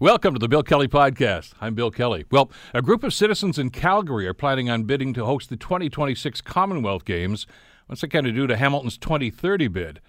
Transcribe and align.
Welcome 0.00 0.34
to 0.34 0.38
the 0.38 0.46
Bill 0.46 0.62
Kelly 0.62 0.86
Podcast. 0.86 1.54
I'm 1.60 1.74
Bill 1.74 1.90
Kelly. 1.90 2.24
Well, 2.30 2.52
a 2.72 2.80
group 2.80 3.02
of 3.02 3.12
citizens 3.12 3.58
in 3.58 3.70
Calgary 3.70 4.28
are 4.28 4.32
planning 4.32 4.70
on 4.70 4.84
bidding 4.84 5.12
to 5.14 5.24
host 5.24 5.50
the 5.50 5.56
2026 5.56 6.40
Commonwealth 6.40 7.04
Games. 7.04 7.48
What's 7.88 8.02
that 8.02 8.06
going 8.06 8.24
to 8.24 8.30
do 8.30 8.46
to 8.46 8.56
Hamilton's 8.56 8.96
2030 8.96 9.66
bid? 9.66 10.00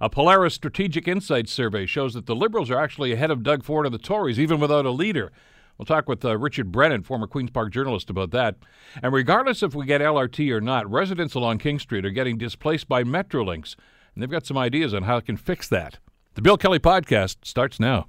A 0.00 0.08
Pollara 0.08 0.50
Strategic 0.50 1.06
Insights 1.06 1.52
survey 1.52 1.84
shows 1.84 2.14
that 2.14 2.24
the 2.24 2.34
Liberals 2.34 2.70
are 2.70 2.80
actually 2.80 3.12
ahead 3.12 3.30
of 3.30 3.42
Doug 3.42 3.64
Ford 3.64 3.84
and 3.84 3.94
the 3.94 3.98
Tories, 3.98 4.40
even 4.40 4.60
without 4.60 4.86
a 4.86 4.90
leader. 4.90 5.30
We'll 5.76 5.84
talk 5.84 6.08
with 6.08 6.24
uh, 6.24 6.38
Richard 6.38 6.72
Brennan, 6.72 7.02
former 7.02 7.26
Queen's 7.26 7.50
Park 7.50 7.70
journalist, 7.70 8.08
about 8.08 8.30
that. 8.30 8.56
And 9.02 9.12
regardless 9.12 9.62
if 9.62 9.74
we 9.74 9.84
get 9.84 10.00
LRT 10.00 10.50
or 10.52 10.62
not, 10.62 10.90
residents 10.90 11.34
along 11.34 11.58
King 11.58 11.78
Street 11.78 12.06
are 12.06 12.10
getting 12.10 12.38
displaced 12.38 12.88
by 12.88 13.04
Metrolinx, 13.04 13.76
and 14.14 14.22
they've 14.22 14.30
got 14.30 14.46
some 14.46 14.56
ideas 14.56 14.94
on 14.94 15.02
how 15.02 15.18
it 15.18 15.26
can 15.26 15.36
fix 15.36 15.68
that. 15.68 15.98
The 16.32 16.40
Bill 16.40 16.56
Kelly 16.56 16.78
Podcast 16.78 17.44
starts 17.44 17.78
now. 17.78 18.06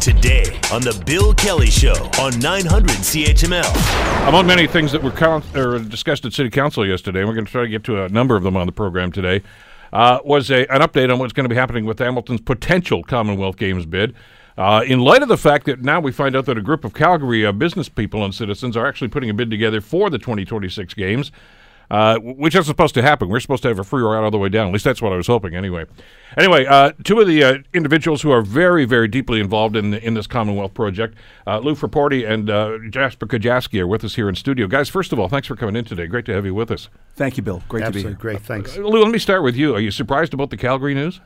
Today 0.00 0.44
on 0.72 0.82
the 0.82 1.02
Bill 1.06 1.34
Kelly 1.34 1.66
Show 1.66 1.94
on 2.20 2.38
900 2.38 2.90
CHML. 2.90 4.28
Among 4.28 4.46
many 4.46 4.66
things 4.66 4.92
that 4.92 5.02
were 5.02 5.10
count, 5.10 5.44
or 5.56 5.78
discussed 5.78 6.24
at 6.24 6.32
City 6.32 6.50
Council 6.50 6.86
yesterday, 6.86 7.24
we're 7.24 7.34
going 7.34 7.46
to 7.46 7.50
try 7.50 7.62
to 7.62 7.68
get 7.68 7.84
to 7.84 8.04
a 8.04 8.08
number 8.08 8.36
of 8.36 8.42
them 8.42 8.56
on 8.56 8.66
the 8.66 8.72
program 8.72 9.10
today, 9.10 9.42
uh, 9.92 10.20
was 10.24 10.50
a, 10.50 10.66
an 10.72 10.80
update 10.82 11.12
on 11.12 11.18
what's 11.18 11.32
going 11.32 11.44
to 11.44 11.48
be 11.48 11.56
happening 11.56 11.84
with 11.84 11.98
Hamilton's 11.98 12.40
potential 12.40 13.02
Commonwealth 13.02 13.56
Games 13.56 13.84
bid. 13.84 14.14
Uh, 14.56 14.84
in 14.86 15.00
light 15.00 15.22
of 15.22 15.28
the 15.28 15.36
fact 15.36 15.66
that 15.66 15.82
now 15.82 15.98
we 15.98 16.12
find 16.12 16.36
out 16.36 16.46
that 16.46 16.58
a 16.58 16.62
group 16.62 16.84
of 16.84 16.94
Calgary 16.94 17.44
uh, 17.44 17.52
business 17.52 17.88
people 17.88 18.24
and 18.24 18.34
citizens 18.34 18.76
are 18.76 18.86
actually 18.86 19.08
putting 19.08 19.30
a 19.30 19.34
bid 19.34 19.50
together 19.50 19.80
for 19.80 20.10
the 20.10 20.18
2026 20.18 20.94
Games, 20.94 21.32
uh, 21.90 22.18
which 22.18 22.54
isn't 22.54 22.64
supposed 22.64 22.94
to 22.94 23.02
happen. 23.02 23.28
We're 23.28 23.40
supposed 23.40 23.62
to 23.64 23.68
have 23.68 23.78
a 23.78 23.84
free 23.84 24.02
ride 24.02 24.24
all 24.24 24.30
the 24.30 24.38
way 24.38 24.48
down. 24.48 24.68
At 24.68 24.72
least 24.72 24.84
that's 24.84 25.02
what 25.02 25.12
I 25.12 25.16
was 25.16 25.26
hoping, 25.26 25.54
anyway. 25.54 25.84
Anyway, 26.36 26.64
uh, 26.64 26.92
two 27.04 27.20
of 27.20 27.26
the 27.26 27.44
uh, 27.44 27.58
individuals 27.74 28.22
who 28.22 28.30
are 28.30 28.40
very, 28.42 28.84
very 28.84 29.08
deeply 29.08 29.40
involved 29.40 29.76
in 29.76 29.94
in 29.94 30.14
this 30.14 30.26
Commonwealth 30.26 30.74
project, 30.74 31.14
uh, 31.46 31.58
Lou 31.58 31.74
Frapporti 31.74 32.28
and 32.28 32.48
uh, 32.48 32.78
Jasper 32.90 33.26
Kujavsky, 33.26 33.80
are 33.80 33.86
with 33.86 34.04
us 34.04 34.14
here 34.14 34.28
in 34.28 34.34
studio. 34.34 34.66
Guys, 34.66 34.88
first 34.88 35.12
of 35.12 35.18
all, 35.18 35.28
thanks 35.28 35.48
for 35.48 35.56
coming 35.56 35.76
in 35.76 35.84
today. 35.84 36.06
Great 36.06 36.24
to 36.26 36.32
have 36.32 36.46
you 36.46 36.54
with 36.54 36.70
us. 36.70 36.88
Thank 37.16 37.36
you, 37.36 37.42
Bill. 37.42 37.62
Great 37.68 37.84
Absolutely 37.84 38.02
to 38.02 38.08
be 38.08 38.12
here. 38.12 38.20
great. 38.20 38.40
Thanks. 38.40 38.76
Uh, 38.76 38.80
Lou, 38.80 39.02
let 39.02 39.10
me 39.10 39.18
start 39.18 39.42
with 39.42 39.56
you. 39.56 39.74
Are 39.74 39.80
you 39.80 39.90
surprised 39.90 40.32
about 40.32 40.50
the 40.50 40.56
Calgary 40.56 40.94
news? 40.94 41.20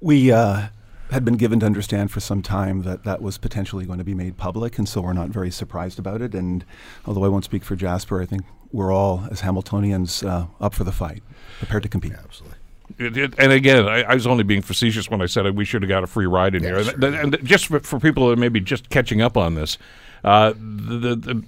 We 0.00 0.32
uh, 0.32 0.68
had 1.12 1.24
been 1.24 1.36
given 1.36 1.60
to 1.60 1.66
understand 1.66 2.10
for 2.10 2.20
some 2.20 2.42
time 2.42 2.82
that 2.82 3.04
that 3.04 3.22
was 3.22 3.38
potentially 3.38 3.84
going 3.84 3.98
to 3.98 4.04
be 4.04 4.14
made 4.14 4.36
public, 4.36 4.78
and 4.78 4.88
so 4.88 5.00
we're 5.00 5.12
not 5.12 5.28
very 5.28 5.50
surprised 5.50 5.98
about 5.98 6.20
it. 6.20 6.34
And 6.34 6.64
although 7.06 7.24
I 7.24 7.28
won't 7.28 7.44
speak 7.44 7.64
for 7.64 7.76
Jasper, 7.76 8.20
I 8.20 8.26
think 8.26 8.42
we're 8.72 8.92
all, 8.92 9.28
as 9.30 9.42
Hamiltonians, 9.42 10.26
uh, 10.26 10.46
up 10.60 10.74
for 10.74 10.84
the 10.84 10.92
fight, 10.92 11.22
prepared 11.58 11.82
to 11.84 11.88
compete. 11.88 12.12
Absolutely. 12.12 12.58
It, 12.98 13.16
it, 13.16 13.34
and 13.38 13.52
again, 13.52 13.86
I, 13.86 14.02
I 14.02 14.14
was 14.14 14.26
only 14.26 14.44
being 14.44 14.62
facetious 14.62 15.08
when 15.08 15.22
I 15.22 15.26
said 15.26 15.56
we 15.56 15.64
should 15.64 15.82
have 15.82 15.88
got 15.88 16.04
a 16.04 16.06
free 16.06 16.26
ride 16.26 16.54
in 16.54 16.62
Yeah, 16.62 16.70
here. 16.70 16.84
sure. 16.84 17.04
And, 17.06 17.34
and 17.34 17.44
just 17.44 17.66
for, 17.66 17.80
for 17.80 17.98
people 18.00 18.28
that 18.28 18.38
may 18.38 18.48
be 18.48 18.60
just 18.60 18.90
catching 18.90 19.22
up 19.22 19.36
on 19.36 19.54
this, 19.54 19.78
uh, 20.24 20.52
the, 20.56 20.98
the, 20.98 21.16
the 21.16 21.42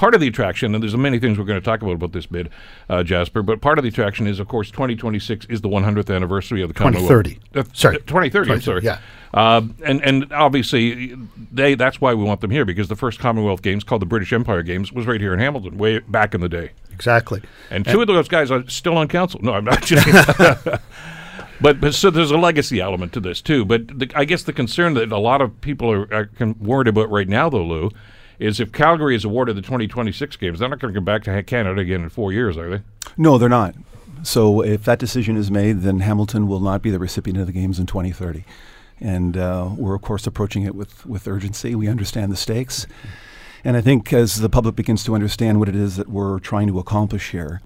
part 0.00 0.14
of 0.14 0.20
the 0.22 0.28
attraction, 0.28 0.74
and 0.74 0.82
there's 0.82 0.96
many 0.96 1.18
things 1.18 1.38
we're 1.38 1.44
going 1.44 1.60
to 1.60 1.64
talk 1.64 1.82
about 1.82 1.92
about 1.92 2.12
this 2.12 2.24
bid, 2.24 2.48
uh, 2.88 3.02
Jasper, 3.02 3.42
but 3.42 3.60
part 3.60 3.78
of 3.78 3.82
the 3.82 3.90
attraction 3.90 4.26
is, 4.26 4.40
of 4.40 4.48
course, 4.48 4.70
2026 4.70 5.44
is 5.50 5.60
the 5.60 5.68
100th 5.68 6.14
anniversary 6.14 6.62
of 6.62 6.68
the 6.68 6.74
Commonwealth. 6.74 7.24
2030. 7.24 7.60
Uh, 7.60 7.64
Sorry. 7.74 7.98
2030. 7.98 8.50
I'm 8.50 8.60
sorry. 8.62 8.80
yeah. 8.82 8.98
Uh, 9.34 9.60
and 9.84 10.02
and 10.02 10.32
obviously 10.32 11.14
they 11.52 11.76
that's 11.76 12.00
why 12.00 12.12
we 12.14 12.24
want 12.24 12.40
them 12.40 12.50
here 12.50 12.64
because 12.64 12.88
the 12.88 12.96
first 12.96 13.20
Commonwealth 13.20 13.62
Games 13.62 13.84
called 13.84 14.02
the 14.02 14.06
British 14.06 14.32
Empire 14.32 14.64
Games 14.64 14.90
was 14.90 15.06
right 15.06 15.20
here 15.20 15.32
in 15.32 15.38
Hamilton 15.38 15.78
way 15.78 16.00
back 16.00 16.34
in 16.34 16.40
the 16.40 16.48
day. 16.48 16.70
Exactly. 16.90 17.40
And 17.70 17.84
two 17.84 18.00
of 18.00 18.08
those 18.08 18.26
guys 18.26 18.50
are 18.50 18.68
still 18.68 18.96
on 18.96 19.06
council. 19.06 19.38
No, 19.40 19.52
I'm 19.52 19.64
not. 19.64 19.88
but, 21.60 21.80
but 21.80 21.94
so 21.94 22.10
there's 22.10 22.32
a 22.32 22.38
legacy 22.38 22.80
element 22.80 23.12
to 23.12 23.20
this 23.20 23.40
too. 23.40 23.64
But 23.64 23.86
the, 23.86 24.10
I 24.16 24.24
guess 24.24 24.42
the 24.42 24.52
concern 24.52 24.94
that 24.94 25.12
a 25.12 25.18
lot 25.18 25.42
of 25.42 25.60
people 25.60 25.92
are, 25.92 26.12
are 26.12 26.30
worried 26.58 26.88
about 26.88 27.08
right 27.10 27.28
now, 27.28 27.48
though, 27.48 27.64
Lou, 27.64 27.90
is 28.40 28.58
if 28.58 28.72
Calgary 28.72 29.14
is 29.14 29.24
awarded 29.24 29.54
the 29.54 29.62
2026 29.62 30.36
games, 30.36 30.58
they're 30.58 30.68
not 30.68 30.80
going 30.80 30.92
to 30.92 30.98
come 30.98 31.04
back 31.04 31.22
to 31.24 31.42
Canada 31.42 31.80
again 31.80 32.02
in 32.02 32.08
four 32.08 32.32
years, 32.32 32.56
are 32.56 32.70
they? 32.70 32.82
No, 33.16 33.36
they're 33.38 33.48
not. 33.50 33.74
So 34.22 34.62
if 34.62 34.84
that 34.84 34.98
decision 34.98 35.36
is 35.36 35.50
made, 35.50 35.82
then 35.82 36.00
Hamilton 36.00 36.48
will 36.48 36.60
not 36.60 36.82
be 36.82 36.90
the 36.90 36.98
recipient 36.98 37.38
of 37.38 37.46
the 37.46 37.52
games 37.52 37.78
in 37.78 37.86
2030. 37.86 38.44
And 38.98 39.36
uh, 39.36 39.70
we're, 39.76 39.94
of 39.94 40.02
course, 40.02 40.26
approaching 40.26 40.62
it 40.62 40.74
with, 40.74 41.04
with 41.06 41.28
urgency. 41.28 41.74
We 41.74 41.86
understand 41.86 42.32
the 42.32 42.36
stakes. 42.36 42.86
And 43.62 43.76
I 43.76 43.82
think 43.82 44.12
as 44.12 44.40
the 44.40 44.48
public 44.48 44.74
begins 44.74 45.04
to 45.04 45.14
understand 45.14 45.58
what 45.58 45.68
it 45.68 45.76
is 45.76 45.96
that 45.96 46.08
we're 46.08 46.38
trying 46.38 46.66
to 46.68 46.78
accomplish 46.78 47.30
here, 47.30 47.60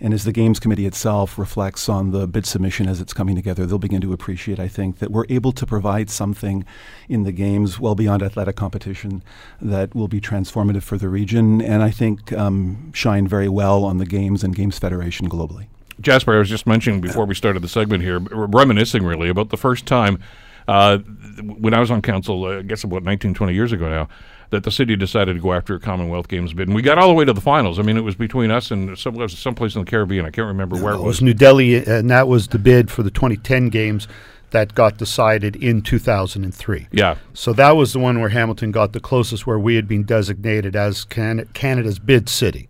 and 0.00 0.14
as 0.14 0.24
the 0.24 0.32
Games 0.32 0.60
Committee 0.60 0.86
itself 0.86 1.38
reflects 1.38 1.88
on 1.88 2.12
the 2.12 2.26
bid 2.26 2.46
submission 2.46 2.88
as 2.88 3.00
it's 3.00 3.12
coming 3.12 3.34
together, 3.34 3.66
they'll 3.66 3.78
begin 3.78 4.00
to 4.00 4.12
appreciate, 4.12 4.60
I 4.60 4.68
think, 4.68 4.98
that 4.98 5.10
we're 5.10 5.26
able 5.28 5.52
to 5.52 5.66
provide 5.66 6.10
something 6.10 6.64
in 7.08 7.24
the 7.24 7.32
Games 7.32 7.80
well 7.80 7.94
beyond 7.94 8.22
athletic 8.22 8.56
competition 8.56 9.22
that 9.60 9.94
will 9.94 10.08
be 10.08 10.20
transformative 10.20 10.82
for 10.82 10.98
the 10.98 11.08
region 11.08 11.60
and 11.60 11.82
I 11.82 11.90
think 11.90 12.32
um, 12.32 12.92
shine 12.92 13.26
very 13.26 13.48
well 13.48 13.84
on 13.84 13.98
the 13.98 14.06
Games 14.06 14.44
and 14.44 14.54
Games 14.54 14.78
Federation 14.78 15.28
globally. 15.28 15.66
Jasper, 16.00 16.34
I 16.34 16.38
was 16.38 16.48
just 16.48 16.66
mentioning 16.66 17.00
before 17.00 17.24
we 17.24 17.34
started 17.34 17.60
the 17.60 17.68
segment 17.68 18.04
here, 18.04 18.20
reminiscing 18.20 19.02
really 19.04 19.28
about 19.28 19.48
the 19.48 19.56
first 19.56 19.84
time 19.84 20.20
uh, 20.68 20.98
when 20.98 21.72
I 21.72 21.80
was 21.80 21.90
on 21.90 22.02
council, 22.02 22.44
uh, 22.44 22.58
I 22.58 22.62
guess 22.62 22.84
about 22.84 23.02
19, 23.02 23.34
20 23.34 23.54
years 23.54 23.72
ago 23.72 23.88
now, 23.88 24.08
that 24.50 24.64
the 24.64 24.70
city 24.70 24.96
decided 24.96 25.34
to 25.34 25.40
go 25.40 25.52
after 25.52 25.74
a 25.74 25.80
Commonwealth 25.80 26.28
Games 26.28 26.54
bid. 26.54 26.68
And 26.68 26.74
we 26.74 26.82
got 26.82 26.96
all 26.98 27.08
the 27.08 27.14
way 27.14 27.24
to 27.24 27.32
the 27.32 27.40
finals. 27.40 27.78
I 27.78 27.82
mean, 27.82 27.96
it 27.96 28.04
was 28.04 28.14
between 28.14 28.50
us 28.50 28.70
and 28.70 28.98
some 28.98 29.28
someplace 29.28 29.74
in 29.74 29.84
the 29.84 29.90
Caribbean. 29.90 30.24
I 30.24 30.30
can't 30.30 30.46
remember 30.46 30.76
where 30.82 30.94
it 30.94 30.96
It 30.96 31.00
was. 31.00 31.06
was 31.06 31.22
New 31.22 31.34
Delhi, 31.34 31.84
and 31.84 32.08
that 32.10 32.28
was 32.28 32.48
the 32.48 32.58
bid 32.58 32.90
for 32.90 33.02
the 33.02 33.10
2010 33.10 33.68
games 33.68 34.08
that 34.50 34.74
got 34.74 34.96
decided 34.96 35.54
in 35.56 35.82
2003. 35.82 36.86
Yeah. 36.92 37.16
So 37.34 37.52
that 37.52 37.76
was 37.76 37.92
the 37.92 37.98
one 37.98 38.18
where 38.20 38.30
Hamilton 38.30 38.70
got 38.72 38.94
the 38.94 39.00
closest, 39.00 39.46
where 39.46 39.58
we 39.58 39.74
had 39.76 39.86
been 39.86 40.04
designated 40.04 40.74
as 40.74 41.04
Can- 41.04 41.46
Canada's 41.52 41.98
bid 41.98 42.30
city. 42.30 42.68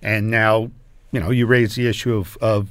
And 0.00 0.30
now, 0.30 0.70
you 1.10 1.18
know, 1.20 1.30
you 1.30 1.46
raise 1.46 1.74
the 1.74 1.88
issue 1.88 2.14
of, 2.16 2.36
of 2.40 2.68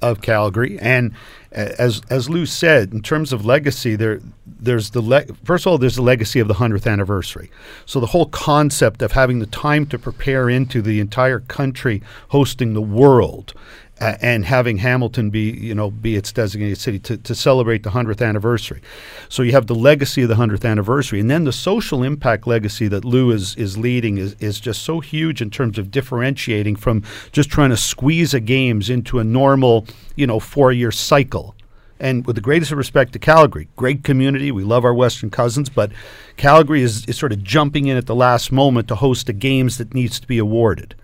of 0.00 0.20
Calgary, 0.20 0.78
and 0.80 1.12
as 1.52 2.02
as 2.10 2.28
Lou 2.28 2.44
said, 2.44 2.92
in 2.92 3.02
terms 3.02 3.32
of 3.32 3.44
legacy, 3.46 3.94
there 3.94 4.20
there's 4.62 4.90
the 4.90 5.00
le- 5.02 5.26
first 5.44 5.66
of 5.66 5.72
all 5.72 5.78
there's 5.78 5.96
the 5.96 6.02
legacy 6.02 6.40
of 6.40 6.48
the 6.48 6.54
hundredth 6.54 6.86
anniversary. 6.86 7.50
So 7.86 8.00
the 8.00 8.06
whole 8.06 8.26
concept 8.26 9.02
of 9.02 9.12
having 9.12 9.38
the 9.40 9.46
time 9.46 9.86
to 9.86 9.98
prepare 9.98 10.48
into 10.48 10.80
the 10.80 11.00
entire 11.00 11.40
country 11.40 12.02
hosting 12.28 12.74
the 12.74 12.82
world. 12.82 13.54
And 14.00 14.44
having 14.44 14.78
Hamilton 14.78 15.30
be, 15.30 15.52
you 15.52 15.76
know, 15.76 15.88
be 15.88 16.16
its 16.16 16.32
designated 16.32 16.78
city 16.78 16.98
to, 17.00 17.16
to 17.18 17.34
celebrate 17.36 17.84
the 17.84 17.90
hundredth 17.90 18.20
anniversary, 18.20 18.80
so 19.28 19.44
you 19.44 19.52
have 19.52 19.68
the 19.68 19.76
legacy 19.76 20.22
of 20.22 20.28
the 20.28 20.34
hundredth 20.34 20.64
anniversary, 20.64 21.20
and 21.20 21.30
then 21.30 21.44
the 21.44 21.52
social 21.52 22.02
impact 22.02 22.44
legacy 22.48 22.88
that 22.88 23.04
Lou 23.04 23.30
is 23.30 23.54
is 23.54 23.78
leading 23.78 24.18
is 24.18 24.34
is 24.40 24.58
just 24.58 24.82
so 24.82 24.98
huge 24.98 25.40
in 25.40 25.50
terms 25.50 25.78
of 25.78 25.92
differentiating 25.92 26.74
from 26.74 27.04
just 27.30 27.48
trying 27.48 27.70
to 27.70 27.76
squeeze 27.76 28.34
a 28.34 28.40
games 28.40 28.90
into 28.90 29.20
a 29.20 29.24
normal, 29.24 29.86
you 30.16 30.26
know, 30.26 30.40
four 30.40 30.72
year 30.72 30.90
cycle. 30.90 31.54
And 32.02 32.26
with 32.26 32.34
the 32.34 32.42
greatest 32.42 32.72
of 32.72 32.78
respect 32.78 33.12
to 33.12 33.20
Calgary, 33.20 33.68
great 33.76 34.02
community. 34.02 34.50
We 34.50 34.64
love 34.64 34.84
our 34.84 34.92
Western 34.92 35.30
cousins, 35.30 35.68
but 35.68 35.92
Calgary 36.36 36.82
is, 36.82 37.06
is 37.06 37.16
sort 37.16 37.32
of 37.32 37.44
jumping 37.44 37.86
in 37.86 37.96
at 37.96 38.06
the 38.06 38.14
last 38.14 38.50
moment 38.50 38.88
to 38.88 38.96
host 38.96 39.28
the 39.28 39.32
games 39.32 39.78
that 39.78 39.94
needs 39.94 40.18
to 40.18 40.26
be 40.26 40.38
awarded. 40.38 40.96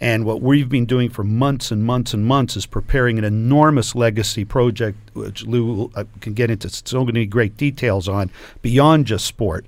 And 0.00 0.24
what 0.24 0.40
we've 0.40 0.68
been 0.68 0.86
doing 0.86 1.10
for 1.10 1.24
months 1.24 1.72
and 1.72 1.82
months 1.82 2.14
and 2.14 2.24
months 2.24 2.56
is 2.56 2.64
preparing 2.64 3.18
an 3.18 3.24
enormous 3.24 3.96
legacy 3.96 4.44
project, 4.44 4.96
which 5.14 5.44
Lou 5.44 5.90
uh, 5.96 6.04
can 6.20 6.32
get 6.32 6.48
into 6.48 6.70
so 6.70 7.04
many 7.04 7.26
great 7.26 7.56
details 7.56 8.08
on, 8.08 8.30
beyond 8.62 9.06
just 9.06 9.26
sport. 9.26 9.66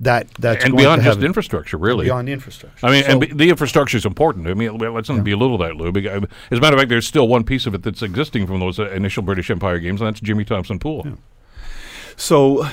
That 0.00 0.28
that's 0.40 0.64
and 0.64 0.72
going 0.72 0.82
beyond 0.84 1.02
to 1.02 1.04
just 1.06 1.16
have 1.18 1.24
infrastructure, 1.24 1.76
really. 1.76 2.06
beyond 2.06 2.28
infrastructure. 2.28 2.84
I 2.84 2.90
mean, 2.90 3.04
and 3.04 3.12
So- 3.12 3.18
be, 3.20 3.26
the 3.28 3.48
infrastructure 3.48 3.96
is 3.96 4.04
important. 4.04 4.48
I 4.48 4.54
mean, 4.54 4.76
let's 4.76 5.08
not 5.08 5.22
belittle 5.24 5.58
that, 5.58 5.76
Lou. 5.76 5.92
Because, 5.92 6.24
as 6.50 6.58
a 6.58 6.60
matter 6.60 6.74
of 6.74 6.80
fact, 6.80 6.88
there's 6.88 7.06
still 7.06 7.28
one 7.28 7.44
piece 7.44 7.64
of 7.66 7.74
it 7.74 7.82
that's 7.84 8.02
existing 8.02 8.46
from 8.46 8.58
those 8.60 8.78
uh, 8.80 8.90
initial 8.90 9.22
British 9.22 9.50
Empire 9.50 9.78
games, 9.78 10.00
and 10.00 10.08
that's 10.08 10.20
Jimmy 10.20 10.44
Thompson 10.44 10.78
Pool. 10.80 11.06
So, 12.16 12.68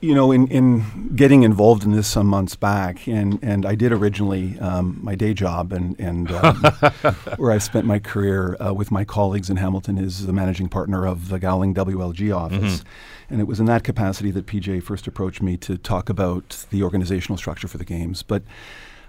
you 0.00 0.14
know, 0.14 0.32
in, 0.32 0.46
in 0.48 1.14
getting 1.14 1.42
involved 1.42 1.84
in 1.84 1.92
this 1.92 2.06
some 2.08 2.26
months 2.26 2.56
back, 2.56 3.06
and, 3.06 3.38
and 3.42 3.66
I 3.66 3.74
did 3.74 3.92
originally 3.92 4.58
um, 4.60 4.98
my 5.02 5.14
day 5.14 5.34
job, 5.34 5.72
and, 5.72 5.98
and 6.00 6.30
um, 6.32 6.56
where 7.36 7.52
I 7.52 7.58
spent 7.58 7.84
my 7.86 7.98
career 7.98 8.56
uh, 8.64 8.72
with 8.72 8.90
my 8.90 9.04
colleagues 9.04 9.50
in 9.50 9.56
Hamilton 9.58 9.98
is 9.98 10.26
the 10.26 10.32
managing 10.32 10.68
partner 10.68 11.06
of 11.06 11.28
the 11.28 11.38
Gowling 11.38 11.74
WLG 11.74 12.34
office. 12.34 12.82
And 13.30 13.40
it 13.40 13.46
was 13.46 13.60
in 13.60 13.66
that 13.66 13.84
capacity 13.84 14.30
that 14.32 14.46
PJ 14.46 14.82
first 14.82 15.06
approached 15.06 15.40
me 15.40 15.56
to 15.58 15.78
talk 15.78 16.08
about 16.08 16.66
the 16.70 16.82
organizational 16.82 17.38
structure 17.38 17.68
for 17.68 17.78
the 17.78 17.84
games. 17.84 18.22
But 18.22 18.42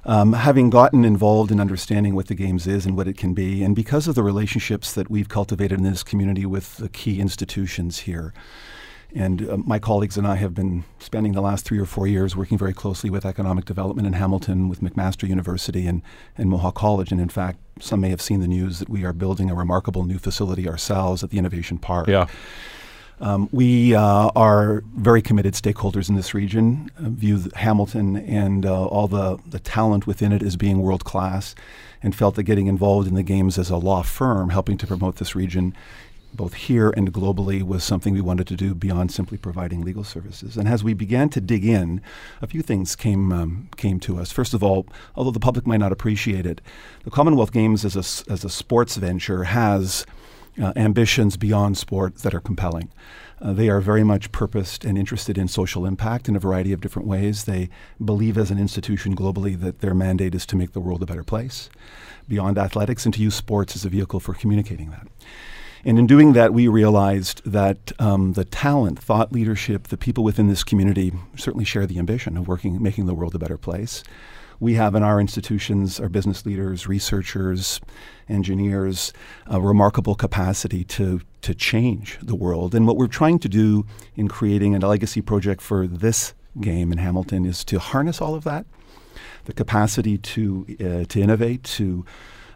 um, 0.06 0.34
having 0.34 0.70
gotten 0.70 1.06
involved 1.06 1.52
in 1.52 1.60
understanding 1.60 2.16
what 2.16 2.28
the 2.28 2.36
games 2.36 2.66
is 2.68 2.86
and 2.86 2.96
what 2.96 3.08
it 3.08 3.18
can 3.18 3.34
be, 3.34 3.64
and 3.64 3.76
because 3.76 4.08
of 4.08 4.16
the 4.16 4.24
relationships 4.24 4.94
that 4.94 5.12
we've 5.12 5.30
cultivated 5.30 5.80
in 5.80 5.84
this 5.84 6.04
community 6.04 6.46
with 6.46 6.78
the 6.78 6.90
key 6.90 7.20
institutions 7.20 8.00
here, 8.00 8.34
and 9.14 9.48
uh, 9.48 9.58
my 9.58 9.78
colleagues 9.78 10.18
and 10.18 10.26
I 10.26 10.36
have 10.36 10.54
been 10.54 10.86
spending 11.00 11.34
the 11.34 11.42
last 11.42 11.66
three 11.66 11.80
or 11.80 11.86
four 11.86 12.08
years 12.08 12.36
working 12.36 12.58
very 12.58 12.74
closely 12.74 13.10
with 13.10 13.26
economic 13.26 13.66
development 13.66 14.08
in 14.08 14.14
Hamilton, 14.14 14.70
with 14.70 14.82
McMaster 14.82 15.28
University 15.28 15.86
and, 15.86 16.02
and 16.38 16.50
Mohawk 16.50 16.76
College. 16.76 17.12
And 17.12 17.20
in 17.20 17.30
fact, 17.30 17.60
some 17.80 18.02
may 18.02 18.10
have 18.10 18.22
seen 18.22 18.40
the 18.40 18.48
news 18.48 18.80
that 18.80 18.90
we 18.90 19.04
are 19.04 19.14
building 19.14 19.50
a 19.50 19.56
remarkable 19.56 20.06
new 20.06 20.18
facility 20.18 20.68
ourselves 20.68 21.24
at 21.24 21.30
the 21.30 21.38
Innovation 21.38 21.78
Park. 21.78 22.08
Yeah. 22.08 22.28
Um, 23.22 23.50
we 23.52 23.94
uh, 23.94 24.32
are 24.36 24.84
very 24.96 25.22
committed 25.22 25.54
stakeholders 25.54 26.10
in 26.10 26.16
this 26.16 26.34
region, 26.34 26.90
uh, 26.98 27.10
view 27.10 27.52
Hamilton 27.56 28.18
and 28.18 28.66
uh, 28.66 28.86
all 28.86 29.08
the, 29.08 29.38
the 29.48 29.60
talent 29.60 30.08
within 30.08 30.32
it 30.32 30.42
as 30.42 30.58
being 30.58 30.82
world 30.82 31.06
class, 31.06 31.54
and 32.02 32.16
felt 32.16 32.34
that 32.36 32.44
getting 32.44 32.66
involved 32.66 33.08
in 33.08 33.14
the 33.14 33.22
games 33.22 33.60
as 33.60 33.70
a 33.70 33.78
law 33.78 34.02
firm, 34.02 34.50
helping 34.50 34.76
to 34.80 34.88
promote 34.88 35.18
this 35.18 35.36
region 35.36 35.76
both 36.34 36.54
here 36.54 36.92
and 36.96 37.14
globally 37.14 37.62
was 37.62 37.84
something 37.84 38.14
we 38.14 38.22
wanted 38.22 38.48
to 38.48 38.56
do 38.56 38.74
beyond 38.74 39.12
simply 39.12 39.38
providing 39.38 39.82
legal 39.84 40.04
services. 40.04 40.58
And 40.58 40.68
as 40.68 40.84
we 40.84 40.94
began 40.94 41.30
to 41.30 41.42
dig 41.42 41.66
in, 41.66 42.02
a 42.42 42.48
few 42.48 42.62
things 42.62 42.96
came 42.96 43.32
um, 43.34 43.70
came 43.76 44.00
to 44.02 44.18
us. 44.18 44.32
First 44.32 44.54
of 44.54 44.64
all, 44.64 44.88
although 45.16 45.32
the 45.32 45.40
public 45.40 45.68
might 45.68 45.82
not 45.82 45.92
appreciate 45.92 46.46
it, 46.46 46.62
the 47.04 47.12
Commonwealth 47.12 47.52
Games 47.52 47.84
as 47.86 47.96
a, 47.96 48.32
as 48.32 48.46
a 48.46 48.50
sports 48.50 48.96
venture 48.96 49.44
has 49.44 50.06
uh, 50.62 50.74
ambitions 50.76 51.38
beyond 51.38 51.78
sport 51.78 52.18
that 52.18 52.34
are 52.34 52.40
compelling. 52.40 52.90
Uh, 53.42 53.54
they 53.54 53.70
are 53.70 53.82
very 53.82 54.04
much 54.04 54.32
purposed 54.32 54.86
and 54.86 54.98
interested 54.98 55.38
in 55.38 55.48
social 55.48 55.86
impact 55.86 56.30
in 56.30 56.36
a 56.36 56.40
variety 56.40 56.72
of 56.72 56.82
different 56.82 57.08
ways. 57.08 57.46
They 57.46 57.70
believe, 58.04 58.38
as 58.38 58.52
an 58.52 58.60
institution 58.60 59.16
globally, 59.16 59.60
that 59.60 59.80
their 59.80 59.96
mandate 59.96 60.36
is 60.36 60.46
to 60.48 60.56
make 60.56 60.74
the 60.74 60.80
world 60.80 61.02
a 61.02 61.08
better 61.08 61.24
place 61.24 61.70
beyond 62.28 62.58
athletics 62.58 63.06
and 63.06 63.14
to 63.14 63.22
use 63.22 63.36
sports 63.36 63.76
as 63.76 63.84
a 63.84 63.90
vehicle 63.90 64.20
for 64.20 64.34
communicating 64.34 64.92
that. 64.92 65.08
And 65.84 65.98
in 65.98 66.06
doing 66.06 66.34
that, 66.34 66.54
we 66.54 66.68
realized 66.68 67.42
that 67.44 67.92
um, 67.98 68.34
the 68.34 68.46
talent, 68.46 69.00
thought 69.00 69.32
leadership, 69.32 69.88
the 69.88 69.98
people 69.98 70.24
within 70.24 70.48
this 70.48 70.64
community 70.64 71.12
certainly 71.36 71.66
share 71.66 71.88
the 71.88 71.98
ambition 71.98 72.38
of 72.38 72.48
working, 72.48 72.82
making 72.82 73.08
the 73.08 73.16
world 73.16 73.34
a 73.34 73.40
better 73.40 73.58
place 73.58 74.04
we 74.62 74.76
have 74.76 74.94
in 74.94 75.02
our 75.02 75.20
institutions, 75.20 76.00
our 76.00 76.08
business 76.08 76.46
leaders, 76.46 76.88
researchers, 76.88 77.82
engineers, 78.30 79.12
a 79.48 79.60
remarkable 79.60 80.14
capacity 80.14 80.84
to, 80.84 81.20
to 81.42 81.56
change 81.56 82.20
the 82.22 82.36
world. 82.36 82.76
And 82.76 82.86
what 82.86 82.96
we're 82.96 83.08
trying 83.08 83.40
to 83.40 83.50
do 83.50 83.88
in 84.16 84.28
creating 84.28 84.76
a 84.76 84.88
legacy 84.88 85.20
project 85.20 85.62
for 85.62 85.88
this 85.88 86.36
game 86.62 86.92
in 86.92 87.00
Hamilton 87.00 87.44
is 87.44 87.64
to 87.66 87.80
harness 87.80 88.22
all 88.22 88.36
of 88.36 88.44
that, 88.44 88.68
the 89.46 89.54
capacity 89.54 90.20
to, 90.20 90.68
uh, 90.80 91.06
to 91.06 91.20
innovate, 91.20 91.64
to 91.64 92.06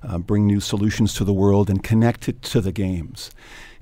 uh, 0.03 0.19
bring 0.19 0.45
new 0.45 0.59
solutions 0.59 1.15
to 1.15 1.23
the 1.23 1.33
world, 1.33 1.71
and 1.71 1.83
connect 1.83 2.29
it 2.29 2.43
to 2.43 2.61
the 2.61 2.71
games 2.71 3.31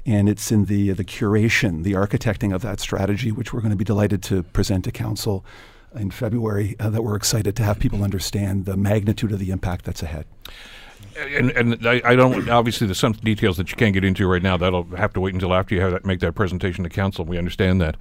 and 0.06 0.28
it's 0.28 0.52
in 0.52 0.66
the 0.66 0.92
the 0.92 1.06
curation, 1.06 1.84
the 1.84 1.94
architecting 1.94 2.54
of 2.54 2.62
that 2.62 2.82
strategy, 2.82 3.32
which 3.32 3.54
we're 3.54 3.62
going 3.62 3.72
to 3.72 3.78
be 3.78 3.86
delighted 3.86 4.22
to 4.22 4.44
present 4.44 4.84
to 4.84 4.92
council 4.92 5.46
in 5.96 6.12
February 6.12 6.76
uh, 6.80 6.90
that 6.90 7.02
we're 7.04 7.16
excited 7.16 7.56
to 7.56 7.64
have 7.64 7.80
people 7.80 8.04
understand 8.04 8.66
the 8.66 8.78
magnitude 8.78 9.32
of 9.32 9.40
the 9.40 9.52
impact 9.52 9.86
that's 9.86 10.04
ahead. 10.04 10.26
And, 11.18 11.52
and 11.52 11.88
I, 11.88 12.02
I, 12.04 12.16
don't 12.16 12.50
obviously 12.50 12.88
there's 12.88 12.98
some 12.98 13.14
details 13.14 13.58
that 13.58 13.70
you 13.70 13.78
can't 13.78 13.94
get 13.94 14.04
into 14.04 14.28
right 14.28 14.42
now. 14.42 14.58
That'll 14.58 14.86
have 14.96 15.14
to 15.14 15.20
wait 15.20 15.34
until 15.34 15.54
after 15.54 15.76
you 15.76 15.82
have 15.82 15.92
that, 15.92 16.06
make 16.06 16.20
that 16.22 16.34
presentation 16.34 16.84
to 16.84 16.90
council. 16.90 17.24
We 17.24 17.38
understand 17.38 17.82
that, 17.82 17.98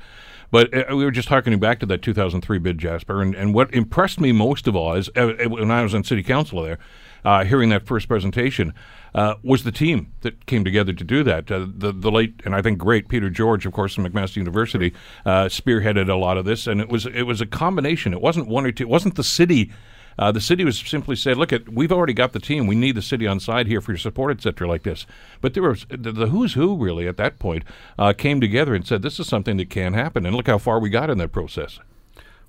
but 0.51 0.73
uh, 0.73 0.97
we 0.97 1.05
were 1.05 1.11
just 1.11 1.29
harkening 1.29 1.59
back 1.59 1.81
to 1.81 1.87
that 1.87 2.01
2003 2.01 2.59
bid, 2.59 2.79
Jasper, 2.79 3.21
and, 3.21 3.35
and 3.35 3.53
what 3.55 3.73
impressed 3.75 4.19
me 4.19 4.33
most 4.33 4.67
of 4.67 4.75
all 4.75 4.95
is 4.95 5.11
uh, 5.15 5.33
when 5.49 5.71
I 5.71 5.83
was 5.83 5.95
on 5.95 6.05
city 6.05 6.23
council 6.23 6.63
there, 6.63 6.79
uh, 7.25 7.45
hearing 7.45 7.69
that 7.71 7.87
first 7.87 8.09
presentation 8.09 8.75
uh, 9.15 9.35
was 9.43 9.65
the 9.65 9.73
team 9.73 10.13
that 10.23 10.47
came 10.47 10.65
together 10.65 10.93
to 10.93 11.05
do 11.05 11.23
that. 11.23 11.51
Uh, 11.51 11.67
the 11.69 11.93
the 11.93 12.11
late 12.11 12.41
and 12.45 12.55
I 12.55 12.63
think 12.63 12.79
great 12.79 13.09
Peter 13.09 13.31
George, 13.31 13.67
of 13.67 13.73
course, 13.73 13.95
from 13.95 14.07
McMaster 14.07 14.37
University, 14.37 14.93
uh, 15.25 15.45
spearheaded 15.45 16.09
a 16.09 16.15
lot 16.15 16.37
of 16.37 16.45
this, 16.45 16.67
and 16.67 16.81
it 16.81 16.89
was 16.89 17.07
it 17.07 17.23
was 17.23 17.41
a 17.41 17.47
combination. 17.47 18.13
It 18.13 18.21
wasn't 18.21 18.49
one 18.49 18.67
or 18.67 18.73
two. 18.73 18.85
It 18.85 18.89
wasn't 18.89 19.17
the 19.17 19.25
city. 19.25 19.71
Uh, 20.19 20.31
the 20.31 20.41
city 20.41 20.65
was 20.65 20.79
simply 20.79 21.17
said, 21.17 21.37
"Look, 21.37 21.53
at 21.53 21.69
we've 21.69 21.93
already 21.93 22.13
got 22.13 22.33
the 22.33 22.41
team. 22.41 22.67
We 22.67 22.75
need 22.75 22.97
the 22.97 23.03
city 23.03 23.27
on 23.27 23.41
side 23.41 23.67
here 23.67 23.81
for 23.81 23.93
your 23.93 23.99
support, 23.99 24.37
etc." 24.37 24.69
Like 24.69 24.83
this, 24.83 25.07
but 25.41 25.55
there 25.55 25.63
was 25.63 25.87
the, 25.89 26.13
the 26.13 26.27
who's 26.27 26.55
who 26.55 26.77
really 26.77 27.09
at 27.09 27.17
that 27.17 27.39
point 27.39 27.65
uh, 27.99 28.13
came 28.13 28.41
together 28.41 28.75
and 28.75 28.87
said, 28.87 29.03
"This 29.03 29.19
is 29.19 29.27
something 29.27 29.57
that 29.57 29.71
can 29.71 29.95
happen." 29.95 30.27
And 30.27 30.37
look 30.37 30.49
how 30.49 30.59
far 30.59 30.81
we 30.81 30.91
got 30.91 31.09
in 31.09 31.19
that 31.19 31.33
process. 31.33 31.79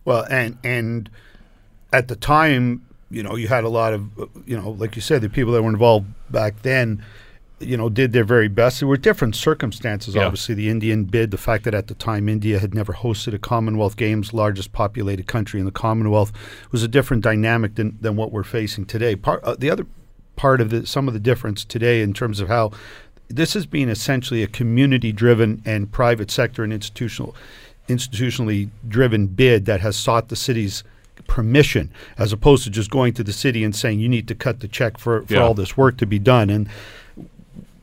Well, 0.06 0.26
and 0.30 0.58
and 0.64 1.10
at 1.94 2.10
the 2.10 2.16
time, 2.16 2.86
you 3.14 3.24
know, 3.24 3.36
you 3.36 3.48
had 3.48 3.64
a 3.64 3.70
lot 3.70 3.94
of, 3.94 4.10
you 4.46 4.60
know, 4.60 4.72
like 4.72 4.96
you 4.96 5.02
said, 5.02 5.22
the 5.22 5.30
people 5.30 5.54
that 5.54 5.62
were 5.62 5.70
involved 5.70 6.08
back 6.32 6.62
then, 6.64 7.04
you 7.60 7.78
know, 7.78 7.88
did 7.88 8.12
their 8.12 8.24
very 8.24 8.48
best. 8.48 8.80
There 8.80 8.88
were 8.88 8.98
different 8.98 9.36
circumstances. 9.36 10.16
Yeah. 10.16 10.26
Obviously, 10.26 10.56
the 10.56 10.70
Indian 10.70 11.06
bid, 11.06 11.32
the 11.32 11.38
fact 11.38 11.64
that 11.66 11.74
at 11.74 11.88
the 11.88 11.94
time 11.94 12.28
India 12.28 12.60
had 12.60 12.74
never 12.74 12.94
hosted 12.94 13.34
a 13.34 13.40
Commonwealth 13.40 13.96
Games, 13.96 14.34
largest 14.34 14.74
populated 14.74 15.28
country 15.28 15.60
in 15.60 15.66
the 15.66 15.72
Commonwealth, 15.72 16.34
was 16.72 16.84
a 16.84 16.88
different 16.88 17.24
dynamic 17.24 17.76
than, 17.76 17.98
than 18.02 18.16
what 18.16 18.32
we're 18.32 18.44
facing 18.44 18.86
today. 18.86 19.16
Part 19.16 19.44
uh, 19.44 19.56
the 19.58 19.70
other 19.70 19.86
part 20.36 20.60
of 20.60 20.72
the 20.72 20.86
some 20.86 21.08
of 21.08 21.14
the 21.14 21.20
difference 21.20 21.64
today 21.64 22.02
in 22.02 22.14
terms 22.14 22.40
of 22.40 22.48
how 22.48 22.72
this 23.28 23.54
has 23.54 23.66
been 23.66 23.90
essentially 23.90 24.44
a 24.44 24.48
community-driven 24.48 25.62
and 25.66 25.92
private 25.92 26.30
sector 26.30 26.64
and 26.64 26.74
institutional 26.74 27.36
institutionally 27.88 28.70
driven 28.88 29.28
bid 29.28 29.66
that 29.66 29.82
has 29.82 29.96
sought 29.96 30.30
the 30.30 30.36
city's 30.36 30.84
permission 31.28 31.92
as 32.18 32.34
opposed 32.34 32.64
to 32.64 32.70
just 32.70 32.90
going 32.90 33.14
to 33.14 33.24
the 33.24 33.34
city 33.34 33.64
and 33.64 33.76
saying 33.76 34.00
you 34.00 34.10
need 34.10 34.28
to 34.28 34.36
cut 34.36 34.60
the 34.60 34.68
check 34.68 34.98
for, 34.98 35.24
for 35.24 35.34
yeah. 35.34 35.42
all 35.42 35.54
this 35.54 35.78
work 35.78 35.98
to 35.98 36.06
be 36.06 36.20
done 36.20 36.50
and 36.50 36.70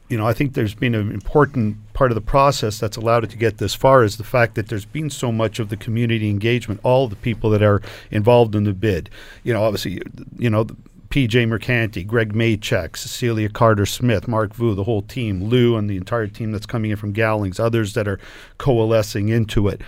you 0.08 0.16
know 0.16 0.26
i 0.26 0.32
think 0.32 0.54
there's 0.54 0.75
been 0.75 0.94
an 0.94 1.10
important 1.10 1.76
part 1.92 2.10
of 2.10 2.14
the 2.14 2.20
process 2.20 2.78
that's 2.78 2.96
allowed 2.96 3.25
it 3.25 3.31
to 3.31 3.37
get 3.37 3.58
this 3.58 3.75
far 3.75 4.04
is 4.04 4.16
the 4.16 4.25
fact 4.25 4.54
that 4.54 4.69
there's 4.69 4.84
been 4.84 5.10
so 5.10 5.31
much 5.31 5.58
of 5.58 5.69
the 5.69 5.76
community 5.76 6.28
engagement 6.28 6.81
all 6.82 7.08
the 7.08 7.16
people 7.16 7.50
that 7.50 7.62
are 7.62 7.81
involved 8.10 8.54
in 8.54 8.64
the 8.64 8.72
bid 8.72 9.08
you 9.44 9.52
know 9.52 9.62
obviously 9.62 10.00
you 10.38 10.50
know 10.50 10.66
PJ 11.10 11.48
Mercanti, 11.48 12.06
Greg 12.06 12.34
Maychek, 12.34 12.96
Cecilia 12.96 13.48
Carter 13.48 13.84
Smith, 13.84 14.28
Mark 14.28 14.54
Vu, 14.54 14.76
the 14.76 14.84
whole 14.84 15.02
team, 15.02 15.42
Lou 15.42 15.76
and 15.76 15.90
the 15.90 15.96
entire 15.96 16.28
team 16.28 16.52
that's 16.52 16.66
coming 16.66 16.92
in 16.92 16.96
from 16.96 17.12
Gowlings, 17.12 17.58
others 17.58 17.94
that 17.94 18.06
are 18.06 18.20
coalescing 18.58 19.28
into 19.28 19.66
it. 19.66 19.81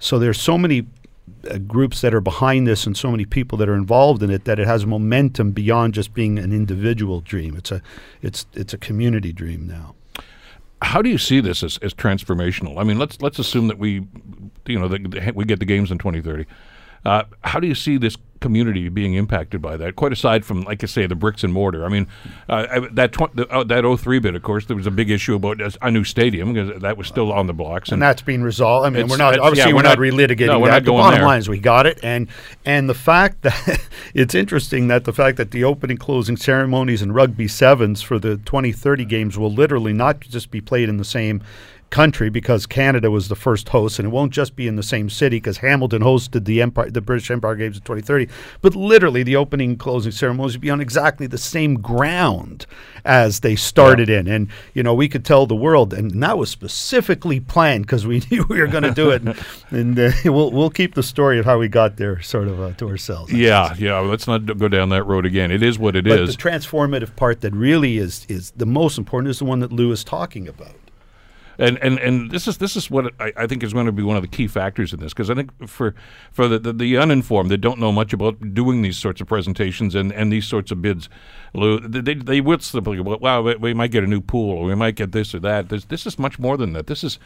So 0.00 0.18
there's 0.18 0.40
so 0.40 0.58
many 0.58 0.82
uh, 1.46 1.58
groups 1.58 2.00
that 2.00 2.14
are 2.14 2.20
behind 2.20 2.66
this 2.66 2.86
and 2.86 2.96
so 2.96 3.10
many 3.10 3.24
people 3.24 3.58
that 3.58 3.68
are 3.68 3.74
involved 3.74 4.22
in 4.22 4.30
it 4.30 4.44
that 4.44 4.58
it 4.58 4.66
has 4.66 4.86
momentum 4.86 5.52
beyond 5.52 5.94
just 5.94 6.14
being 6.14 6.38
an 6.38 6.52
individual 6.52 7.20
dream. 7.20 7.56
It's 7.56 7.70
a 7.70 7.82
it's 8.22 8.46
it's 8.54 8.72
a 8.72 8.78
community 8.78 9.32
dream 9.32 9.66
now. 9.66 9.94
How 10.82 11.00
do 11.00 11.08
you 11.08 11.18
see 11.18 11.40
this 11.40 11.62
as, 11.62 11.78
as 11.78 11.94
transformational? 11.94 12.78
I 12.78 12.84
mean, 12.84 12.98
let's 12.98 13.20
let's 13.22 13.38
assume 13.38 13.68
that 13.68 13.78
we, 13.78 14.06
you 14.66 14.78
know, 14.78 14.88
the, 14.88 15.32
we 15.34 15.44
get 15.44 15.58
the 15.58 15.64
games 15.64 15.90
in 15.90 15.98
2030. 15.98 16.46
Uh, 17.04 17.24
how 17.44 17.60
do 17.60 17.66
you 17.66 17.74
see 17.74 17.96
this 17.96 18.16
community 18.40 18.88
being 18.88 19.14
impacted 19.14 19.62
by 19.62 19.76
that? 19.76 19.96
Quite 19.96 20.12
aside 20.12 20.44
from, 20.44 20.62
like 20.62 20.82
I 20.82 20.86
say, 20.86 21.06
the 21.06 21.14
bricks 21.14 21.42
and 21.44 21.52
mortar. 21.52 21.84
I 21.84 21.88
mean, 21.88 22.06
uh, 22.48 22.86
that 22.92 23.12
tw- 23.12 23.34
the, 23.34 23.48
uh, 23.48 23.64
that 23.64 23.98
03 23.98 24.18
bit, 24.18 24.34
of 24.34 24.42
course, 24.42 24.66
there 24.66 24.76
was 24.76 24.86
a 24.86 24.90
big 24.90 25.10
issue 25.10 25.34
about 25.34 25.60
a 25.82 25.90
new 25.90 26.04
stadium 26.04 26.52
because 26.52 26.80
that 26.82 26.96
was 26.96 27.06
still 27.06 27.32
on 27.32 27.46
the 27.46 27.54
blocks, 27.54 27.88
and, 27.88 27.94
and 27.94 28.02
that's 28.02 28.22
being 28.22 28.42
resolved. 28.42 28.86
I 28.86 28.90
mean, 28.90 29.08
we're 29.08 29.16
not 29.16 29.38
obviously 29.38 29.70
yeah, 29.70 29.74
we're, 29.74 29.82
we're, 29.82 29.82
not, 29.82 29.98
relitigating 29.98 30.46
no, 30.46 30.60
we're 30.60 30.68
that. 30.68 30.84
Not 30.84 30.84
the 30.84 30.92
bottom 30.92 31.18
there. 31.18 31.26
line 31.26 31.38
is 31.38 31.48
we 31.48 31.58
got 31.58 31.86
it, 31.86 31.98
and 32.02 32.28
and 32.64 32.88
the 32.88 32.94
fact 32.94 33.42
that 33.42 33.80
it's 34.14 34.34
interesting 34.34 34.88
that 34.88 35.04
the 35.04 35.12
fact 35.12 35.36
that 35.38 35.50
the 35.50 35.64
opening 35.64 35.96
closing 35.96 36.36
ceremonies 36.36 37.02
and 37.02 37.14
rugby 37.14 37.48
sevens 37.48 38.02
for 38.02 38.18
the 38.18 38.36
2030 38.38 39.04
games 39.04 39.38
will 39.38 39.52
literally 39.52 39.92
not 39.92 40.20
just 40.20 40.50
be 40.50 40.60
played 40.60 40.88
in 40.88 40.96
the 40.96 41.04
same 41.04 41.42
country 41.90 42.28
because 42.30 42.66
Canada 42.66 43.10
was 43.10 43.28
the 43.28 43.36
first 43.36 43.68
host, 43.68 43.98
and 43.98 44.06
it 44.06 44.10
won't 44.10 44.32
just 44.32 44.56
be 44.56 44.66
in 44.66 44.76
the 44.76 44.82
same 44.82 45.08
city 45.08 45.36
because 45.36 45.58
Hamilton 45.58 46.02
hosted 46.02 46.44
the 46.44 46.60
Empire, 46.62 46.90
the 46.90 47.00
British 47.00 47.30
Empire 47.30 47.54
Games 47.54 47.76
in 47.76 47.82
2030. 47.82 48.28
But 48.60 48.74
literally, 48.74 49.22
the 49.22 49.36
opening 49.36 49.70
and 49.70 49.78
closing 49.78 50.12
ceremonies 50.12 50.54
would 50.54 50.60
be 50.60 50.70
on 50.70 50.80
exactly 50.80 51.26
the 51.26 51.38
same 51.38 51.80
ground 51.80 52.66
as 53.04 53.40
they 53.40 53.56
started 53.56 54.08
yeah. 54.08 54.20
in, 54.20 54.28
and 54.28 54.48
you 54.74 54.82
know 54.82 54.94
we 54.94 55.08
could 55.08 55.24
tell 55.24 55.46
the 55.46 55.54
world, 55.54 55.94
and 55.94 56.22
that 56.22 56.36
was 56.36 56.50
specifically 56.50 57.40
planned 57.40 57.86
because 57.86 58.06
we 58.06 58.22
knew 58.30 58.44
we 58.48 58.60
were 58.60 58.66
going 58.66 58.82
to 58.82 58.90
do 58.90 59.10
it, 59.10 59.22
and, 59.22 59.36
and 59.70 59.98
uh, 59.98 60.10
we'll 60.24 60.50
we'll 60.50 60.70
keep 60.70 60.94
the 60.94 61.02
story 61.02 61.38
of 61.38 61.44
how 61.44 61.58
we 61.58 61.68
got 61.68 61.96
there 61.96 62.20
sort 62.20 62.48
of 62.48 62.60
uh, 62.60 62.72
to 62.72 62.88
ourselves. 62.88 63.32
Yeah, 63.32 63.74
yeah. 63.78 63.98
Let's 64.00 64.26
not 64.26 64.58
go 64.58 64.68
down 64.68 64.88
that 64.90 65.04
road 65.04 65.24
again. 65.24 65.50
It 65.50 65.62
is 65.62 65.78
what 65.78 65.96
it 65.96 66.04
but 66.04 66.20
is. 66.20 66.36
The 66.36 66.42
transformative 66.42 67.14
part 67.16 67.40
that 67.42 67.54
really 67.54 67.98
is 67.98 68.26
is 68.28 68.50
the 68.52 68.66
most 68.66 68.98
important 68.98 69.30
is 69.30 69.38
the 69.38 69.44
one 69.44 69.60
that 69.60 69.72
Lou 69.72 69.92
is 69.92 70.02
talking 70.04 70.48
about 70.48 70.74
and 71.58 71.78
and 71.78 71.98
and 71.98 72.30
this 72.30 72.46
is 72.46 72.58
this 72.58 72.76
is 72.76 72.90
what 72.90 73.12
I, 73.20 73.32
I 73.36 73.46
think 73.46 73.62
is 73.62 73.72
going 73.72 73.86
to 73.86 73.92
be 73.92 74.02
one 74.02 74.16
of 74.16 74.22
the 74.22 74.28
key 74.28 74.46
factors 74.46 74.92
in 74.92 75.00
this 75.00 75.12
because 75.12 75.30
I 75.30 75.34
think 75.34 75.68
for 75.68 75.94
for 76.32 76.48
the, 76.48 76.58
the, 76.58 76.72
the 76.72 76.96
uninformed 76.96 77.50
that 77.50 77.58
don't 77.58 77.78
know 77.78 77.92
much 77.92 78.12
about 78.12 78.54
doing 78.54 78.82
these 78.82 78.96
sorts 78.96 79.20
of 79.20 79.26
presentations 79.26 79.94
and, 79.94 80.12
and 80.12 80.32
these 80.32 80.46
sorts 80.46 80.70
of 80.70 80.82
bids, 80.82 81.08
Lou, 81.54 81.80
they 81.80 82.14
they 82.14 82.40
would 82.40 82.62
simply 82.62 83.00
well, 83.00 83.18
wow 83.18 83.42
we, 83.42 83.56
we 83.56 83.74
might 83.74 83.90
get 83.90 84.04
a 84.04 84.06
new 84.06 84.20
pool 84.20 84.58
or 84.58 84.64
we 84.64 84.74
might 84.74 84.96
get 84.96 85.12
this 85.12 85.34
or 85.34 85.40
that. 85.40 85.68
This 85.68 85.84
this 85.86 86.06
is 86.06 86.18
much 86.18 86.38
more 86.38 86.56
than 86.56 86.72
that. 86.74 86.86
This 86.86 87.02
is 87.02 87.18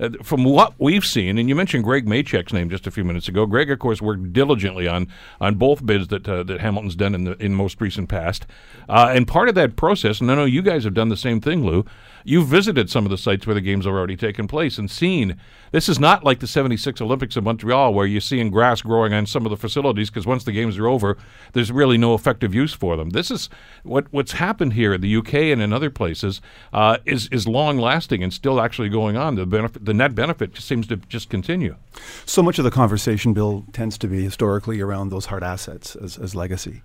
uh, 0.00 0.10
from 0.22 0.44
what 0.44 0.74
we've 0.78 1.04
seen, 1.04 1.38
and 1.38 1.48
you 1.48 1.54
mentioned 1.54 1.84
Greg 1.84 2.06
Maychek's 2.06 2.52
name 2.52 2.70
just 2.70 2.86
a 2.86 2.90
few 2.90 3.04
minutes 3.04 3.28
ago. 3.28 3.46
Greg, 3.46 3.70
of 3.70 3.78
course, 3.78 4.00
worked 4.00 4.32
diligently 4.32 4.88
on 4.88 5.08
on 5.40 5.56
both 5.56 5.84
bids 5.84 6.08
that 6.08 6.28
uh, 6.28 6.42
that 6.44 6.60
Hamilton's 6.60 6.96
done 6.96 7.14
in 7.14 7.24
the 7.24 7.36
in 7.42 7.54
most 7.54 7.80
recent 7.80 8.08
past, 8.08 8.46
uh, 8.88 9.12
and 9.14 9.28
part 9.28 9.48
of 9.48 9.54
that 9.54 9.76
process. 9.76 10.20
And 10.20 10.30
I 10.30 10.34
know 10.34 10.44
you 10.44 10.62
guys 10.62 10.84
have 10.84 10.94
done 10.94 11.08
the 11.08 11.16
same 11.16 11.40
thing, 11.40 11.64
Lou. 11.64 11.84
You've 12.26 12.48
visited 12.48 12.88
some 12.88 13.04
of 13.04 13.10
the 13.10 13.18
sites 13.18 13.46
where 13.46 13.54
the 13.54 13.60
games 13.60 13.84
have 13.84 13.92
already 13.92 14.16
taken 14.16 14.48
place 14.48 14.78
and 14.78 14.90
seen. 14.90 15.36
This 15.72 15.90
is 15.90 16.00
not 16.00 16.24
like 16.24 16.40
the 16.40 16.46
'76 16.46 17.00
Olympics 17.02 17.36
in 17.36 17.44
Montreal, 17.44 17.92
where 17.92 18.06
you're 18.06 18.22
seeing 18.22 18.50
grass 18.50 18.80
growing 18.80 19.12
on 19.12 19.26
some 19.26 19.44
of 19.44 19.50
the 19.50 19.58
facilities 19.58 20.08
because 20.08 20.26
once 20.26 20.44
the 20.44 20.52
games 20.52 20.78
are 20.78 20.86
over, 20.86 21.18
there's 21.52 21.70
really 21.70 21.98
no 21.98 22.14
effective 22.14 22.54
use 22.54 22.72
for 22.72 22.96
them. 22.96 23.10
This 23.10 23.30
is 23.30 23.50
what 23.82 24.10
what's 24.10 24.32
happened 24.32 24.72
here 24.72 24.94
in 24.94 25.02
the 25.02 25.16
UK 25.16 25.34
and 25.34 25.60
in 25.60 25.74
other 25.74 25.90
places 25.90 26.40
uh, 26.72 26.96
is 27.04 27.28
is 27.28 27.46
long 27.46 27.78
lasting 27.78 28.22
and 28.22 28.32
still 28.32 28.58
actually 28.58 28.88
going 28.88 29.18
on. 29.18 29.34
The 29.34 29.44
benefit 29.44 29.84
the 29.84 29.94
net 29.94 30.14
benefit 30.14 30.56
seems 30.56 30.86
to 30.86 30.96
just 30.96 31.28
continue. 31.28 31.76
So 32.24 32.42
much 32.42 32.58
of 32.58 32.64
the 32.64 32.70
conversation, 32.70 33.34
Bill, 33.34 33.66
tends 33.74 33.98
to 33.98 34.08
be 34.08 34.24
historically 34.24 34.80
around 34.80 35.10
those 35.10 35.26
hard 35.26 35.44
assets 35.44 35.94
as, 35.94 36.16
as 36.16 36.34
legacy. 36.34 36.82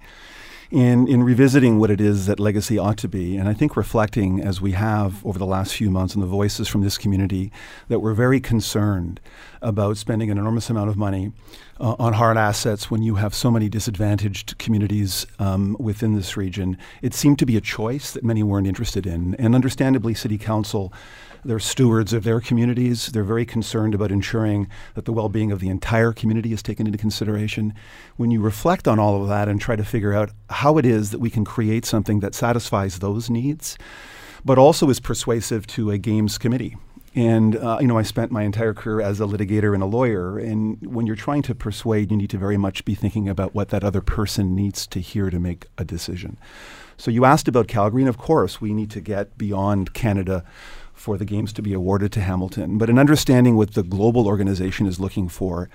In, 0.71 1.07
in 1.07 1.23
revisiting 1.23 1.79
what 1.79 1.89
it 1.89 1.99
is 1.99 2.27
that 2.27 2.39
legacy 2.39 2.77
ought 2.77 2.97
to 2.97 3.07
be, 3.07 3.37
and 3.37 3.49
I 3.49 3.55
think 3.55 3.75
reflecting 3.75 4.39
as 4.39 4.61
we 4.61 4.73
have 4.73 5.25
over 5.25 5.39
the 5.39 5.45
last 5.45 5.73
few 5.73 5.89
months 5.89 6.13
on 6.13 6.21
the 6.21 6.27
voices 6.27 6.67
from 6.67 6.81
this 6.81 6.95
community 6.95 7.51
that 7.87 8.01
we're 8.01 8.13
very 8.13 8.39
concerned 8.39 9.19
about 9.63 9.97
spending 9.97 10.29
an 10.29 10.37
enormous 10.37 10.69
amount 10.69 10.91
of 10.91 10.95
money 10.95 11.31
uh, 11.79 11.95
on 11.97 12.13
hard 12.13 12.37
assets 12.37 12.91
when 12.91 13.01
you 13.01 13.15
have 13.15 13.33
so 13.33 13.49
many 13.49 13.67
disadvantaged 13.67 14.59
communities 14.59 15.25
um, 15.39 15.75
within 15.79 16.13
this 16.13 16.37
region. 16.37 16.77
It 17.01 17.15
seemed 17.15 17.39
to 17.39 17.47
be 17.47 17.57
a 17.57 17.61
choice 17.61 18.11
that 18.11 18.23
many 18.23 18.43
weren't 18.43 18.67
interested 18.67 19.07
in. 19.07 19.33
And 19.35 19.55
understandably, 19.55 20.13
City 20.13 20.37
Council, 20.37 20.93
they're 21.43 21.59
stewards 21.59 22.13
of 22.13 22.23
their 22.23 22.39
communities. 22.39 23.07
They're 23.07 23.23
very 23.23 23.45
concerned 23.45 23.93
about 23.93 24.11
ensuring 24.11 24.67
that 24.95 25.05
the 25.05 25.13
well 25.13 25.29
being 25.29 25.51
of 25.51 25.59
the 25.59 25.69
entire 25.69 26.13
community 26.13 26.53
is 26.53 26.63
taken 26.63 26.85
into 26.85 26.97
consideration. 26.97 27.73
When 28.17 28.31
you 28.31 28.41
reflect 28.41 28.87
on 28.87 28.99
all 28.99 29.21
of 29.21 29.29
that 29.29 29.47
and 29.47 29.59
try 29.59 29.75
to 29.75 29.83
figure 29.83 30.13
out 30.13 30.31
how 30.49 30.77
it 30.77 30.85
is 30.85 31.11
that 31.11 31.19
we 31.19 31.29
can 31.29 31.45
create 31.45 31.85
something 31.85 32.19
that 32.19 32.35
satisfies 32.35 32.99
those 32.99 33.29
needs, 33.29 33.77
but 34.43 34.57
also 34.57 34.89
is 34.89 34.99
persuasive 34.99 35.67
to 35.67 35.91
a 35.91 35.97
games 35.97 36.37
committee 36.37 36.75
and 37.15 37.55
uh, 37.55 37.79
you 37.81 37.87
know, 37.87 37.97
I 37.97 38.03
spent 38.03 38.31
my 38.31 38.43
entire 38.43 38.73
career 38.73 39.01
as 39.01 39.19
a 39.19 39.25
litigator 39.25 39.73
and 39.73 39.81
a 39.81 39.87
lawyer. 39.87 40.37
And 40.37 40.77
when 40.85 41.07
you're 41.07 41.15
trying 41.15 41.41
to 41.43 41.55
persuade, 41.55 42.11
you 42.11 42.17
need 42.17 42.29
to 42.29 42.37
very 42.37 42.57
much 42.57 42.85
be 42.85 42.95
thinking 42.95 43.27
about 43.27 43.55
what 43.55 43.69
that 43.69 43.83
other 43.83 44.01
person 44.01 44.55
needs 44.55 44.85
to 44.87 44.99
hear 44.99 45.29
to 45.29 45.39
make 45.39 45.65
a 45.77 45.83
decision. 45.83 46.37
So 46.97 47.11
you 47.11 47.25
asked 47.25 47.47
about 47.47 47.67
Calgary, 47.67 48.03
and 48.03 48.09
of 48.09 48.17
course, 48.17 48.61
we 48.61 48.73
need 48.73 48.91
to 48.91 49.01
get 49.01 49.37
beyond 49.37 49.93
Canada 49.93 50.43
for 50.99 51.17
the 51.17 51.25
games 51.25 51.53
to 51.53 51.61
be 51.61 51.73
awarded 51.73 52.11
to 52.11 52.19
Hamilton. 52.19 52.77
But 52.77 52.89
in 52.89 52.99
understanding 52.99 53.55
what 53.55 53.73
the 53.73 53.83
global 53.83 54.27
organization 54.27 54.85
is 54.85 54.99
looking 54.99 55.29
for, 55.29 55.69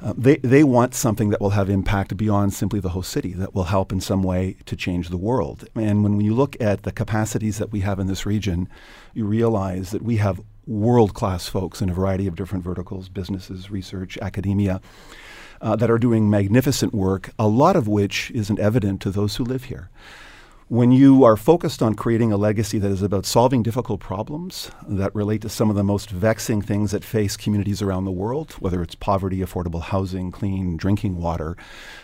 uh, 0.00 0.14
they, 0.16 0.36
they 0.36 0.62
want 0.62 0.94
something 0.94 1.30
that 1.30 1.40
will 1.40 1.50
have 1.50 1.68
impact 1.68 2.16
beyond 2.16 2.54
simply 2.54 2.78
the 2.78 2.90
host 2.90 3.10
city, 3.10 3.32
that 3.32 3.52
will 3.52 3.64
help 3.64 3.90
in 3.90 4.00
some 4.00 4.22
way 4.22 4.56
to 4.66 4.76
change 4.76 5.08
the 5.08 5.16
world. 5.16 5.68
And 5.74 6.04
when 6.04 6.20
you 6.20 6.34
look 6.34 6.56
at 6.60 6.84
the 6.84 6.92
capacities 6.92 7.58
that 7.58 7.72
we 7.72 7.80
have 7.80 7.98
in 7.98 8.06
this 8.06 8.24
region, 8.24 8.68
you 9.12 9.26
realize 9.26 9.90
that 9.90 10.02
we 10.02 10.18
have 10.18 10.40
world 10.66 11.14
class 11.14 11.48
folks 11.48 11.82
in 11.82 11.90
a 11.90 11.94
variety 11.94 12.28
of 12.28 12.36
different 12.36 12.62
verticals 12.62 13.08
businesses, 13.08 13.70
research, 13.70 14.18
academia. 14.22 14.80
Uh, 15.62 15.76
that 15.76 15.90
are 15.90 15.98
doing 15.98 16.30
magnificent 16.30 16.94
work, 16.94 17.32
a 17.38 17.46
lot 17.46 17.76
of 17.76 17.86
which 17.86 18.30
isn't 18.30 18.58
evident 18.58 18.98
to 18.98 19.10
those 19.10 19.36
who 19.36 19.44
live 19.44 19.64
here 19.64 19.90
when 20.70 20.92
you 20.92 21.24
are 21.24 21.36
focused 21.36 21.82
on 21.82 21.96
creating 21.96 22.30
a 22.30 22.36
legacy 22.36 22.78
that 22.78 22.92
is 22.92 23.02
about 23.02 23.26
solving 23.26 23.60
difficult 23.60 23.98
problems 23.98 24.70
that 24.86 25.12
relate 25.16 25.42
to 25.42 25.48
some 25.48 25.68
of 25.68 25.74
the 25.74 25.82
most 25.82 26.10
vexing 26.10 26.62
things 26.62 26.92
that 26.92 27.02
face 27.02 27.36
communities 27.36 27.82
around 27.82 28.04
the 28.04 28.10
world, 28.12 28.52
whether 28.60 28.80
it's 28.80 28.94
poverty, 28.94 29.38
affordable 29.38 29.82
housing, 29.82 30.30
clean 30.30 30.76
drinking 30.76 31.16
water, 31.16 31.56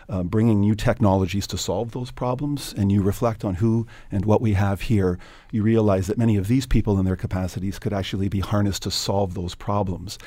uh, 0.09 0.25
bringing 0.25 0.59
new 0.59 0.75
technologies 0.75 1.47
to 1.47 1.57
solve 1.57 1.93
those 1.93 2.11
problems, 2.11 2.75
and 2.77 2.91
you 2.91 3.03
reflect 3.03 3.45
on 3.45 3.55
who 3.55 3.87
and 4.11 4.25
what 4.25 4.41
we 4.41 4.55
have 4.55 4.81
here, 4.81 5.17
you 5.53 5.63
realize 5.63 6.09
that 6.09 6.19
many 6.19 6.35
of 6.35 6.49
these 6.49 6.67
people 6.67 6.99
and 6.99 7.07
their 7.07 7.15
capacities 7.15 7.79
could 7.79 7.93
actually 7.93 8.29
be 8.29 8.41
harnessed 8.41 8.83
to 8.83 8.91
solve 8.91 9.35
those 9.35 9.55
problems. 9.55 10.19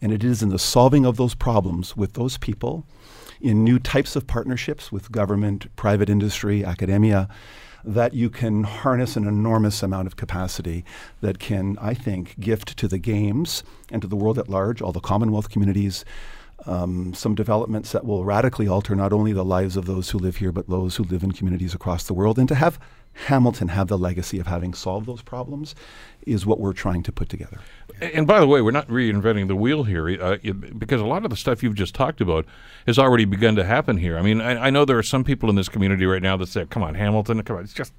And 0.00 0.12
it 0.12 0.22
is 0.22 0.40
in 0.40 0.50
the 0.50 0.58
solving 0.60 1.04
of 1.04 1.16
those 1.16 1.34
problems 1.34 1.96
with 1.96 2.12
those 2.12 2.38
people, 2.38 2.86
in 3.40 3.64
new 3.64 3.80
types 3.80 4.14
of 4.14 4.28
partnerships 4.28 4.92
with 4.92 5.10
government, 5.10 5.74
private 5.74 6.08
industry, 6.08 6.64
academia, 6.64 7.28
that 7.84 8.14
you 8.14 8.30
can 8.30 8.64
harness 8.64 9.16
an 9.16 9.26
enormous 9.26 9.82
amount 9.82 10.06
of 10.06 10.16
capacity 10.16 10.84
that 11.20 11.38
can, 11.38 11.78
I 11.80 11.94
think, 11.94 12.38
gift 12.40 12.76
to 12.78 12.88
the 12.88 12.98
games 12.98 13.62
and 13.90 14.02
to 14.02 14.08
the 14.08 14.16
world 14.16 14.38
at 14.38 14.48
large, 14.48 14.82
all 14.82 14.92
the 14.92 15.00
Commonwealth 15.00 15.50
communities, 15.50 16.04
um, 16.66 17.14
some 17.14 17.34
developments 17.34 17.92
that 17.92 18.04
will 18.04 18.24
radically 18.24 18.68
alter 18.68 18.94
not 18.94 19.12
only 19.12 19.32
the 19.32 19.44
lives 19.44 19.76
of 19.76 19.86
those 19.86 20.10
who 20.10 20.18
live 20.18 20.36
here, 20.36 20.52
but 20.52 20.68
those 20.68 20.96
who 20.96 21.04
live 21.04 21.22
in 21.22 21.32
communities 21.32 21.74
across 21.74 22.04
the 22.04 22.14
world. 22.14 22.38
And 22.38 22.48
to 22.48 22.54
have 22.54 22.78
Hamilton 23.26 23.68
have 23.68 23.88
the 23.88 23.98
legacy 23.98 24.38
of 24.38 24.46
having 24.46 24.72
solved 24.74 25.06
those 25.06 25.22
problems 25.22 25.74
is 26.26 26.46
what 26.46 26.60
we're 26.60 26.72
trying 26.72 27.02
to 27.02 27.12
put 27.12 27.28
together. 27.28 27.58
And 28.00 28.26
by 28.26 28.38
the 28.38 28.46
way, 28.46 28.62
we're 28.62 28.70
not 28.70 28.86
reinventing 28.88 29.48
the 29.48 29.56
wheel 29.56 29.84
here 29.84 30.08
uh, 30.22 30.36
because 30.78 31.00
a 31.00 31.06
lot 31.06 31.24
of 31.24 31.30
the 31.30 31.36
stuff 31.36 31.62
you've 31.62 31.74
just 31.74 31.94
talked 31.94 32.20
about 32.20 32.46
has 32.86 32.98
already 32.98 33.24
begun 33.24 33.56
to 33.56 33.64
happen 33.64 33.96
here. 33.96 34.16
I 34.16 34.22
mean, 34.22 34.40
I, 34.40 34.66
I, 34.66 34.70
know 34.70 34.84
there 34.84 34.98
are 34.98 35.02
some 35.02 35.24
people 35.24 35.50
in 35.50 35.56
this 35.56 35.68
community 35.68 36.06
right 36.06 36.22
now 36.22 36.36
that 36.36 36.48
say, 36.48 36.64
"Come 36.66 36.82
on, 36.82 36.94
Hamilton, 36.94 37.42
come 37.42 37.56
on, 37.56 37.64
it's 37.64 37.72
just," 37.72 37.92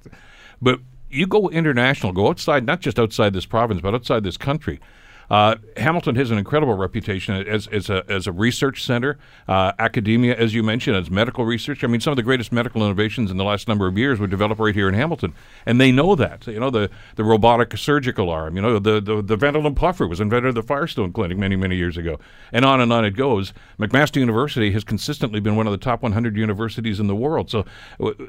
but 0.62 0.80
you 1.10 1.26
go 1.26 1.48
international, 1.50 2.12
go 2.12 2.28
outside, 2.28 2.64
not 2.64 2.80
just 2.80 2.98
outside 2.98 3.32
this 3.32 3.46
province, 3.46 3.80
but 3.80 3.94
outside 3.94 4.24
this 4.24 4.36
country. 4.36 4.80
Uh, 5.30 5.56
Hamilton 5.76 6.16
has 6.16 6.30
an 6.30 6.38
incredible 6.38 6.74
reputation 6.74 7.34
as, 7.46 7.68
as, 7.68 7.88
a, 7.88 8.04
as 8.08 8.26
a 8.26 8.32
research 8.32 8.82
center, 8.84 9.18
uh, 9.46 9.72
academia, 9.78 10.36
as 10.36 10.54
you 10.54 10.62
mentioned, 10.62 10.96
as 10.96 11.10
medical 11.10 11.44
research. 11.44 11.84
I 11.84 11.86
mean, 11.86 12.00
some 12.00 12.10
of 12.10 12.16
the 12.16 12.22
greatest 12.22 12.50
medical 12.50 12.84
innovations 12.84 13.30
in 13.30 13.36
the 13.36 13.44
last 13.44 13.68
number 13.68 13.86
of 13.86 13.96
years 13.96 14.18
were 14.18 14.26
developed 14.26 14.60
right 14.60 14.74
here 14.74 14.88
in 14.88 14.94
Hamilton, 14.94 15.34
and 15.66 15.80
they 15.80 15.92
know 15.92 16.16
that. 16.16 16.46
You 16.46 16.58
know, 16.58 16.70
the, 16.70 16.90
the 17.14 17.22
robotic 17.22 17.76
surgical 17.76 18.28
arm, 18.28 18.56
you 18.56 18.62
know, 18.62 18.78
the, 18.78 19.00
the, 19.00 19.22
the 19.22 19.36
Ventolin 19.36 19.76
puffer 19.76 20.06
was 20.06 20.20
invented 20.20 20.50
at 20.50 20.54
the 20.56 20.62
Firestone 20.62 21.12
Clinic 21.12 21.38
many, 21.38 21.54
many 21.54 21.76
years 21.76 21.96
ago, 21.96 22.18
and 22.52 22.64
on 22.64 22.80
and 22.80 22.92
on 22.92 23.04
it 23.04 23.12
goes. 23.12 23.52
McMaster 23.78 24.16
University 24.16 24.72
has 24.72 24.82
consistently 24.82 25.38
been 25.38 25.54
one 25.54 25.66
of 25.66 25.70
the 25.70 25.78
top 25.78 26.02
100 26.02 26.36
universities 26.36 26.98
in 26.98 27.06
the 27.06 27.14
world. 27.14 27.50
So, 27.50 27.64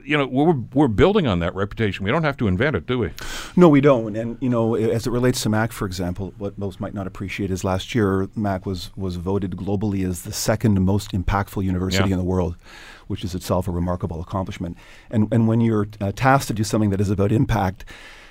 you 0.04 0.18
know, 0.18 0.28
we're, 0.28 0.54
we're 0.74 0.88
building 0.88 1.26
on 1.26 1.40
that 1.40 1.56
reputation. 1.56 2.06
We 2.06 2.12
don't 2.12 2.24
have 2.24 2.38
to 2.38 2.48
invent 2.48 2.76
it, 2.76 2.86
do 2.86 3.00
we? 3.00 3.12
No, 3.56 3.70
we 3.70 3.82
don't. 3.82 4.16
And, 4.16 4.38
you 4.40 4.50
know, 4.50 4.76
as 4.76 5.08
it 5.08 5.12
relates 5.12 5.42
to 5.44 5.50
MAC, 5.50 5.72
for 5.72 5.86
example, 5.86 6.34
what 6.38 6.58
most 6.58 6.80
might 6.80 6.91
might 6.92 7.00
not 7.00 7.08
appreciate 7.08 7.52
is 7.52 7.64
last 7.64 7.96
year 7.96 8.28
Mac 8.36 8.66
was 8.66 8.92
was 8.98 9.16
voted 9.16 9.52
globally 9.52 10.08
as 10.08 10.24
the 10.24 10.34
second 10.34 10.82
most 10.82 11.12
impactful 11.14 11.64
university 11.64 12.10
yeah. 12.10 12.14
in 12.14 12.18
the 12.18 12.26
world, 12.26 12.58
which 13.08 13.24
is 13.24 13.34
itself 13.34 13.68
a 13.68 13.72
remarkable 13.72 14.20
accomplishment. 14.20 14.78
And 15.10 15.32
and 15.32 15.48
when 15.48 15.62
you're 15.62 15.88
uh, 16.02 16.12
tasked 16.14 16.50
to 16.50 16.54
do 16.54 16.64
something 16.64 16.90
that 16.90 17.00
is 17.00 17.10
about 17.10 17.32
impact, 17.32 17.86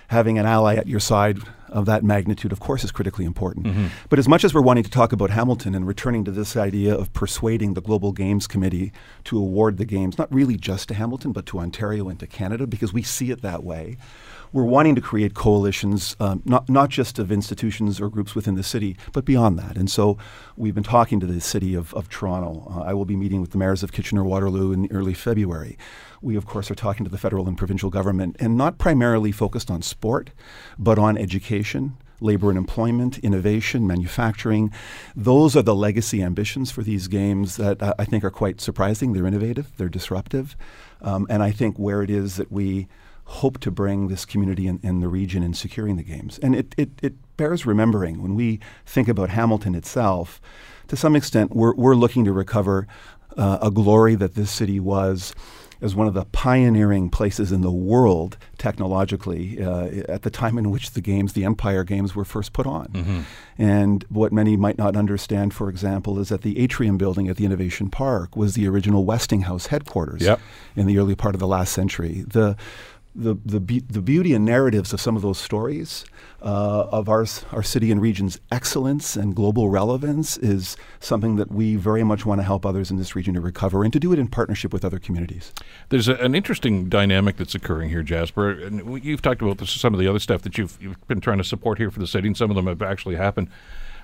having 0.08 0.38
an 0.38 0.44
ally 0.44 0.74
at 0.74 0.86
your 0.86 1.00
side 1.00 1.38
of 1.70 1.86
that 1.86 2.04
magnitude, 2.04 2.52
of 2.52 2.60
course, 2.60 2.84
is 2.84 2.92
critically 2.92 3.24
important. 3.24 3.66
Mm-hmm. 3.66 3.86
But 4.10 4.18
as 4.18 4.28
much 4.28 4.44
as 4.44 4.52
we're 4.52 4.60
wanting 4.60 4.84
to 4.84 4.90
talk 4.90 5.12
about 5.12 5.30
Hamilton 5.30 5.74
and 5.74 5.86
returning 5.86 6.24
to 6.24 6.30
this 6.30 6.56
idea 6.56 6.94
of 6.94 7.12
persuading 7.12 7.74
the 7.74 7.80
Global 7.80 8.12
Games 8.12 8.46
Committee 8.46 8.92
to 9.24 9.38
award 9.38 9.78
the 9.78 9.86
games, 9.86 10.18
not 10.18 10.32
really 10.34 10.56
just 10.56 10.88
to 10.88 10.94
Hamilton, 10.94 11.32
but 11.32 11.46
to 11.46 11.60
Ontario 11.60 12.08
and 12.08 12.18
to 12.20 12.26
Canada, 12.26 12.66
because 12.66 12.92
we 12.92 13.02
see 13.02 13.30
it 13.30 13.40
that 13.40 13.64
way 13.64 13.96
we're 14.52 14.64
wanting 14.64 14.94
to 14.94 15.00
create 15.00 15.34
coalitions, 15.34 16.16
um, 16.20 16.42
not, 16.44 16.68
not 16.68 16.90
just 16.90 17.18
of 17.18 17.30
institutions 17.30 18.00
or 18.00 18.08
groups 18.08 18.34
within 18.34 18.54
the 18.54 18.62
city, 18.62 18.96
but 19.12 19.24
beyond 19.24 19.58
that. 19.58 19.76
And 19.76 19.90
so 19.90 20.18
we've 20.56 20.74
been 20.74 20.84
talking 20.84 21.20
to 21.20 21.26
the 21.26 21.40
city 21.40 21.74
of, 21.74 21.94
of 21.94 22.08
Toronto. 22.08 22.66
Uh, 22.70 22.82
I 22.82 22.94
will 22.94 23.04
be 23.04 23.16
meeting 23.16 23.40
with 23.40 23.50
the 23.50 23.58
mayors 23.58 23.82
of 23.82 23.92
Kitchener 23.92 24.24
Waterloo 24.24 24.72
in 24.72 24.90
early 24.90 25.14
February. 25.14 25.78
We, 26.20 26.36
of 26.36 26.46
course, 26.46 26.70
are 26.70 26.74
talking 26.74 27.04
to 27.04 27.10
the 27.10 27.18
federal 27.18 27.48
and 27.48 27.56
provincial 27.56 27.90
government, 27.90 28.36
and 28.40 28.56
not 28.56 28.78
primarily 28.78 29.32
focused 29.32 29.70
on 29.70 29.82
sport, 29.82 30.30
but 30.78 30.98
on 30.98 31.16
education 31.16 31.96
labor 32.20 32.50
and 32.50 32.58
employment, 32.58 33.18
innovation, 33.18 33.86
manufacturing. 33.86 34.70
Those 35.16 35.56
are 35.56 35.62
the 35.62 35.74
legacy 35.74 36.22
ambitions 36.22 36.70
for 36.70 36.82
these 36.82 37.08
games 37.08 37.56
that 37.56 37.82
uh, 37.82 37.94
I 37.98 38.04
think 38.04 38.24
are 38.24 38.30
quite 38.30 38.60
surprising. 38.60 39.12
They're 39.12 39.26
innovative, 39.26 39.72
they're 39.76 39.88
disruptive. 39.88 40.56
Um, 41.00 41.26
and 41.30 41.42
I 41.42 41.50
think 41.50 41.78
where 41.78 42.02
it 42.02 42.10
is 42.10 42.36
that 42.36 42.52
we 42.52 42.88
hope 43.30 43.60
to 43.60 43.70
bring 43.70 44.08
this 44.08 44.24
community 44.24 44.66
in, 44.66 44.80
in 44.82 44.98
the 44.98 45.08
region 45.08 45.42
in 45.42 45.54
securing 45.54 45.96
the 45.96 46.02
games. 46.02 46.38
And 46.42 46.54
it, 46.54 46.74
it, 46.76 46.90
it, 47.00 47.14
bears 47.36 47.64
remembering 47.64 48.20
when 48.20 48.34
we 48.34 48.60
think 48.84 49.08
about 49.08 49.30
Hamilton 49.30 49.74
itself, 49.74 50.42
to 50.88 50.96
some 50.96 51.16
extent, 51.16 51.54
we're, 51.54 51.74
we're 51.74 51.94
looking 51.94 52.24
to 52.26 52.32
recover 52.32 52.86
uh, 53.36 53.58
a 53.62 53.70
glory 53.70 54.14
that 54.16 54.34
this 54.34 54.50
city 54.50 54.78
was 54.78 55.32
as 55.82 55.94
one 55.94 56.06
of 56.06 56.14
the 56.14 56.24
pioneering 56.26 57.08
places 57.08 57.52
in 57.52 57.62
the 57.62 57.70
world 57.70 58.36
technologically 58.58 59.62
uh, 59.62 59.86
at 60.08 60.22
the 60.22 60.30
time 60.30 60.58
in 60.58 60.70
which 60.70 60.90
the 60.90 61.00
games, 61.00 61.32
the 61.32 61.44
Empire 61.44 61.84
Games, 61.84 62.14
were 62.14 62.24
first 62.24 62.52
put 62.52 62.66
on. 62.66 62.88
Mm-hmm. 62.88 63.20
And 63.56 64.04
what 64.08 64.32
many 64.32 64.56
might 64.56 64.76
not 64.76 64.96
understand, 64.96 65.54
for 65.54 65.70
example, 65.70 66.18
is 66.18 66.28
that 66.28 66.42
the 66.42 66.58
atrium 66.58 66.98
building 66.98 67.28
at 67.28 67.36
the 67.36 67.44
Innovation 67.44 67.88
Park 67.88 68.36
was 68.36 68.54
the 68.54 68.68
original 68.68 69.04
Westinghouse 69.04 69.66
headquarters 69.66 70.22
yep. 70.22 70.40
in 70.76 70.86
the 70.86 70.98
early 70.98 71.14
part 71.14 71.34
of 71.34 71.38
the 71.38 71.46
last 71.46 71.72
century. 71.72 72.24
The 72.26 72.56
the, 73.14 73.36
the, 73.44 73.60
be- 73.60 73.80
the 73.80 74.00
beauty 74.00 74.34
and 74.34 74.44
narratives 74.44 74.92
of 74.92 75.00
some 75.00 75.16
of 75.16 75.22
those 75.22 75.38
stories 75.38 76.04
uh, 76.42 76.86
of 76.90 77.08
our, 77.08 77.26
our 77.52 77.62
city 77.62 77.90
and 77.90 78.00
region's 78.00 78.40
excellence 78.52 79.16
and 79.16 79.34
global 79.34 79.68
relevance 79.68 80.38
is 80.38 80.76
something 81.00 81.36
that 81.36 81.50
we 81.50 81.76
very 81.76 82.04
much 82.04 82.24
want 82.24 82.40
to 82.40 82.44
help 82.44 82.64
others 82.64 82.90
in 82.90 82.96
this 82.96 83.16
region 83.16 83.34
to 83.34 83.40
recover 83.40 83.82
and 83.82 83.92
to 83.92 84.00
do 84.00 84.12
it 84.12 84.18
in 84.18 84.28
partnership 84.28 84.72
with 84.72 84.84
other 84.84 84.98
communities. 84.98 85.52
There's 85.88 86.08
a, 86.08 86.14
an 86.16 86.34
interesting 86.34 86.88
dynamic 86.88 87.36
that's 87.36 87.54
occurring 87.54 87.90
here, 87.90 88.02
Jasper. 88.02 88.50
And 88.50 89.04
you've 89.04 89.22
talked 89.22 89.42
about 89.42 89.58
this, 89.58 89.70
some 89.70 89.92
of 89.92 90.00
the 90.00 90.06
other 90.06 90.20
stuff 90.20 90.42
that 90.42 90.56
you've, 90.56 90.78
you've 90.80 91.06
been 91.08 91.20
trying 91.20 91.38
to 91.38 91.44
support 91.44 91.78
here 91.78 91.90
for 91.90 91.98
the 91.98 92.06
city, 92.06 92.28
and 92.28 92.36
some 92.36 92.50
of 92.50 92.56
them 92.56 92.66
have 92.66 92.82
actually 92.82 93.16
happened. 93.16 93.48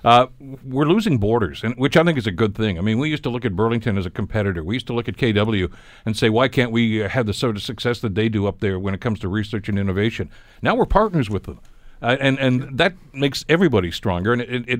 Uh, 0.03 0.27
we're 0.63 0.85
losing 0.85 1.17
borders, 1.17 1.63
and, 1.63 1.75
which 1.75 1.97
I 1.97 2.03
think 2.03 2.17
is 2.17 2.27
a 2.27 2.31
good 2.31 2.55
thing. 2.55 2.77
I 2.77 2.81
mean, 2.81 2.99
we 2.99 3.09
used 3.09 3.23
to 3.23 3.29
look 3.29 3.45
at 3.45 3.55
Burlington 3.55 3.97
as 3.97 4.05
a 4.05 4.09
competitor. 4.09 4.63
We 4.63 4.75
used 4.75 4.87
to 4.87 4.93
look 4.93 5.07
at 5.07 5.17
KW 5.17 5.71
and 6.05 6.15
say, 6.15 6.29
why 6.29 6.47
can't 6.47 6.71
we 6.71 6.97
have 6.97 7.25
the 7.25 7.33
sort 7.33 7.55
of 7.55 7.63
success 7.63 7.99
that 8.01 8.15
they 8.15 8.29
do 8.29 8.47
up 8.47 8.59
there 8.59 8.79
when 8.79 8.93
it 8.93 9.01
comes 9.01 9.19
to 9.19 9.27
research 9.27 9.69
and 9.69 9.77
innovation? 9.77 10.29
Now 10.61 10.75
we're 10.75 10.85
partners 10.85 11.29
with 11.29 11.43
them. 11.43 11.59
Uh, 12.01 12.15
and 12.19 12.37
and 12.39 12.77
that 12.77 12.93
makes 13.13 13.43
everybody 13.49 13.91
stronger. 13.91 14.33
And 14.33 14.41
it 14.41 14.79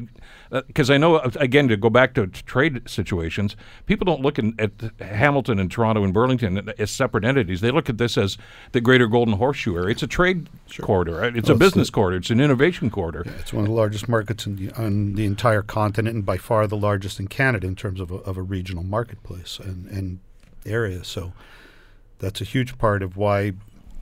because 0.67 0.89
uh, 0.89 0.93
I 0.93 0.97
know 0.97 1.15
uh, 1.15 1.31
again 1.37 1.67
to 1.67 1.77
go 1.77 1.89
back 1.89 2.13
to, 2.13 2.27
trade 2.27 2.87
situations, 2.87 3.55
people 3.85 4.05
don't 4.05 4.21
look 4.21 4.39
in, 4.39 4.55
at 4.59 4.71
Hamilton 4.99 5.59
and 5.59 5.71
Toronto 5.71 6.03
and 6.03 6.13
Burlington 6.13 6.71
as 6.77 6.91
separate 6.91 7.25
entities. 7.25 7.61
They 7.61 7.71
look 7.71 7.89
at 7.89 7.97
this 7.97 8.17
as 8.17 8.37
the 8.71 8.81
Greater 8.81 9.07
Golden 9.07 9.35
Horseshoe 9.35 9.75
area. 9.75 9.89
It's 9.89 10.03
a 10.03 10.07
trade 10.07 10.49
sure. 10.67 10.85
corridor. 10.85 11.15
Right? 11.15 11.35
It's 11.35 11.49
well, 11.49 11.57
a 11.57 11.59
business 11.59 11.89
corridor. 11.89 12.17
It's 12.17 12.29
an 12.29 12.39
innovation 12.39 12.89
corridor. 12.89 13.23
Yeah, 13.25 13.33
it's 13.39 13.51
one 13.51 13.65
of 13.65 13.69
the 13.69 13.75
largest 13.75 14.07
markets 14.07 14.45
the, 14.45 14.71
on 14.71 15.13
the 15.13 15.25
entire 15.25 15.63
continent, 15.63 16.15
and 16.15 16.25
by 16.25 16.37
far 16.37 16.67
the 16.67 16.77
largest 16.77 17.19
in 17.19 17.27
Canada 17.27 17.67
in 17.67 17.75
terms 17.75 17.99
of 17.99 18.11
a, 18.11 18.15
of 18.17 18.37
a 18.37 18.41
regional 18.41 18.83
marketplace 18.83 19.59
and, 19.59 19.87
and 19.87 20.19
area. 20.65 21.03
So 21.03 21.33
that's 22.19 22.41
a 22.41 22.45
huge 22.45 22.77
part 22.77 23.01
of 23.01 23.17
why 23.17 23.53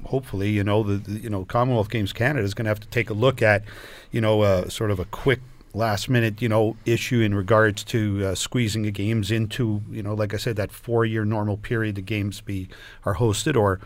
hopefully, 0.04 0.50
you 0.50 0.64
know, 0.64 0.84
the, 0.84 0.98
the, 0.98 1.20
you 1.20 1.30
know 1.30 1.46
Commonwealth 1.46 1.90
Games 1.90 2.14
Canada 2.14 2.46
is 2.46 2.54
going 2.54 2.66
to 2.66 2.70
have 2.70 2.80
to 2.80 2.88
take 2.88 3.10
a 3.10 3.14
look 3.14 3.42
at, 3.42 3.64
you 4.12 4.22
know, 4.22 4.42
uh, 4.42 4.70
sort 4.70 4.92
of 4.92 5.00
a 5.00 5.06
quick 5.06 5.40
last 5.74 6.10
minute, 6.10 6.42
you 6.42 6.50
know, 6.50 6.78
issue 6.86 7.20
in 7.20 7.36
regards 7.36 7.84
to 7.84 8.26
uh, 8.26 8.36
squeezing 8.36 8.84
the 8.84 8.92
games 8.92 9.30
into, 9.30 9.82
you 9.92 10.02
know, 10.02 10.14
like 10.14 10.34
I 10.34 10.38
said, 10.38 10.56
that 10.56 10.72
four 10.72 11.06
year 11.06 11.26
normal 11.26 11.58
period 11.58 11.96
the 11.96 12.02
games 12.02 12.42
be 12.42 12.70
are 13.06 13.16
hosted, 13.16 13.56
or 13.56 13.80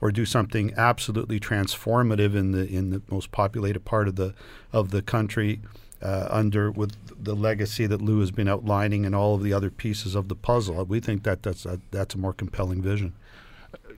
or 0.00 0.10
do 0.10 0.24
something 0.24 0.72
absolutely 0.76 1.40
transformative 1.40 2.34
in 2.34 2.52
the 2.52 2.66
in 2.66 2.90
the 2.90 3.02
most 3.10 3.32
populated 3.32 3.84
part 3.84 4.08
of 4.08 4.16
the 4.16 4.34
of 4.72 4.90
the 4.90 5.02
country. 5.02 5.60
Uh, 6.00 6.26
under 6.30 6.68
with 6.68 6.96
the 7.22 7.32
legacy 7.32 7.86
that 7.86 8.02
Lou 8.02 8.18
has 8.18 8.32
been 8.32 8.48
outlining 8.48 9.06
and 9.06 9.14
all 9.14 9.36
of 9.36 9.44
the 9.44 9.52
other 9.52 9.70
pieces 9.70 10.16
of 10.16 10.26
the 10.26 10.34
puzzle, 10.34 10.84
we 10.84 10.98
think 10.98 11.22
that 11.22 11.44
that's 11.44 11.64
a, 11.64 11.80
that's 11.92 12.16
a 12.16 12.18
more 12.18 12.32
compelling 12.32 12.82
vision 12.82 13.12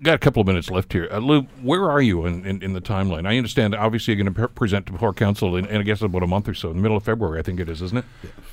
got 0.03 0.15
a 0.15 0.19
couple 0.19 0.41
of 0.41 0.47
minutes 0.47 0.71
left 0.71 0.93
here. 0.93 1.09
Uh, 1.11 1.19
Lou, 1.19 1.43
where 1.63 1.91
are 1.91 2.01
you 2.01 2.27
in, 2.27 2.45
in, 2.47 2.63
in, 2.63 2.73
the 2.73 2.81
timeline? 2.81 3.27
I 3.27 3.37
understand, 3.37 3.75
obviously, 3.75 4.15
you're 4.15 4.23
going 4.23 4.35
to 4.35 4.49
pre- 4.49 4.55
present 4.55 4.87
to 4.87 4.93
Port 4.93 5.17
Council 5.17 5.57
in, 5.57 5.67
in, 5.67 5.81
I 5.81 5.83
guess, 5.83 6.03
about 6.03 6.23
a 6.23 6.27
month 6.27 6.49
or 6.49 6.55
so, 6.55 6.71
in 6.71 6.77
the 6.77 6.83
middle 6.83 6.97
of 6.97 7.05
February, 7.05 7.39
I 7.39 7.43
think 7.43 7.61
it 7.61 7.69
is, 7.69 7.83
isn't 7.83 7.99
it? 7.99 8.05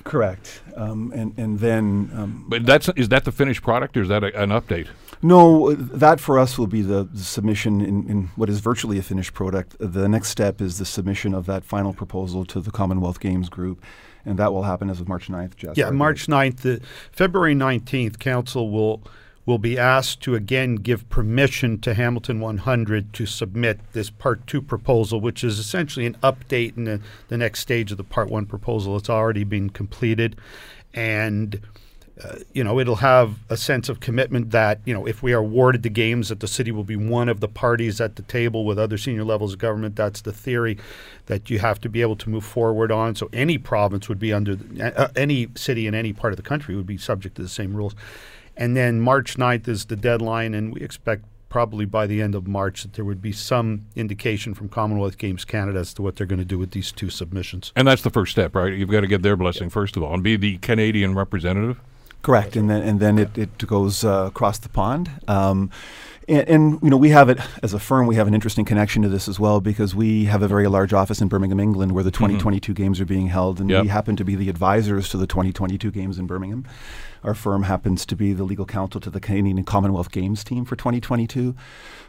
Correct. 0.03 0.61
Um, 0.75 1.11
and, 1.15 1.37
and 1.37 1.59
then. 1.59 2.11
Um, 2.13 2.45
but 2.47 2.65
that's 2.65 2.89
is 2.95 3.09
that 3.09 3.25
the 3.25 3.31
finished 3.31 3.61
product, 3.61 3.97
or 3.97 4.01
is 4.01 4.09
that 4.09 4.23
a, 4.23 4.41
an 4.41 4.49
update? 4.49 4.87
No, 5.21 5.73
that 5.73 6.19
for 6.19 6.39
us 6.39 6.57
will 6.57 6.67
be 6.67 6.81
the, 6.81 7.03
the 7.03 7.23
submission 7.23 7.81
in, 7.81 8.09
in, 8.09 8.23
what 8.35 8.49
is 8.49 8.59
virtually 8.59 8.97
a 8.97 9.03
finished 9.03 9.33
product. 9.33 9.75
The 9.79 10.09
next 10.09 10.29
step 10.29 10.61
is 10.61 10.79
the 10.79 10.85
submission 10.85 11.33
of 11.33 11.45
that 11.45 11.63
final 11.63 11.93
proposal 11.93 12.43
to 12.45 12.59
the 12.59 12.71
Commonwealth 12.71 13.19
Games 13.19 13.49
Group 13.49 13.83
and 14.25 14.37
that 14.37 14.53
will 14.53 14.63
happen 14.63 14.89
as 14.89 15.01
of 15.01 15.07
March 15.07 15.29
9th, 15.29 15.55
Jess. 15.55 15.77
Yeah, 15.77 15.89
March 15.89 16.27
9th. 16.27 16.57
The, 16.57 16.81
February 17.11 17.55
19th, 17.55 18.19
Council 18.19 18.69
will 18.69 19.01
will 19.45 19.57
be 19.57 19.77
asked 19.77 20.21
to 20.21 20.35
again 20.35 20.75
give 20.75 21.09
permission 21.09 21.79
to 21.79 21.93
Hamilton 21.93 22.39
100 22.39 23.13
to 23.13 23.25
submit 23.25 23.79
this 23.93 24.09
Part 24.09 24.45
2 24.47 24.61
proposal, 24.61 25.19
which 25.19 25.43
is 25.43 25.57
essentially 25.57 26.05
an 26.05 26.15
update 26.23 26.77
in 26.77 26.83
the, 26.83 27.01
the 27.27 27.37
next 27.37 27.59
stage 27.59 27.91
of 27.91 27.97
the 27.97 28.03
Part 28.03 28.29
1 28.29 28.45
proposal. 28.45 28.95
It's 28.97 29.09
already 29.09 29.43
been 29.43 29.69
completed. 29.69 30.35
And 30.93 31.61
uh, 32.23 32.35
you 32.53 32.63
know, 32.63 32.79
it'll 32.79 32.97
have 32.97 33.39
a 33.49 33.57
sense 33.57 33.89
of 33.89 33.99
commitment 33.99 34.51
that, 34.51 34.79
you 34.85 34.93
know, 34.93 35.07
if 35.07 35.23
we 35.23 35.33
are 35.33 35.39
awarded 35.39 35.81
the 35.81 35.89
games, 35.89 36.29
that 36.29 36.39
the 36.39 36.47
city 36.47 36.71
will 36.71 36.83
be 36.83 36.95
one 36.95 37.29
of 37.29 37.39
the 37.39 37.47
parties 37.47 37.99
at 37.99 38.15
the 38.15 38.21
table 38.23 38.65
with 38.65 38.77
other 38.77 38.97
senior 38.97 39.23
levels 39.23 39.53
of 39.53 39.59
government. 39.59 39.95
That's 39.95 40.21
the 40.21 40.33
theory 40.33 40.77
that 41.27 41.49
you 41.49 41.59
have 41.59 41.79
to 41.81 41.89
be 41.89 42.01
able 42.01 42.17
to 42.17 42.29
move 42.29 42.43
forward 42.43 42.91
on. 42.91 43.15
So 43.15 43.29
any 43.33 43.57
province 43.57 44.07
would 44.07 44.19
be 44.19 44.33
under, 44.33 44.57
uh, 44.79 45.07
any 45.15 45.47
city 45.55 45.87
in 45.87 45.95
any 45.95 46.13
part 46.13 46.33
of 46.33 46.37
the 46.37 46.43
country 46.43 46.75
would 46.75 46.85
be 46.85 46.97
subject 46.97 47.35
to 47.37 47.41
the 47.41 47.49
same 47.49 47.75
rules. 47.75 47.95
And 48.61 48.77
then 48.77 49.01
March 49.01 49.37
9th 49.37 49.67
is 49.67 49.85
the 49.85 49.95
deadline, 49.95 50.53
and 50.53 50.71
we 50.71 50.81
expect 50.81 51.25
probably 51.49 51.83
by 51.83 52.05
the 52.05 52.21
end 52.21 52.35
of 52.35 52.47
March 52.47 52.83
that 52.83 52.93
there 52.93 53.03
would 53.03 53.19
be 53.19 53.31
some 53.31 53.87
indication 53.95 54.53
from 54.53 54.69
Commonwealth 54.69 55.17
Games 55.17 55.45
Canada 55.45 55.79
as 55.79 55.95
to 55.95 56.03
what 56.03 56.15
they're 56.15 56.27
going 56.27 56.37
to 56.37 56.45
do 56.45 56.59
with 56.59 56.69
these 56.69 56.91
two 56.91 57.09
submissions. 57.09 57.73
And 57.75 57.87
that's 57.87 58.03
the 58.03 58.11
first 58.11 58.33
step, 58.33 58.53
right? 58.53 58.71
You've 58.71 58.91
got 58.91 59.01
to 59.01 59.07
get 59.07 59.23
their 59.23 59.35
blessing 59.35 59.71
first 59.71 59.97
of 59.97 60.03
all 60.03 60.13
and 60.13 60.21
be 60.21 60.35
the 60.35 60.59
Canadian 60.59 61.15
representative. 61.15 61.81
Correct, 62.21 62.55
and 62.55 62.69
then 62.69 62.83
and 62.83 62.99
then 62.99 63.17
it, 63.17 63.35
it 63.35 63.57
goes 63.65 64.03
uh, 64.03 64.25
across 64.27 64.59
the 64.59 64.69
pond. 64.69 65.09
Um, 65.27 65.71
and, 66.27 66.47
and, 66.47 66.79
you 66.83 66.91
know, 66.91 66.97
we 66.97 67.09
have 67.09 67.29
it 67.29 67.39
as 67.63 67.73
a 67.73 67.79
firm. 67.79 68.05
We 68.05 68.15
have 68.15 68.27
an 68.27 68.35
interesting 68.35 68.63
connection 68.63 69.01
to 69.01 69.09
this 69.09 69.27
as 69.27 69.39
well 69.39 69.59
because 69.59 69.95
we 69.95 70.25
have 70.25 70.43
a 70.43 70.47
very 70.47 70.67
large 70.67 70.93
office 70.93 71.19
in 71.19 71.27
Birmingham, 71.29 71.59
England, 71.59 71.93
where 71.93 72.03
the 72.03 72.11
2022 72.11 72.71
mm-hmm. 72.71 72.83
games 72.83 73.01
are 73.01 73.05
being 73.05 73.27
held, 73.27 73.59
and 73.59 73.71
yep. 73.71 73.81
we 73.81 73.87
happen 73.89 74.15
to 74.17 74.23
be 74.23 74.35
the 74.35 74.49
advisors 74.49 75.09
to 75.09 75.17
the 75.17 75.25
2022 75.25 75.89
games 75.89 76.19
in 76.19 76.27
Birmingham. 76.27 76.63
Our 77.23 77.33
firm 77.33 77.63
happens 77.63 78.05
to 78.07 78.15
be 78.15 78.33
the 78.33 78.43
legal 78.43 78.65
counsel 78.65 78.99
to 79.01 79.09
the 79.09 79.19
Canadian 79.19 79.57
and 79.57 79.67
Commonwealth 79.67 80.11
Games 80.11 80.43
team 80.43 80.65
for 80.65 80.75
2022. 80.75 81.55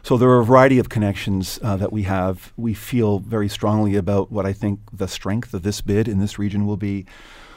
So 0.01 0.17
there 0.17 0.29
are 0.29 0.39
a 0.39 0.45
variety 0.45 0.79
of 0.79 0.89
connections 0.89 1.59
uh, 1.61 1.75
that 1.77 1.93
we 1.93 2.03
have. 2.03 2.51
We 2.57 2.73
feel 2.73 3.19
very 3.19 3.47
strongly 3.47 3.95
about 3.95 4.31
what 4.31 4.45
I 4.45 4.53
think 4.53 4.79
the 4.91 5.07
strength 5.07 5.53
of 5.53 5.63
this 5.63 5.81
bid 5.81 6.07
in 6.07 6.19
this 6.19 6.39
region 6.39 6.65
will 6.65 6.77
be. 6.77 7.05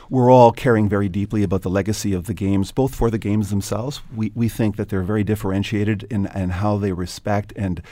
We're 0.08 0.30
all 0.30 0.52
caring 0.52 0.88
very 0.88 1.08
deeply 1.08 1.42
about 1.42 1.62
the 1.62 1.70
legacy 1.70 2.12
of 2.12 2.26
the 2.26 2.34
games, 2.34 2.70
both 2.70 2.94
for 2.94 3.10
the 3.10 3.18
games 3.18 3.50
themselves. 3.50 4.02
We, 4.14 4.30
we 4.36 4.48
think 4.48 4.76
that 4.76 4.88
they're 4.88 5.02
very 5.02 5.24
differentiated 5.24 6.04
in, 6.10 6.26
in 6.26 6.50
how 6.50 6.76
they 6.76 6.92
respect 6.92 7.52
and 7.56 7.82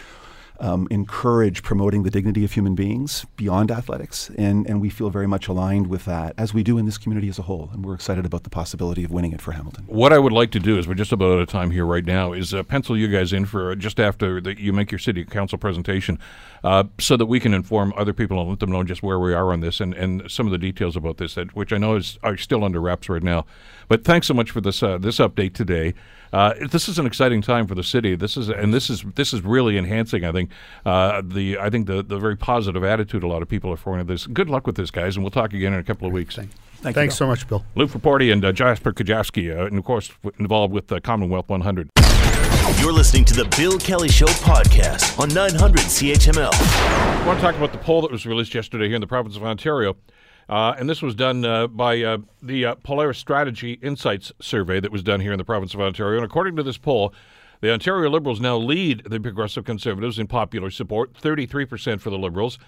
um, 0.64 0.88
encourage 0.90 1.62
promoting 1.62 2.04
the 2.04 2.10
dignity 2.10 2.42
of 2.42 2.52
human 2.52 2.74
beings 2.74 3.26
beyond 3.36 3.70
athletics. 3.70 4.30
And, 4.38 4.66
and 4.68 4.80
we 4.80 4.88
feel 4.88 5.10
very 5.10 5.26
much 5.26 5.46
aligned 5.46 5.88
with 5.88 6.06
that, 6.06 6.32
as 6.38 6.54
we 6.54 6.62
do 6.62 6.78
in 6.78 6.86
this 6.86 6.96
community 6.96 7.28
as 7.28 7.38
a 7.38 7.42
whole. 7.42 7.68
And 7.72 7.84
we're 7.84 7.94
excited 7.94 8.24
about 8.24 8.44
the 8.44 8.50
possibility 8.50 9.04
of 9.04 9.10
winning 9.10 9.32
it 9.32 9.42
for 9.42 9.52
Hamilton. 9.52 9.84
What 9.86 10.12
I 10.12 10.18
would 10.18 10.32
like 10.32 10.50
to 10.52 10.60
do 10.60 10.78
is, 10.78 10.88
we're 10.88 10.94
just 10.94 11.12
about 11.12 11.32
out 11.32 11.40
of 11.40 11.48
time 11.48 11.70
here 11.70 11.84
right 11.84 12.04
now, 12.04 12.32
is 12.32 12.54
uh, 12.54 12.62
pencil 12.62 12.96
you 12.96 13.08
guys 13.08 13.32
in 13.34 13.44
for 13.44 13.72
uh, 13.72 13.74
just 13.74 14.00
after 14.00 14.40
the, 14.40 14.58
you 14.58 14.72
make 14.72 14.90
your 14.90 14.98
city 14.98 15.22
council 15.26 15.58
presentation 15.58 16.18
uh, 16.64 16.84
so 16.98 17.16
that 17.18 17.26
we 17.26 17.38
can 17.38 17.52
inform 17.52 17.92
other 17.94 18.14
people 18.14 18.40
and 18.40 18.48
let 18.48 18.60
them 18.60 18.72
know 18.72 18.82
just 18.82 19.02
where 19.02 19.18
we 19.18 19.34
are 19.34 19.52
on 19.52 19.60
this 19.60 19.80
and, 19.80 19.92
and 19.92 20.30
some 20.30 20.46
of 20.46 20.52
the 20.52 20.58
details 20.58 20.96
about 20.96 21.18
this, 21.18 21.34
that, 21.34 21.54
which 21.54 21.74
I 21.74 21.78
know 21.78 21.96
is 21.96 22.18
are 22.22 22.38
still 22.38 22.64
under 22.64 22.80
wraps 22.80 23.10
right 23.10 23.22
now. 23.22 23.44
But 23.88 24.04
thanks 24.04 24.26
so 24.26 24.34
much 24.34 24.50
for 24.50 24.60
this 24.60 24.82
uh, 24.82 24.98
this 24.98 25.18
update 25.18 25.54
today. 25.54 25.94
Uh, 26.32 26.52
this 26.70 26.88
is 26.88 26.98
an 26.98 27.06
exciting 27.06 27.42
time 27.42 27.66
for 27.66 27.74
the 27.74 27.84
city. 27.84 28.16
This 28.16 28.36
is 28.36 28.48
and 28.48 28.74
this 28.74 28.90
is 28.90 29.04
this 29.14 29.32
is 29.32 29.42
really 29.42 29.78
enhancing. 29.78 30.24
I 30.24 30.32
think 30.32 30.50
uh, 30.84 31.22
the 31.24 31.58
I 31.58 31.70
think 31.70 31.86
the 31.86 32.02
the 32.02 32.18
very 32.18 32.36
positive 32.36 32.82
attitude 32.82 33.22
a 33.22 33.28
lot 33.28 33.42
of 33.42 33.48
people 33.48 33.72
are 33.72 33.76
forming 33.76 34.06
this. 34.06 34.26
Good 34.26 34.50
luck 34.50 34.66
with 34.66 34.76
this, 34.76 34.90
guys, 34.90 35.16
and 35.16 35.24
we'll 35.24 35.30
talk 35.30 35.52
again 35.52 35.72
in 35.72 35.78
a 35.78 35.84
couple 35.84 36.06
of 36.06 36.12
weeks. 36.12 36.36
Thank 36.36 36.50
Thank 36.84 36.96
Thanks 36.96 37.14
so 37.14 37.26
much, 37.26 37.48
Bill. 37.48 37.64
Lou 37.76 37.86
Frapporti 37.86 38.30
and 38.30 38.44
uh, 38.44 38.52
Jasper 38.52 38.92
Kujavsky, 38.92 39.56
uh, 39.56 39.64
and 39.64 39.78
of 39.78 39.84
course 39.84 40.10
involved 40.38 40.72
with 40.74 40.88
the 40.88 41.00
Commonwealth 41.00 41.48
100. 41.48 41.88
You're 42.80 42.92
listening 42.92 43.24
to 43.26 43.34
the 43.34 43.46
Bill 43.56 43.78
Kelly 43.78 44.08
Show 44.08 44.26
podcast 44.26 45.18
on 45.18 45.32
900 45.32 45.80
CHML. 45.80 46.50
I 46.52 47.26
want 47.26 47.38
to 47.38 47.42
talk 47.42 47.54
about 47.56 47.72
the 47.72 47.78
poll 47.78 48.02
that 48.02 48.10
was 48.10 48.26
released 48.26 48.54
yesterday 48.54 48.86
here 48.86 48.96
in 48.96 49.00
the 49.00 49.06
province 49.06 49.36
of 49.36 49.44
Ontario. 49.44 49.96
Uh, 50.48 50.74
and 50.78 50.88
this 50.88 51.02
was 51.02 51.14
done 51.14 51.44
uh, 51.44 51.66
by 51.66 52.02
uh, 52.02 52.18
the 52.42 52.66
uh, 52.66 52.74
Pollara 52.76 53.14
Strategy 53.14 53.74
Insights 53.82 54.32
survey 54.40 54.80
that 54.80 54.92
was 54.92 55.02
done 55.02 55.20
here 55.20 55.32
in 55.32 55.38
the 55.38 55.44
province 55.44 55.74
of 55.74 55.80
Ontario. 55.80 56.16
And 56.16 56.24
according 56.24 56.56
to 56.56 56.62
this 56.62 56.78
poll, 56.78 57.14
the 57.60 57.72
Ontario 57.72 58.10
Liberals 58.10 58.40
now 58.40 58.56
lead 58.56 59.04
the 59.04 59.20
Progressive 59.20 59.64
Conservatives 59.64 60.18
in 60.18 60.26
popular 60.26 60.70
support 60.70 61.14
33% 61.14 62.00
for 62.00 62.10
the 62.10 62.18
Liberals, 62.18 62.58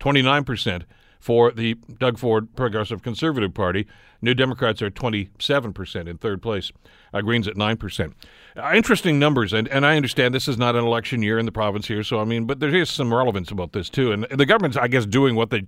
29% 0.00 0.84
for 1.20 1.52
the 1.52 1.74
Doug 1.98 2.18
Ford 2.18 2.56
Progressive 2.56 3.02
Conservative 3.02 3.54
Party. 3.54 3.86
New 4.22 4.34
Democrats 4.34 4.82
are 4.82 4.90
27% 4.90 6.08
in 6.08 6.18
third 6.18 6.42
place. 6.42 6.72
Uh, 7.12 7.20
Greens 7.20 7.46
at 7.46 7.54
9%. 7.54 8.12
Uh, 8.56 8.72
interesting 8.74 9.18
numbers, 9.18 9.52
and, 9.52 9.68
and 9.68 9.86
I 9.86 9.96
understand 9.96 10.34
this 10.34 10.48
is 10.48 10.58
not 10.58 10.74
an 10.74 10.84
election 10.84 11.22
year 11.22 11.38
in 11.38 11.46
the 11.46 11.52
province 11.52 11.86
here, 11.86 12.02
so 12.02 12.20
I 12.20 12.24
mean, 12.24 12.46
but 12.46 12.58
there 12.60 12.74
is 12.74 12.90
some 12.90 13.12
relevance 13.12 13.50
about 13.50 13.72
this 13.72 13.88
too. 13.88 14.12
And 14.12 14.24
the 14.24 14.46
government's, 14.46 14.76
I 14.76 14.88
guess, 14.88 15.06
doing 15.06 15.36
what 15.36 15.50
they 15.50 15.66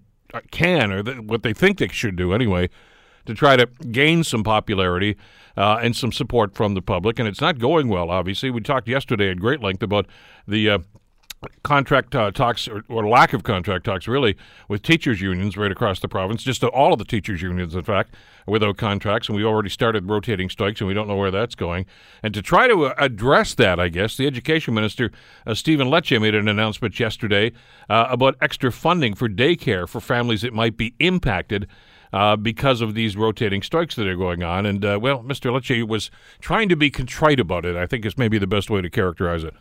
can, 0.51 0.93
or 0.93 1.03
what 1.03 1.43
they 1.43 1.53
think 1.53 1.79
they 1.79 1.89
should 1.89 2.17
do 2.17 2.33
anyway, 2.33 2.69
to 3.27 3.35
try 3.35 3.57
to 3.57 3.67
gain 3.91 4.25
some 4.25 4.43
popularity 4.43 5.17
uh, 5.57 5.79
and 5.83 5.95
some 5.95 6.13
support 6.13 6.55
from 6.55 6.75
the 6.75 6.83
public. 6.83 7.19
And 7.19 7.29
it's 7.29 7.41
not 7.41 7.59
going 7.59 7.89
well, 7.89 8.11
obviously. 8.11 8.51
We 8.51 8.61
talked 8.61 8.89
yesterday 8.89 9.31
at 9.31 9.39
great 9.39 9.61
length 9.61 9.83
about 9.83 10.07
the 10.47 10.71
uh, 10.71 10.79
contract 11.63 12.15
uh, 12.15 12.31
talks 12.31 12.69
or, 12.69 12.85
or, 12.89 13.07
lack 13.07 13.33
of 13.33 13.43
contract 13.43 13.85
talks 13.85 14.09
really 14.09 14.37
with 14.69 14.83
teachers 14.83 15.21
unions 15.21 15.57
right 15.57 15.73
across 15.73 16.01
the 16.01 16.09
province 16.09 16.43
just 16.43 16.63
all 16.65 16.93
of 16.93 16.99
the 16.99 17.05
teachers 17.05 17.43
unions 17.43 17.75
in 17.75 17.83
fact 17.83 18.15
without 18.47 18.77
contracts 18.77 19.29
and 19.29 19.37
we 19.37 19.45
already 19.45 19.69
started 19.69 20.09
rotating 20.09 20.49
strikes 20.49 20.81
and 20.81 20.89
we 20.89 20.95
don't 20.95 21.09
know 21.09 21.17
where 21.17 21.31
that's 21.31 21.55
going 21.55 21.87
and 22.23 22.35
to 22.35 22.43
try 22.43 22.67
to 22.67 22.87
uh, 22.87 22.95
address 22.99 23.55
that 23.55 23.79
i 23.79 23.89
guess 23.89 24.17
the 24.17 24.27
education 24.27 24.75
minister 24.75 25.11
uh, 25.47 25.55
stephen 25.55 25.89
lecce 25.89 26.21
made 26.21 26.35
an 26.35 26.49
announcement 26.49 26.99
yesterday 26.99 27.53
uh, 27.89 28.07
about 28.11 28.37
extra 28.41 28.71
funding 28.73 29.15
for 29.15 29.29
daycare 29.29 29.89
for 29.89 30.01
families 30.01 30.43
that 30.43 30.53
might 30.53 30.77
be 30.77 30.95
impacted 30.99 31.67
uh, 32.13 32.37
because 32.37 32.81
of 32.81 32.95
these 32.95 33.17
rotating 33.17 33.63
strikes 33.63 33.95
that 33.95 34.07
are 34.07 34.17
going 34.17 34.43
on. 34.43 34.67
And, 34.67 34.85
uh, 34.85 34.99
well, 35.01 35.23
Mr. 35.23 35.51
Lecce 35.51 35.89
was 35.89 36.11
trying 36.41 36.69
to 36.69 36.77
be 36.77 36.91
contrite 36.91 37.41
about 37.41 37.65
it, 37.65 37.75
I 37.75 37.87
think 37.87 38.05
is 38.05 38.19
maybe 38.19 38.37
the 38.37 38.47
best 38.47 38.69
way 38.69 38.83
to 38.83 38.91
characterize 38.91 39.45
it. 39.45 39.55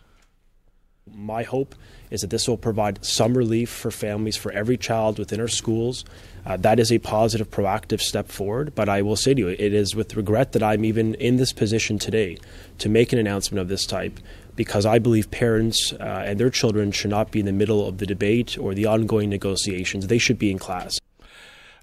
My 1.13 1.43
hope 1.43 1.75
is 2.09 2.21
that 2.21 2.29
this 2.29 2.47
will 2.47 2.57
provide 2.57 3.03
some 3.03 3.37
relief 3.37 3.69
for 3.69 3.91
families 3.91 4.37
for 4.37 4.51
every 4.51 4.77
child 4.77 5.19
within 5.19 5.39
our 5.39 5.47
schools. 5.47 6.05
Uh, 6.45 6.57
that 6.57 6.79
is 6.79 6.91
a 6.91 6.99
positive, 6.99 7.49
proactive 7.49 8.01
step 8.01 8.27
forward. 8.29 8.73
But 8.75 8.87
I 8.87 9.01
will 9.01 9.15
say 9.15 9.33
to 9.33 9.39
you, 9.39 9.47
it 9.49 9.59
is 9.59 9.95
with 9.95 10.15
regret 10.15 10.51
that 10.53 10.63
I'm 10.63 10.85
even 10.85 11.15
in 11.15 11.37
this 11.37 11.53
position 11.53 11.97
today 11.99 12.37
to 12.79 12.89
make 12.89 13.13
an 13.13 13.19
announcement 13.19 13.59
of 13.61 13.67
this 13.67 13.85
type. 13.85 14.19
because 14.55 14.85
I 14.85 14.99
believe 14.99 15.31
parents 15.31 15.93
uh, 15.93 16.23
and 16.25 16.39
their 16.39 16.49
children 16.49 16.91
should 16.91 17.09
not 17.09 17.31
be 17.31 17.39
in 17.39 17.45
the 17.45 17.51
middle 17.51 17.87
of 17.87 17.97
the 17.97 18.05
debate 18.05 18.57
or 18.57 18.73
the 18.73 18.85
ongoing 18.85 19.29
negotiations. 19.29 20.07
They 20.07 20.17
should 20.17 20.37
be 20.37 20.51
in 20.51 20.59
class. 20.59 20.99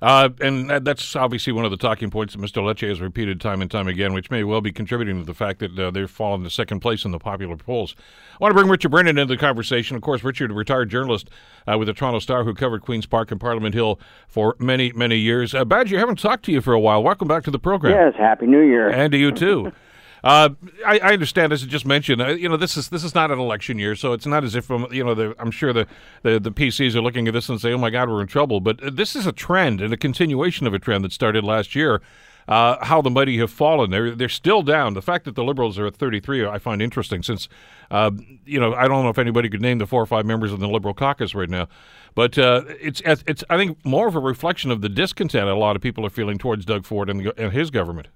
Uh, 0.00 0.28
and 0.40 0.70
that's 0.70 1.16
obviously 1.16 1.52
one 1.52 1.64
of 1.64 1.70
the 1.70 1.76
talking 1.76 2.10
points 2.10 2.34
that 2.34 2.40
Mr. 2.40 2.62
Lecce 2.62 2.88
has 2.88 3.00
repeated 3.00 3.40
time 3.40 3.60
and 3.60 3.70
time 3.70 3.88
again, 3.88 4.12
which 4.12 4.30
may 4.30 4.44
well 4.44 4.60
be 4.60 4.70
contributing 4.70 5.18
to 5.18 5.24
the 5.24 5.34
fact 5.34 5.58
that 5.58 5.76
uh, 5.78 5.90
they've 5.90 6.10
fallen 6.10 6.44
to 6.44 6.50
second 6.50 6.80
place 6.80 7.04
in 7.04 7.10
the 7.10 7.18
popular 7.18 7.56
polls. 7.56 7.96
I 8.34 8.36
want 8.40 8.50
to 8.52 8.54
bring 8.54 8.70
Richard 8.70 8.90
Brennan 8.90 9.18
into 9.18 9.34
the 9.34 9.40
conversation. 9.40 9.96
Of 9.96 10.02
course, 10.02 10.22
Richard, 10.22 10.52
a 10.52 10.54
retired 10.54 10.88
journalist 10.88 11.30
uh, 11.66 11.76
with 11.78 11.86
the 11.86 11.94
Toronto 11.94 12.20
Star 12.20 12.44
who 12.44 12.54
covered 12.54 12.82
Queen's 12.82 13.06
Park 13.06 13.32
and 13.32 13.40
Parliament 13.40 13.74
Hill 13.74 13.98
for 14.28 14.54
many, 14.60 14.92
many 14.92 15.16
years. 15.16 15.54
Uh, 15.54 15.64
Badger, 15.64 15.96
I 15.96 16.00
haven't 16.00 16.20
talked 16.20 16.44
to 16.44 16.52
you 16.52 16.60
for 16.60 16.72
a 16.72 16.80
while. 16.80 17.02
Welcome 17.02 17.26
back 17.26 17.42
to 17.44 17.50
the 17.50 17.58
program. 17.58 17.94
Yes, 17.94 18.14
Happy 18.16 18.46
New 18.46 18.62
Year. 18.62 18.88
And 18.88 19.10
to 19.12 19.18
you, 19.18 19.32
too. 19.32 19.72
Uh, 20.24 20.50
I, 20.84 20.98
I, 20.98 21.12
understand, 21.12 21.52
as 21.52 21.62
I 21.62 21.66
just 21.66 21.86
mentioned, 21.86 22.20
uh, 22.20 22.28
you 22.28 22.48
know, 22.48 22.56
this 22.56 22.76
is 22.76 22.88
this 22.88 23.04
is 23.04 23.14
not 23.14 23.30
an 23.30 23.38
election 23.38 23.78
year, 23.78 23.94
so 23.94 24.12
it's 24.12 24.26
not 24.26 24.44
as 24.44 24.54
if 24.54 24.70
um, 24.70 24.86
you 24.90 25.04
know, 25.04 25.34
I'm 25.38 25.50
sure 25.50 25.72
the, 25.72 25.86
the, 26.22 26.40
the 26.40 26.50
PCs 26.50 26.94
are 26.94 27.00
looking 27.00 27.28
at 27.28 27.34
this 27.34 27.48
and 27.48 27.60
say, 27.60 27.72
"Oh 27.72 27.78
my 27.78 27.90
God, 27.90 28.08
we're 28.08 28.20
in 28.20 28.26
trouble." 28.26 28.60
But 28.60 28.82
uh, 28.82 28.90
this 28.92 29.14
is 29.14 29.26
a 29.26 29.32
trend 29.32 29.80
and 29.80 29.92
a 29.92 29.96
continuation 29.96 30.66
of 30.66 30.74
a 30.74 30.78
trend 30.78 31.04
that 31.04 31.12
started 31.12 31.44
last 31.44 31.74
year. 31.74 32.00
Uh, 32.48 32.82
how 32.82 33.02
the 33.02 33.10
mighty 33.10 33.36
have 33.36 33.50
fallen. 33.50 33.90
They're 33.90 34.14
they're 34.14 34.28
still 34.30 34.62
down. 34.62 34.94
The 34.94 35.02
fact 35.02 35.26
that 35.26 35.34
the 35.34 35.44
Liberals 35.44 35.78
are 35.78 35.86
at 35.86 35.96
33, 35.96 36.46
I 36.46 36.58
find 36.58 36.80
interesting. 36.80 37.22
Since 37.22 37.46
uh, 37.90 38.10
you 38.46 38.58
know, 38.58 38.72
I 38.72 38.88
don't 38.88 39.04
know 39.04 39.10
if 39.10 39.18
anybody 39.18 39.50
could 39.50 39.60
name 39.60 39.76
the 39.76 39.86
four 39.86 40.02
or 40.02 40.06
five 40.06 40.24
members 40.24 40.50
of 40.50 40.58
the 40.58 40.66
Liberal 40.66 40.94
caucus 40.94 41.34
right 41.34 41.50
now, 41.50 41.68
but 42.14 42.38
uh, 42.38 42.62
it's 42.80 43.02
it's 43.04 43.44
I 43.50 43.58
think 43.58 43.84
more 43.84 44.08
of 44.08 44.16
a 44.16 44.20
reflection 44.20 44.70
of 44.70 44.80
the 44.80 44.88
discontent 44.88 45.46
a 45.46 45.54
lot 45.54 45.76
of 45.76 45.82
people 45.82 46.06
are 46.06 46.10
feeling 46.10 46.38
towards 46.38 46.64
Doug 46.64 46.86
Ford 46.86 47.10
and, 47.10 47.20
the, 47.20 47.38
and 47.38 47.52
his 47.52 47.70
government. 47.70 48.08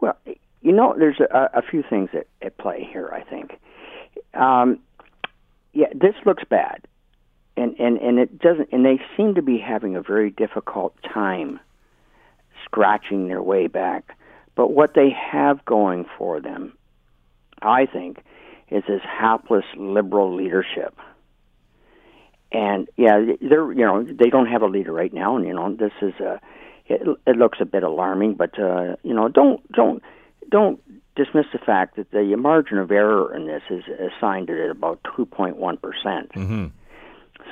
Well, 0.00 0.16
you 0.66 0.72
know, 0.72 0.96
there's 0.98 1.20
a, 1.20 1.50
a 1.54 1.62
few 1.62 1.84
things 1.88 2.10
at, 2.12 2.26
at 2.42 2.58
play 2.58 2.88
here. 2.92 3.08
I 3.14 3.22
think. 3.22 3.52
Um, 4.34 4.80
yeah, 5.72 5.86
this 5.94 6.14
looks 6.24 6.42
bad, 6.50 6.88
and 7.56 7.78
and 7.78 7.98
and 7.98 8.18
it 8.18 8.40
doesn't. 8.40 8.70
And 8.72 8.84
they 8.84 9.00
seem 9.16 9.36
to 9.36 9.42
be 9.42 9.58
having 9.58 9.94
a 9.94 10.02
very 10.02 10.30
difficult 10.30 10.96
time 11.02 11.60
scratching 12.64 13.28
their 13.28 13.40
way 13.40 13.68
back. 13.68 14.18
But 14.56 14.72
what 14.72 14.94
they 14.94 15.10
have 15.10 15.64
going 15.66 16.04
for 16.18 16.40
them, 16.40 16.76
I 17.62 17.86
think, 17.86 18.24
is 18.68 18.82
this 18.88 19.02
hapless 19.04 19.66
liberal 19.76 20.34
leadership. 20.34 20.96
And 22.50 22.88
yeah, 22.96 23.20
they're 23.40 23.70
you 23.70 23.86
know 23.86 24.02
they 24.02 24.30
don't 24.30 24.46
have 24.46 24.62
a 24.62 24.66
leader 24.66 24.92
right 24.92 25.14
now, 25.14 25.36
and 25.36 25.46
you 25.46 25.54
know 25.54 25.76
this 25.76 25.92
is 26.02 26.14
a 26.18 26.40
it, 26.86 27.02
it 27.24 27.36
looks 27.36 27.58
a 27.60 27.64
bit 27.64 27.84
alarming. 27.84 28.34
But 28.34 28.58
uh, 28.58 28.96
you 29.04 29.14
know 29.14 29.28
don't 29.28 29.60
don't 29.70 30.02
don't 30.50 30.80
dismiss 31.16 31.46
the 31.52 31.58
fact 31.58 31.96
that 31.96 32.10
the 32.10 32.36
margin 32.36 32.78
of 32.78 32.90
error 32.90 33.34
in 33.34 33.46
this 33.46 33.62
is 33.70 33.84
assigned 33.88 34.50
at 34.50 34.70
about 34.70 35.02
2.1 35.02 35.80
percent. 35.80 36.32
Mm-hmm. 36.32 36.66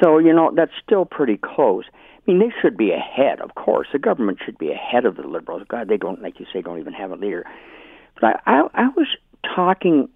So 0.02 0.18
you 0.18 0.32
know 0.32 0.52
that's 0.54 0.72
still 0.84 1.04
pretty 1.04 1.38
close. 1.38 1.84
I 2.26 2.30
mean, 2.30 2.40
they 2.40 2.52
should 2.62 2.76
be 2.76 2.90
ahead, 2.90 3.40
of 3.40 3.54
course. 3.54 3.88
The 3.92 3.98
government 3.98 4.38
should 4.44 4.56
be 4.56 4.72
ahead 4.72 5.04
of 5.04 5.16
the 5.16 5.26
liberals. 5.26 5.62
God, 5.68 5.88
they 5.88 5.98
don't, 5.98 6.22
like 6.22 6.40
you 6.40 6.46
say, 6.50 6.62
don't 6.62 6.78
even 6.78 6.94
have 6.94 7.10
a 7.10 7.16
leader. 7.16 7.44
But 8.18 8.40
I, 8.46 8.60
I, 8.60 8.84
I 8.84 8.88
was 8.96 9.08
talking 9.54 10.08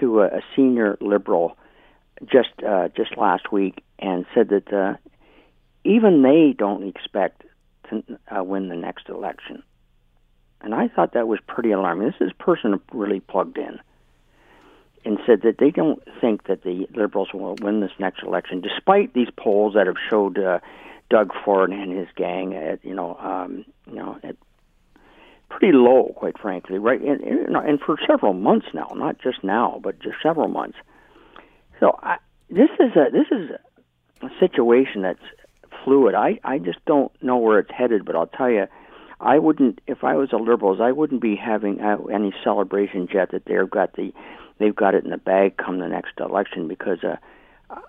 to 0.00 0.20
a, 0.20 0.26
a 0.26 0.40
senior 0.56 0.96
liberal 1.02 1.56
just 2.24 2.48
uh, 2.66 2.88
just 2.96 3.16
last 3.16 3.52
week 3.52 3.82
and 3.98 4.24
said 4.34 4.48
that 4.48 4.72
uh, 4.72 4.94
even 5.84 6.22
they 6.22 6.54
don't 6.56 6.86
expect 6.88 7.42
to 7.90 8.02
uh, 8.34 8.42
win 8.42 8.68
the 8.68 8.76
next 8.76 9.08
election. 9.08 9.62
And 10.64 10.74
I 10.74 10.88
thought 10.88 11.12
that 11.12 11.28
was 11.28 11.38
pretty 11.46 11.72
alarming. 11.72 12.08
This 12.08 12.26
is 12.26 12.32
a 12.32 12.42
person 12.42 12.80
really 12.92 13.20
plugged 13.20 13.58
in 13.58 13.78
and 15.04 15.18
said 15.26 15.42
that 15.42 15.58
they 15.58 15.70
don't 15.70 16.02
think 16.22 16.46
that 16.46 16.62
the 16.62 16.88
Liberals 16.94 17.28
will 17.34 17.54
win 17.60 17.80
this 17.80 17.92
next 17.98 18.22
election, 18.22 18.62
despite 18.62 19.12
these 19.12 19.28
polls 19.36 19.74
that 19.74 19.86
have 19.86 19.96
showed 20.08 20.38
uh, 20.38 20.60
Doug 21.10 21.32
Ford 21.44 21.70
and 21.70 21.92
his 21.92 22.08
gang 22.16 22.54
at 22.54 22.82
you 22.82 22.94
know 22.94 23.14
um, 23.18 23.66
you 23.86 23.96
know 23.96 24.18
at 24.22 24.36
pretty 25.50 25.72
low, 25.76 26.14
quite 26.16 26.38
frankly, 26.38 26.78
right? 26.78 27.00
And, 27.00 27.20
and, 27.20 27.56
and 27.56 27.80
for 27.80 27.96
several 28.06 28.32
months 28.32 28.66
now, 28.72 28.90
not 28.96 29.20
just 29.20 29.44
now, 29.44 29.78
but 29.82 30.00
just 30.00 30.16
several 30.22 30.48
months. 30.48 30.78
So 31.78 31.98
I, 32.02 32.16
this 32.48 32.70
is 32.80 32.96
a 32.96 33.10
this 33.12 33.26
is 33.30 33.50
a 34.22 34.30
situation 34.40 35.02
that's 35.02 35.20
fluid. 35.84 36.14
I 36.14 36.40
I 36.42 36.58
just 36.58 36.82
don't 36.86 37.12
know 37.22 37.36
where 37.36 37.58
it's 37.58 37.70
headed, 37.70 38.06
but 38.06 38.16
I'll 38.16 38.26
tell 38.26 38.50
you 38.50 38.66
I 39.24 39.38
wouldn't, 39.38 39.80
if 39.86 40.04
I 40.04 40.16
was 40.16 40.32
a 40.32 40.36
liberals, 40.36 40.80
I 40.82 40.92
wouldn't 40.92 41.22
be 41.22 41.34
having 41.34 41.80
uh, 41.80 41.96
any 42.12 42.32
celebrations 42.44 43.08
yet 43.12 43.30
that 43.32 43.46
they've 43.46 43.68
got 43.68 43.94
the, 43.94 44.12
they've 44.58 44.76
got 44.76 44.94
it 44.94 45.04
in 45.04 45.10
the 45.10 45.16
bag 45.16 45.56
come 45.56 45.78
the 45.78 45.88
next 45.88 46.20
election 46.20 46.68
because 46.68 47.02
uh, 47.02 47.16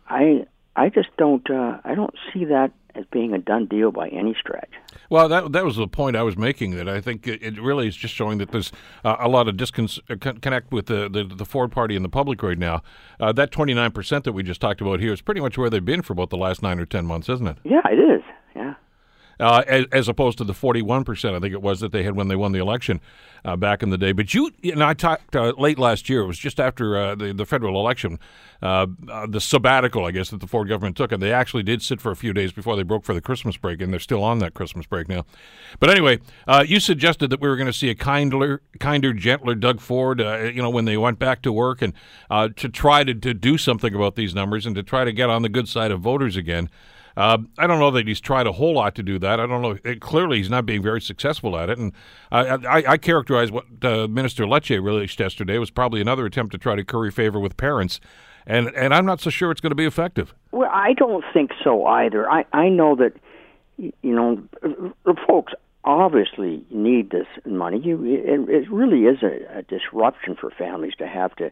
I, 0.07 0.47
I 0.77 0.87
just 0.87 1.09
don't, 1.17 1.47
uh, 1.49 1.79
I 1.83 1.93
don't 1.93 2.15
see 2.33 2.45
that 2.45 2.71
as 2.95 3.03
being 3.11 3.33
a 3.33 3.37
done 3.37 3.65
deal 3.65 3.91
by 3.91 4.07
any 4.07 4.33
stretch. 4.39 4.71
Well, 5.09 5.27
that 5.27 5.51
that 5.51 5.65
was 5.65 5.75
the 5.75 5.85
point 5.85 6.15
I 6.15 6.23
was 6.23 6.37
making. 6.37 6.71
That 6.77 6.87
I 6.87 7.01
think 7.01 7.27
it, 7.27 7.43
it 7.43 7.61
really 7.61 7.89
is 7.89 7.95
just 7.97 8.13
showing 8.13 8.37
that 8.37 8.51
there's 8.51 8.71
uh, 9.03 9.17
a 9.19 9.27
lot 9.27 9.49
of 9.49 9.57
disconnect 9.57 10.07
uh, 10.15 10.61
with 10.71 10.85
the, 10.85 11.09
the, 11.09 11.25
the 11.25 11.43
Ford 11.43 11.73
Party 11.73 11.97
and 11.97 12.05
the 12.05 12.09
public 12.09 12.41
right 12.41 12.57
now. 12.57 12.81
Uh, 13.19 13.33
that 13.33 13.51
29 13.51 13.91
percent 13.91 14.23
that 14.23 14.31
we 14.31 14.43
just 14.43 14.61
talked 14.61 14.79
about 14.79 15.01
here 15.01 15.11
is 15.11 15.19
pretty 15.19 15.41
much 15.41 15.57
where 15.57 15.69
they've 15.69 15.83
been 15.83 16.01
for 16.01 16.13
about 16.13 16.29
the 16.29 16.37
last 16.37 16.63
nine 16.63 16.79
or 16.79 16.85
ten 16.85 17.05
months, 17.05 17.27
isn't 17.27 17.47
it? 17.47 17.57
Yeah, 17.65 17.81
it 17.91 17.99
is. 17.99 18.21
Yeah 18.55 18.75
uh, 19.39 19.63
as, 19.67 19.85
as, 19.91 20.07
opposed 20.07 20.37
to 20.37 20.43
the 20.43 20.53
41%, 20.53 21.35
I 21.35 21.39
think 21.39 21.53
it 21.53 21.61
was, 21.61 21.79
that 21.79 21.91
they 21.91 22.03
had 22.03 22.15
when 22.15 22.27
they 22.27 22.35
won 22.35 22.51
the 22.51 22.59
election 22.59 23.01
uh, 23.43 23.55
back 23.55 23.83
in 23.83 23.89
the 23.89 23.97
day. 23.97 24.11
But 24.11 24.33
you, 24.33 24.51
know, 24.63 24.87
I 24.87 24.93
talked 24.93 25.35
uh, 25.35 25.53
late 25.57 25.77
last 25.77 26.09
year, 26.09 26.21
it 26.21 26.27
was 26.27 26.39
just 26.39 26.59
after 26.59 26.97
uh, 26.97 27.15
the, 27.15 27.33
the 27.33 27.45
federal 27.45 27.79
election, 27.79 28.19
uh, 28.61 28.87
uh, 29.09 29.27
the 29.27 29.39
sabbatical, 29.41 30.05
I 30.05 30.11
guess, 30.11 30.29
that 30.29 30.39
the 30.39 30.47
Ford 30.47 30.67
government 30.67 30.97
took, 30.97 31.11
and 31.11 31.21
they 31.21 31.31
actually 31.31 31.63
did 31.63 31.81
sit 31.81 32.01
for 32.01 32.11
a 32.11 32.15
few 32.15 32.33
days 32.33 32.51
before 32.51 32.75
they 32.75 32.83
broke 32.83 33.03
for 33.03 33.13
the 33.13 33.21
Christmas 33.21 33.57
break, 33.57 33.81
and 33.81 33.91
they're 33.91 33.99
still 33.99 34.23
on 34.23 34.39
that 34.39 34.53
Christmas 34.53 34.85
break 34.85 35.07
now. 35.07 35.25
But 35.79 35.89
anyway, 35.89 36.19
you 36.65 36.79
suggested 36.79 37.29
that 37.29 37.39
we 37.39 37.47
were 37.47 37.55
going 37.55 37.67
to 37.67 37.73
see 37.73 37.89
a 37.89 37.95
kinder, 37.95 38.61
kinder, 38.79 39.13
gentler 39.13 39.55
Doug 39.55 39.79
Ford, 39.79 40.19
you 40.19 40.61
know, 40.61 40.69
when 40.69 40.85
they 40.85 40.97
went 40.97 41.19
back 41.19 41.41
to 41.43 41.51
work 41.51 41.81
and 41.81 41.93
to 42.31 42.69
try 42.69 43.03
to, 43.03 43.13
to 43.13 43.33
do 43.33 43.57
something 43.57 43.93
about 43.93 44.15
these 44.15 44.33
numbers 44.33 44.65
and 44.65 44.75
to 44.75 44.83
try 44.83 45.03
to 45.03 45.11
get 45.11 45.29
on 45.29 45.41
the 45.41 45.49
good 45.49 45.67
side 45.67 45.91
of 45.91 45.99
voters 45.99 46.35
again. 46.35 46.69
Uh, 47.17 47.37
I 47.57 47.67
don't 47.67 47.79
know 47.79 47.91
that 47.91 48.07
he's 48.07 48.19
tried 48.19 48.45
a 48.45 48.51
whole 48.51 48.73
lot 48.73 48.95
to 48.95 49.03
do 49.03 49.17
that. 49.19 49.39
I 49.39 49.45
don't 49.45 49.61
know. 49.61 49.77
It, 49.83 50.01
clearly, 50.01 50.37
he's 50.37 50.49
not 50.49 50.65
being 50.65 50.81
very 50.81 50.99
successful 50.99 51.57
at 51.57 51.69
it. 51.69 51.77
And 51.77 51.93
I, 52.31 52.41
I, 52.41 52.83
I 52.91 52.97
characterize 52.97 53.51
what 53.51 53.65
uh, 53.83 54.07
Minister 54.07 54.43
Lecce 54.45 54.81
released 54.83 55.19
yesterday 55.19 55.57
was 55.57 55.69
probably 55.69 56.01
another 56.01 56.25
attempt 56.25 56.51
to 56.51 56.57
try 56.57 56.75
to 56.75 56.83
curry 56.83 57.11
favor 57.11 57.39
with 57.39 57.55
parents. 57.55 57.99
And 58.47 58.67
and 58.75 58.93
I'm 58.93 59.05
not 59.05 59.21
so 59.21 59.29
sure 59.29 59.49
it's 59.49 59.61
going 59.61 59.71
to 59.71 59.75
be 59.75 59.85
effective. 59.85 60.33
Well, 60.51 60.69
I 60.71 60.93
don't 60.93 61.23
think 61.33 61.51
so 61.63 61.85
either. 61.85 62.29
I 62.29 62.45
I 62.53 62.69
know 62.69 62.95
that 62.95 63.13
you 63.77 63.93
know 64.03 64.43
folks 65.27 65.53
obviously 65.83 66.63
need 66.69 67.09
this 67.09 67.27
money. 67.45 67.79
You 67.79 68.03
it, 68.03 68.49
it 68.49 68.71
really 68.71 69.05
is 69.05 69.23
a, 69.23 69.59
a 69.59 69.61
disruption 69.63 70.35
for 70.35 70.51
families 70.51 70.93
to 70.99 71.07
have 71.07 71.35
to 71.37 71.51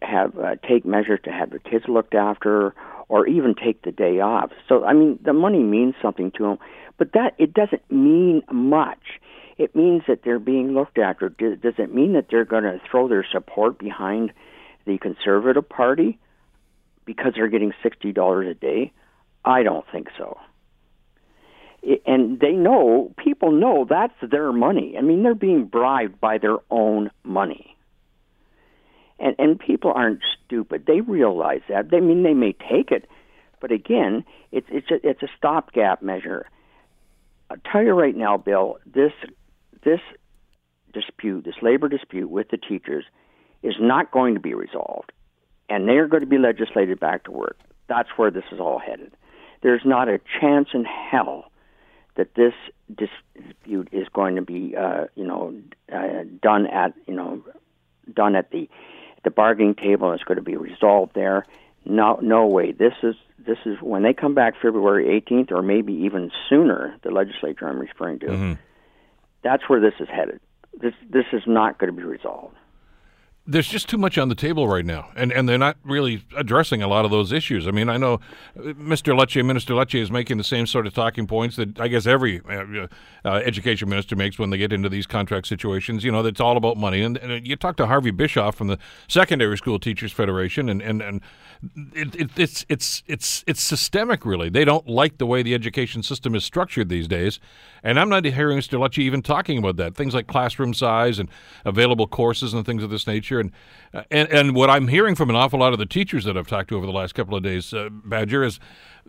have 0.00 0.38
uh, 0.38 0.56
take 0.66 0.86
measures 0.86 1.20
to 1.24 1.30
have 1.30 1.50
their 1.50 1.58
kids 1.58 1.84
looked 1.88 2.14
after 2.14 2.74
or 3.08 3.26
even 3.26 3.54
take 3.54 3.82
the 3.82 3.92
day 3.92 4.20
off. 4.20 4.50
So 4.68 4.84
I 4.84 4.92
mean, 4.92 5.18
the 5.22 5.32
money 5.32 5.62
means 5.62 5.94
something 6.02 6.30
to 6.32 6.42
them, 6.44 6.58
but 6.98 7.12
that 7.12 7.34
it 7.38 7.54
doesn't 7.54 7.90
mean 7.90 8.42
much. 8.50 9.20
It 9.58 9.74
means 9.74 10.02
that 10.06 10.20
they're 10.22 10.38
being 10.38 10.74
looked 10.74 10.98
after. 10.98 11.30
Does, 11.30 11.74
it 11.78 11.94
mean 11.94 12.12
that 12.12 12.26
they're 12.30 12.44
going 12.44 12.64
to 12.64 12.78
throw 12.90 13.08
their 13.08 13.24
support 13.30 13.78
behind 13.78 14.32
the 14.84 14.98
Conservative 14.98 15.66
Party 15.66 16.18
because 17.06 17.32
they're 17.34 17.48
getting 17.48 17.72
sixty 17.82 18.12
dollars 18.12 18.48
a 18.50 18.54
day? 18.54 18.92
I 19.44 19.62
don't 19.62 19.86
think 19.92 20.08
so. 20.18 20.38
and 22.04 22.40
they 22.40 22.52
know, 22.52 23.14
people 23.16 23.52
know 23.52 23.86
that's 23.88 24.14
their 24.20 24.52
money. 24.52 24.96
I 24.98 25.02
mean, 25.02 25.22
they're 25.22 25.36
being 25.36 25.66
bribed 25.66 26.20
by 26.20 26.38
their 26.38 26.56
own 26.68 27.10
money 27.22 27.75
and 29.18 29.34
and 29.38 29.58
people 29.58 29.92
aren't 29.94 30.20
stupid. 30.44 30.84
They 30.86 31.00
realize 31.00 31.62
that. 31.68 31.90
They 31.90 31.98
I 31.98 32.00
mean 32.00 32.22
they 32.22 32.34
may 32.34 32.52
take 32.52 32.90
it, 32.90 33.08
but 33.60 33.72
again, 33.72 34.24
it's 34.52 34.66
it's 34.70 34.90
a, 34.90 35.08
it's 35.08 35.22
a 35.22 35.28
stopgap 35.36 36.02
measure. 36.02 36.46
I'll 37.50 37.56
tell 37.70 37.82
you 37.82 37.92
right 37.92 38.16
now, 38.16 38.36
Bill. 38.36 38.78
This 38.86 39.12
this 39.84 40.00
dispute, 40.92 41.44
this 41.44 41.56
labor 41.62 41.88
dispute 41.88 42.30
with 42.30 42.48
the 42.50 42.56
teachers, 42.56 43.04
is 43.62 43.74
not 43.80 44.10
going 44.10 44.34
to 44.34 44.40
be 44.40 44.54
resolved, 44.54 45.12
and 45.68 45.88
they 45.88 45.94
are 45.94 46.08
going 46.08 46.22
to 46.22 46.28
be 46.28 46.38
legislated 46.38 46.98
back 47.00 47.24
to 47.24 47.30
work. 47.30 47.58
That's 47.88 48.08
where 48.16 48.30
this 48.30 48.44
is 48.52 48.60
all 48.60 48.78
headed. 48.78 49.12
There's 49.62 49.82
not 49.84 50.08
a 50.08 50.20
chance 50.40 50.68
in 50.74 50.84
hell 50.84 51.50
that 52.16 52.34
this 52.34 52.54
dispute 52.94 53.88
is 53.92 54.06
going 54.12 54.36
to 54.36 54.42
be, 54.42 54.74
uh, 54.76 55.04
you 55.14 55.26
know, 55.26 55.54
uh, 55.92 56.24
done 56.42 56.66
at, 56.66 56.94
you 57.06 57.14
know, 57.14 57.42
done 58.12 58.34
at 58.34 58.50
the 58.50 58.68
the 59.26 59.30
bargaining 59.32 59.74
table 59.74 60.12
is 60.12 60.20
going 60.22 60.36
to 60.36 60.42
be 60.42 60.56
resolved 60.56 61.12
there. 61.16 61.44
No, 61.84 62.16
no 62.22 62.46
way. 62.46 62.70
This 62.70 62.92
is 63.02 63.16
this 63.44 63.58
is 63.66 63.76
when 63.82 64.04
they 64.04 64.14
come 64.14 64.34
back 64.34 64.54
February 64.62 65.20
18th, 65.20 65.50
or 65.50 65.62
maybe 65.62 65.92
even 65.92 66.30
sooner. 66.48 66.96
The 67.02 67.10
legislature 67.10 67.68
I'm 67.68 67.80
referring 67.80 68.20
to. 68.20 68.26
Mm-hmm. 68.26 68.52
That's 69.42 69.68
where 69.68 69.80
this 69.80 69.94
is 69.98 70.08
headed. 70.08 70.38
This 70.80 70.94
this 71.10 71.24
is 71.32 71.42
not 71.44 71.78
going 71.78 71.92
to 71.92 71.96
be 71.96 72.04
resolved. 72.04 72.54
There's 73.48 73.68
just 73.68 73.88
too 73.88 73.98
much 73.98 74.18
on 74.18 74.28
the 74.28 74.34
table 74.34 74.66
right 74.66 74.84
now, 74.84 75.10
and 75.14 75.32
and 75.32 75.48
they're 75.48 75.56
not 75.56 75.76
really 75.84 76.24
addressing 76.36 76.82
a 76.82 76.88
lot 76.88 77.04
of 77.04 77.10
those 77.10 77.32
issues. 77.32 77.68
I 77.68 77.70
mean, 77.70 77.88
I 77.88 77.96
know 77.96 78.14
uh, 78.56 78.72
Mr. 78.72 79.16
Lecce, 79.16 79.44
Minister 79.44 79.74
Lecce, 79.74 80.00
is 80.00 80.10
making 80.10 80.38
the 80.38 80.44
same 80.44 80.66
sort 80.66 80.86
of 80.86 80.94
talking 80.94 81.26
points 81.26 81.56
that 81.56 81.78
I 81.78 81.88
guess 81.88 82.06
every 82.06 82.40
uh, 82.48 82.88
uh, 83.24 83.34
education 83.44 83.88
minister 83.88 84.16
makes 84.16 84.38
when 84.38 84.50
they 84.50 84.58
get 84.58 84.72
into 84.72 84.88
these 84.88 85.06
contract 85.06 85.46
situations. 85.46 86.02
You 86.02 86.10
know, 86.10 86.22
that's 86.22 86.40
all 86.40 86.56
about 86.56 86.76
money. 86.76 87.02
And, 87.02 87.16
and 87.18 87.46
you 87.46 87.54
talk 87.54 87.76
to 87.76 87.86
Harvey 87.86 88.10
Bischof 88.10 88.56
from 88.56 88.66
the 88.66 88.78
Secondary 89.06 89.56
School 89.56 89.78
Teachers 89.78 90.12
Federation, 90.12 90.68
and 90.68 90.82
and 90.82 91.00
and 91.00 91.20
it, 91.94 92.14
it, 92.14 92.30
it's 92.36 92.64
it's 92.68 93.02
it's 93.06 93.44
it's 93.46 93.62
systemic. 93.62 94.24
Really, 94.24 94.48
they 94.48 94.64
don't 94.64 94.88
like 94.88 95.18
the 95.18 95.26
way 95.26 95.42
the 95.42 95.54
education 95.54 96.02
system 96.02 96.34
is 96.34 96.44
structured 96.44 96.88
these 96.88 97.08
days. 97.08 97.40
And 97.82 98.00
I'm 98.00 98.08
not 98.08 98.24
hearing 98.24 98.58
Mr. 98.58 98.78
Lecce 98.78 98.98
even 98.98 99.22
talking 99.22 99.58
about 99.58 99.76
that. 99.76 99.94
Things 99.94 100.14
like 100.14 100.26
classroom 100.26 100.74
size 100.74 101.18
and 101.18 101.28
available 101.64 102.06
courses 102.06 102.52
and 102.52 102.66
things 102.66 102.82
of 102.82 102.90
this 102.90 103.06
nature. 103.06 103.40
And 103.40 103.52
and 104.10 104.28
and 104.28 104.54
what 104.54 104.70
I'm 104.70 104.88
hearing 104.88 105.14
from 105.14 105.30
an 105.30 105.36
awful 105.36 105.60
lot 105.60 105.72
of 105.72 105.78
the 105.78 105.86
teachers 105.86 106.24
that 106.24 106.36
I've 106.36 106.48
talked 106.48 106.68
to 106.70 106.76
over 106.76 106.86
the 106.86 106.92
last 106.92 107.14
couple 107.14 107.36
of 107.36 107.42
days, 107.42 107.72
uh, 107.72 107.88
Badger, 107.90 108.42
is 108.42 108.58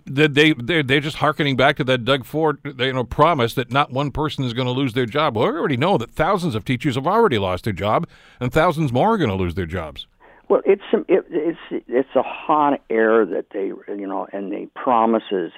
that 0.05 0.33
they 0.33 0.53
they're, 0.53 0.83
they're 0.83 0.99
just 0.99 1.17
harkening 1.17 1.55
back 1.55 1.75
to 1.77 1.83
that 1.85 2.05
Doug 2.05 2.25
Ford 2.25 2.59
you 2.63 2.93
know 2.93 3.03
promise 3.03 3.53
that 3.55 3.71
not 3.71 3.91
one 3.91 4.11
person 4.11 4.45
is 4.45 4.53
going 4.53 4.67
to 4.67 4.71
lose 4.71 4.93
their 4.93 5.05
job. 5.05 5.35
Well, 5.35 5.51
we 5.51 5.57
already 5.57 5.77
know 5.77 5.97
that 5.97 6.11
thousands 6.11 6.55
of 6.55 6.63
teachers 6.63 6.95
have 6.95 7.07
already 7.07 7.37
lost 7.37 7.63
their 7.63 7.73
job, 7.73 8.07
and 8.39 8.51
thousands 8.51 8.91
more 8.91 9.13
are 9.13 9.17
going 9.17 9.29
to 9.29 9.35
lose 9.35 9.55
their 9.55 9.65
jobs. 9.65 10.07
Well, 10.49 10.61
it's 10.65 10.83
it, 11.07 11.25
it's 11.29 11.85
it's 11.87 12.15
a 12.15 12.23
hot 12.23 12.81
air 12.89 13.25
that 13.25 13.47
they 13.51 13.65
you 13.65 14.07
know, 14.07 14.27
and 14.31 14.51
the 14.51 14.69
promises 14.75 15.51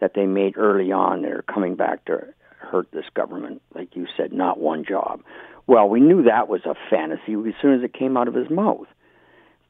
that 0.00 0.12
they 0.14 0.26
made 0.26 0.56
early 0.56 0.92
on 0.92 1.22
that 1.22 1.30
are 1.32 1.42
coming 1.42 1.76
back 1.76 2.04
to 2.06 2.26
hurt 2.58 2.88
this 2.92 3.06
government. 3.14 3.62
Like 3.74 3.96
you 3.96 4.06
said, 4.16 4.32
not 4.32 4.58
one 4.58 4.84
job. 4.84 5.22
Well, 5.66 5.88
we 5.88 6.00
knew 6.00 6.24
that 6.24 6.48
was 6.48 6.60
a 6.66 6.74
fantasy 6.90 7.32
as 7.32 7.54
soon 7.62 7.74
as 7.74 7.82
it 7.82 7.94
came 7.94 8.16
out 8.16 8.28
of 8.28 8.34
his 8.34 8.50
mouth. 8.50 8.86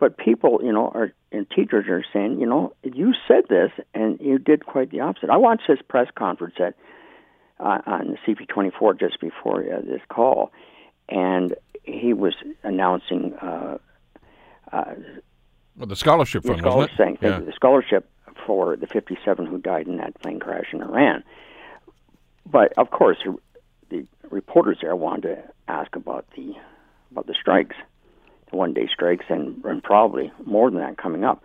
But 0.01 0.17
people, 0.19 0.59
you 0.63 0.73
know, 0.73 0.91
are 0.93 1.13
and 1.31 1.49
teachers 1.49 1.87
are 1.89 2.05
saying, 2.13 2.41
you 2.41 2.47
know, 2.47 2.75
you 2.83 3.13
said 3.29 3.45
this 3.49 3.71
and 3.95 4.19
you 4.21 4.39
did 4.39 4.67
quite 4.67 4.91
the 4.91 5.01
opposite. 5.01 5.31
I 5.31 5.37
watched 5.37 5.69
this 5.69 5.79
press 5.89 6.09
conference 6.17 6.55
at 6.59 6.75
uh, 7.61 7.79
on 7.87 8.17
the 8.27 8.35
CP24 8.35 8.99
just 8.99 9.21
before 9.21 9.63
uh, 9.63 9.81
this 9.83 10.01
call, 10.09 10.51
and 11.09 11.55
he 11.85 12.13
was 12.13 12.35
announcing. 12.65 13.35
Uh, 13.35 13.79
well, 15.77 15.87
the 15.87 15.97
scholarship 15.97 16.45
fund, 16.45 16.59
the 16.59 16.63
scholarship, 16.63 16.99
wasn't 16.99 17.23
it? 17.23 17.27
Yeah. 17.27 17.41
The 17.41 17.53
scholarship 17.53 18.09
for 18.47 18.77
the 18.77 18.87
57 18.87 19.47
who 19.47 19.59
died 19.59 19.87
in 19.87 19.97
that 19.99 20.21
plane 20.21 20.41
crash 20.41 20.67
in 20.73 20.83
Iran. 20.83 21.25
But 22.47 22.73
of 22.77 22.91
course, 22.91 23.19
the 23.91 24.07
reporters 24.31 24.79
there 24.83 24.97
wanted 24.97 25.23
to 25.23 25.43
ask 25.69 25.95
about 25.97 26.27
the 26.37 26.55
about 27.11 27.27
the 27.27 27.35
strikes, 27.41 27.77
the 28.51 28.57
one-day 28.57 28.89
strikes, 28.93 29.27
and, 29.29 29.65
and 29.65 29.83
probably 29.83 30.33
more 30.45 30.71
than 30.71 30.81
that 30.81 30.99
coming 30.99 31.25
up. 31.25 31.43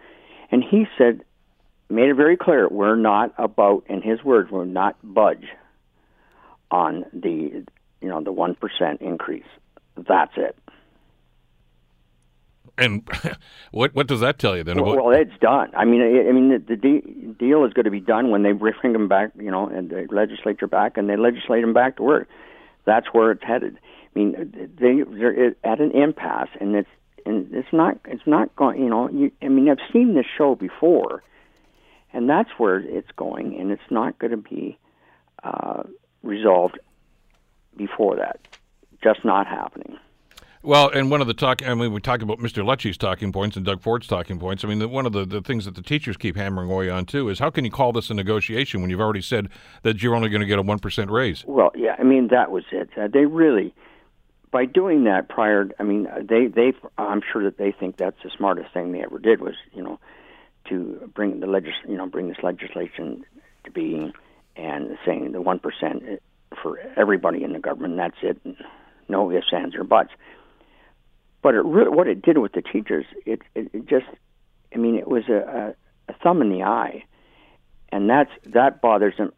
And 0.52 0.63
he 0.63 0.88
said, 0.98 1.24
made 1.89 2.10
it 2.10 2.15
very 2.15 2.38
clear, 2.38 2.68
we're 2.68 2.96
not 2.96 3.34
about, 3.38 3.84
in 3.88 4.02
his 4.02 4.24
words, 4.24 4.50
we're 4.50 4.65
not 4.65 4.98
budge 5.04 5.46
on 6.72 7.06
the 7.13 7.65
you 8.02 8.08
know 8.08 8.22
the 8.24 8.32
one 8.32 8.56
percent 8.56 9.02
increase. 9.02 9.44
That's 9.96 10.34
it. 10.38 10.58
And 12.80 13.08
what 13.72 13.94
what 13.94 14.08
does 14.08 14.22
that 14.22 14.39
tell 14.39 14.56
you 14.58 14.63
then? 14.63 14.82
Well, 14.82 14.94
about- 14.94 15.06
well 15.06 15.15
it's 15.18 15.38
done. 15.42 15.70
I 15.76 15.86
mean, 15.86 16.02
I, 16.02 16.30
I 16.30 16.32
mean, 16.32 16.50
the, 16.50 16.60
the 16.60 16.76
de- 16.76 17.34
deal 17.34 17.65
is 17.65 17.74
going 17.74 17.86
to 17.86 17.92
be 17.92 18.00
done 18.00 18.30
when 18.32 18.44
they 18.44 18.52
bring 18.52 18.94
them 18.94 19.08
back, 19.08 19.32
you 19.38 19.52
know, 19.52 19.68
and 19.68 19.89
the 19.89 20.08
legislature 20.10 20.68
back, 20.68 20.98
and 20.98 21.10
they 21.10 21.18
legislate 21.18 21.62
them 21.62 21.74
back 21.74 21.98
to 21.98 22.04
work. 22.04 22.28
That's 22.86 23.08
where 23.12 23.32
it's 23.32 23.44
headed. 23.44 23.78
I 24.15 24.20
mean, 24.20 24.70
they 24.80 25.04
they're 25.18 25.56
at 25.63 25.80
an 25.80 25.92
impasse, 25.92 26.50
and 26.60 26.76
it's 26.76 26.89
and 27.26 27.48
it's 27.54 27.72
not 27.72 28.00
it's 28.06 28.26
not 28.26 28.56
going. 28.56 28.82
You 28.82 28.89
know, 28.89 29.10
you, 29.10 29.32
I 29.42 29.50
mean, 29.50 29.70
I've 29.70 29.78
seen 29.94 30.15
this 30.15 30.26
show 30.38 30.56
before, 30.56 31.24
and 32.13 32.30
that's 32.30 32.50
where 32.58 32.80
it's 32.80 33.12
going, 33.15 33.60
and 33.60 33.72
it's 33.72 33.89
not 33.92 34.18
going 34.18 34.32
to 34.32 34.38
be 34.38 34.78
uh, 35.44 35.84
resolved 36.24 36.80
before 37.78 38.15
that. 38.18 38.39
Just 39.04 39.24
not 39.24 39.48
happening. 39.48 39.98
Well, 40.62 40.89
and 40.89 41.10
one 41.10 41.22
of 41.22 41.28
the 41.28 41.34
talk, 41.34 41.65
I 41.65 41.74
mean, 41.74 41.93
we 41.93 42.02
talk 42.02 42.22
about 42.22 42.39
Mr. 42.39 42.65
Lecce's 42.65 42.98
talking 42.98 43.32
points 43.32 43.56
and 43.56 43.65
Doug 43.65 43.82
Ford's 43.82 44.08
talking 44.08 44.38
points. 44.39 44.65
I 44.65 44.67
mean, 44.67 44.80
the, 44.80 44.89
one 44.89 45.06
of 45.06 45.13
the, 45.13 45.24
the 45.24 45.41
things 45.41 45.63
that 45.63 45.76
the 45.76 45.82
teachers 45.82 46.17
keep 46.17 46.36
hammering 46.36 46.69
away 46.69 46.89
on, 46.89 47.06
too, 47.06 47.30
is 47.30 47.39
how 47.39 47.50
can 47.50 47.63
you 47.63 47.72
call 47.72 47.93
this 47.93 48.10
a 48.10 48.13
negotiation 48.13 48.82
when 48.82 48.89
you've 48.89 49.00
already 49.00 49.22
said 49.22 49.48
that 49.84 50.04
you're 50.04 50.15
only 50.15 50.28
going 50.28 50.41
to 50.41 50.45
get 50.45 50.60
a 50.60 50.63
1% 50.63 51.10
raise? 51.10 51.45
Well, 51.48 51.72
yeah, 51.76 51.95
I 51.98 52.04
mean, 52.04 52.28
that 52.32 52.52
was 52.52 52.65
it. 52.74 52.89
Uh, 52.98 53.08
they 53.08 53.26
really, 53.26 53.74
by 54.52 54.65
doing 54.65 55.06
that 55.06 55.30
prior, 55.30 55.69
I 55.80 55.84
mean, 55.84 56.10
they, 56.24 56.48
they, 56.48 56.74
I'm 56.98 57.22
sure 57.32 57.41
that 57.45 57.58
they 57.58 57.72
think 57.72 57.95
that's 57.95 58.22
the 58.22 58.30
smartest 58.36 58.74
thing 58.74 58.91
they 58.91 59.02
ever 59.02 59.17
did 59.17 59.39
was, 59.39 59.56
you 59.74 59.82
know, 59.82 59.98
to 60.67 61.10
bring 61.15 61.39
the 61.39 61.48
legis, 61.48 61.74
you 61.88 61.95
know, 61.95 62.06
bring 62.06 62.28
this 62.28 62.43
legislation 62.43 63.24
to 63.63 63.72
being 63.72 64.12
and 64.58 64.98
saying 65.06 65.32
the 65.32 65.41
1% 65.41 66.19
for 66.62 66.80
everybody 66.98 67.45
in 67.45 67.54
the 67.54 67.60
government, 67.60 67.95
that's 67.95 68.17
it. 68.22 68.58
No 69.08 69.32
ifs, 69.32 69.54
ands, 69.54 69.74
or 69.76 69.86
buts 69.86 70.12
but 71.41 71.56
it 71.56 71.63
really, 71.63 71.89
what 71.89 72.08
it 72.08 72.21
did 72.21 72.38
with 72.38 72.54
the 72.54 72.62
teachers, 72.62 73.06
it, 73.25 73.41
it, 73.56 73.69
it 73.73 73.86
just, 73.88 74.06
I 74.73 74.78
mean, 74.78 74.95
it 74.95 75.08
was 75.08 75.23
a, 75.30 75.75
a, 76.10 76.12
a 76.12 76.15
thumb 76.21 76.41
in 76.41 76.49
the 76.49 76.63
eye, 76.63 77.04
and 77.91 78.10
that's 78.10 78.32
that 78.45 78.82
bothers 78.82 79.15
them. 79.17 79.32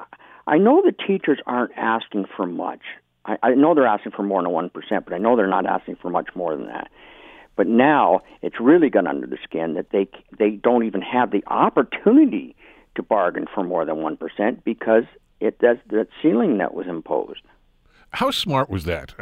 I 0.48 0.58
know 0.58 0.82
the 0.84 0.92
teachers 0.92 1.40
aren't 1.46 1.72
asking 1.78 2.26
for 2.36 2.46
much. 2.46 2.82
I, 3.26 3.38
I 3.44 3.50
know 3.54 3.76
they're 3.76 3.86
asking 3.86 4.14
for 4.14 4.24
more 4.24 4.42
than 4.42 4.52
one 4.52 4.70
percent, 4.70 5.06
but 5.06 5.14
I 5.14 5.20
know 5.20 5.36
they're 5.36 5.48
not 5.48 5.66
asking 5.66 5.98
for 6.02 6.10
much 6.10 6.30
more 6.36 6.56
than 6.56 6.66
that. 6.68 6.90
But 7.56 7.68
now 7.68 8.22
it's 8.42 8.60
really 8.60 8.90
got 8.90 9.08
under 9.08 9.28
the 9.28 9.38
skin 9.44 9.76
that 9.76 9.92
they 9.92 10.08
they 10.38 10.52
don't 10.52 10.84
even 10.86 11.02
have 11.02 11.32
the 11.32 11.44
opportunity 11.48 12.56
to 12.96 13.04
bargain 13.04 13.46
for 13.54 13.64
more 13.64 13.86
than 13.86 13.98
one 13.98 14.18
percent 14.18 14.64
because 14.64 15.04
it 15.40 15.58
that's 15.62 15.80
that 15.92 16.08
ceiling 16.22 16.58
that 16.58 16.74
was 16.74 16.88
imposed 16.88 17.42
how 18.14 18.30
smart 18.30 18.70
was 18.70 18.84
that? 18.86 19.14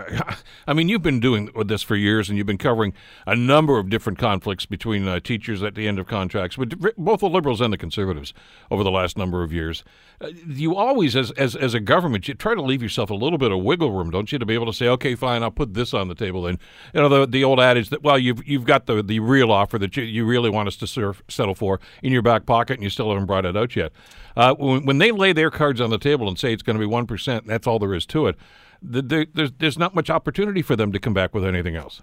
I 0.68 0.74
mean, 0.74 0.90
you've 0.90 1.04
been 1.04 1.20
doing 1.20 1.50
this 1.66 1.84
for 1.84 1.96
years, 1.96 2.28
and 2.28 2.38
you've 2.38 2.48
been 2.48 2.58
covering 2.58 2.94
a 3.28 3.36
number 3.36 3.78
of 3.78 3.90
different 3.90 4.18
conflicts 4.18 4.66
between 4.66 5.08
uh, 5.08 5.20
teachers 5.20 5.62
at 5.62 5.76
the 5.76 5.88
end 5.88 6.00
of 6.00 6.08
contracts, 6.08 6.58
with 6.58 6.80
both 6.98 7.20
the 7.20 7.30
liberals 7.30 7.62
and 7.62 7.72
the 7.72 7.78
conservatives 7.78 8.34
over 8.72 8.84
the 8.84 8.92
last 8.92 9.18
number 9.18 9.44
of 9.44 9.54
years. 9.54 9.84
Uh, 10.20 10.30
you 10.48 10.76
always, 10.76 11.16
as, 11.16 11.30
as 11.32 11.56
as 11.56 11.74
a 11.74 11.80
government, 11.80 12.28
you 12.28 12.34
try 12.34 12.56
to 12.56 12.62
leave 12.62 12.82
yourself 12.82 13.12
a 13.12 13.16
little 13.16 13.38
bit 13.38 13.52
of 13.52 13.62
wiggle 13.62 13.92
room, 13.92 14.10
don't 14.10 14.32
you, 14.32 14.40
to 14.40 14.46
be 14.46 14.56
able 14.56 14.66
to 14.66 14.74
say, 14.74 14.88
okay, 14.88 15.14
fine, 15.14 15.44
I'll 15.44 15.52
put 15.52 15.76
this 15.76 15.94
on 15.94 16.08
the 16.08 16.16
table. 16.16 16.48
And 16.48 16.58
you 16.94 17.02
know, 17.02 17.10
the 17.10 17.28
the 17.28 17.44
old 17.44 17.60
adage 17.60 17.90
that 17.90 18.02
well, 18.02 18.18
you've 18.18 18.46
you've 18.48 18.66
got 18.66 18.88
the 18.88 19.04
the 19.04 19.20
real 19.20 19.52
offer 19.52 19.78
that 19.78 19.96
you, 19.98 20.04
you 20.04 20.26
really 20.26 20.50
want 20.50 20.68
us 20.68 20.76
to 20.78 20.88
serve, 20.88 21.22
settle 21.28 21.56
for 21.56 21.80
in 22.02 22.12
your 22.12 22.24
back 22.24 22.48
pocket, 22.48 22.74
and 22.74 22.84
you 22.84 22.90
still 22.90 23.10
haven't 23.10 23.28
brought 23.28 23.46
it 23.46 23.56
out 23.56 23.76
yet. 23.76 23.92
Uh, 24.36 24.54
when, 24.56 24.86
when 24.86 24.98
they 24.98 25.12
lay 25.12 25.34
their 25.34 25.52
cards 25.52 25.82
on 25.82 25.90
the 25.90 25.98
table 25.98 26.28
and 26.28 26.38
say 26.38 26.54
it's 26.54 26.64
going 26.64 26.78
to 26.78 26.80
be 26.80 26.86
one 26.86 27.08
percent, 27.08 27.48
that's 27.48 27.68
all 27.68 27.80
there 27.80 27.94
is 27.94 28.06
to 28.08 28.28
it 28.28 28.36
the, 28.82 29.28
there's 29.34 29.52
there's 29.60 29.78
not 29.78 29.96
much 29.96 30.10
opportunity 30.10 30.62
for 30.62 30.76
them 30.76 30.92
to 30.92 31.00
come 31.00 31.14
back 31.14 31.34
with 31.34 31.46
anything 31.46 31.76
else. 31.76 32.02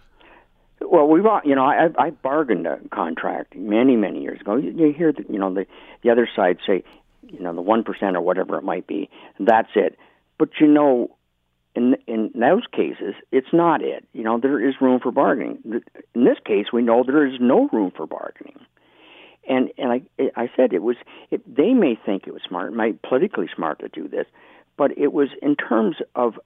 Well, 0.80 1.06
we've 1.06 1.24
you 1.44 1.54
know 1.54 1.64
I 1.64 1.88
I 1.98 2.10
bargained 2.10 2.66
a 2.66 2.78
contract 2.92 3.56
many 3.56 3.96
many 3.96 4.22
years 4.22 4.40
ago. 4.40 4.56
You, 4.56 4.70
you 4.70 4.92
hear 4.92 5.12
the, 5.12 5.24
you 5.28 5.38
know 5.38 5.52
the 5.52 5.66
the 6.02 6.10
other 6.10 6.28
side 6.34 6.58
say 6.66 6.84
you 7.22 7.40
know 7.40 7.54
the 7.54 7.62
one 7.62 7.82
percent 7.82 8.16
or 8.16 8.20
whatever 8.20 8.56
it 8.58 8.64
might 8.64 8.86
be. 8.86 9.08
That's 9.40 9.70
it. 9.74 9.98
But 10.38 10.50
you 10.60 10.66
know, 10.66 11.16
in 11.74 11.96
in 12.06 12.30
those 12.34 12.64
cases, 12.72 13.14
it's 13.32 13.52
not 13.52 13.82
it. 13.82 14.06
You 14.12 14.22
know, 14.22 14.38
there 14.38 14.66
is 14.66 14.74
room 14.80 15.00
for 15.00 15.10
bargaining. 15.10 15.58
In 16.14 16.24
this 16.24 16.38
case, 16.44 16.66
we 16.72 16.82
know 16.82 17.04
there 17.04 17.26
is 17.26 17.40
no 17.40 17.68
room 17.72 17.92
for 17.96 18.06
bargaining. 18.06 18.58
And 19.48 19.70
and 19.78 19.92
I 19.92 20.30
I 20.34 20.50
said 20.56 20.72
it 20.72 20.82
was 20.82 20.96
it, 21.30 21.42
they 21.46 21.72
may 21.72 21.98
think 22.04 22.26
it 22.26 22.32
was 22.32 22.42
smart, 22.48 22.72
might 22.72 23.02
politically 23.02 23.48
smart 23.54 23.80
to 23.80 23.88
do 23.88 24.08
this, 24.08 24.26
but 24.76 24.96
it 24.98 25.12
was 25.12 25.28
in 25.40 25.56
terms 25.56 25.96
of 26.14 26.38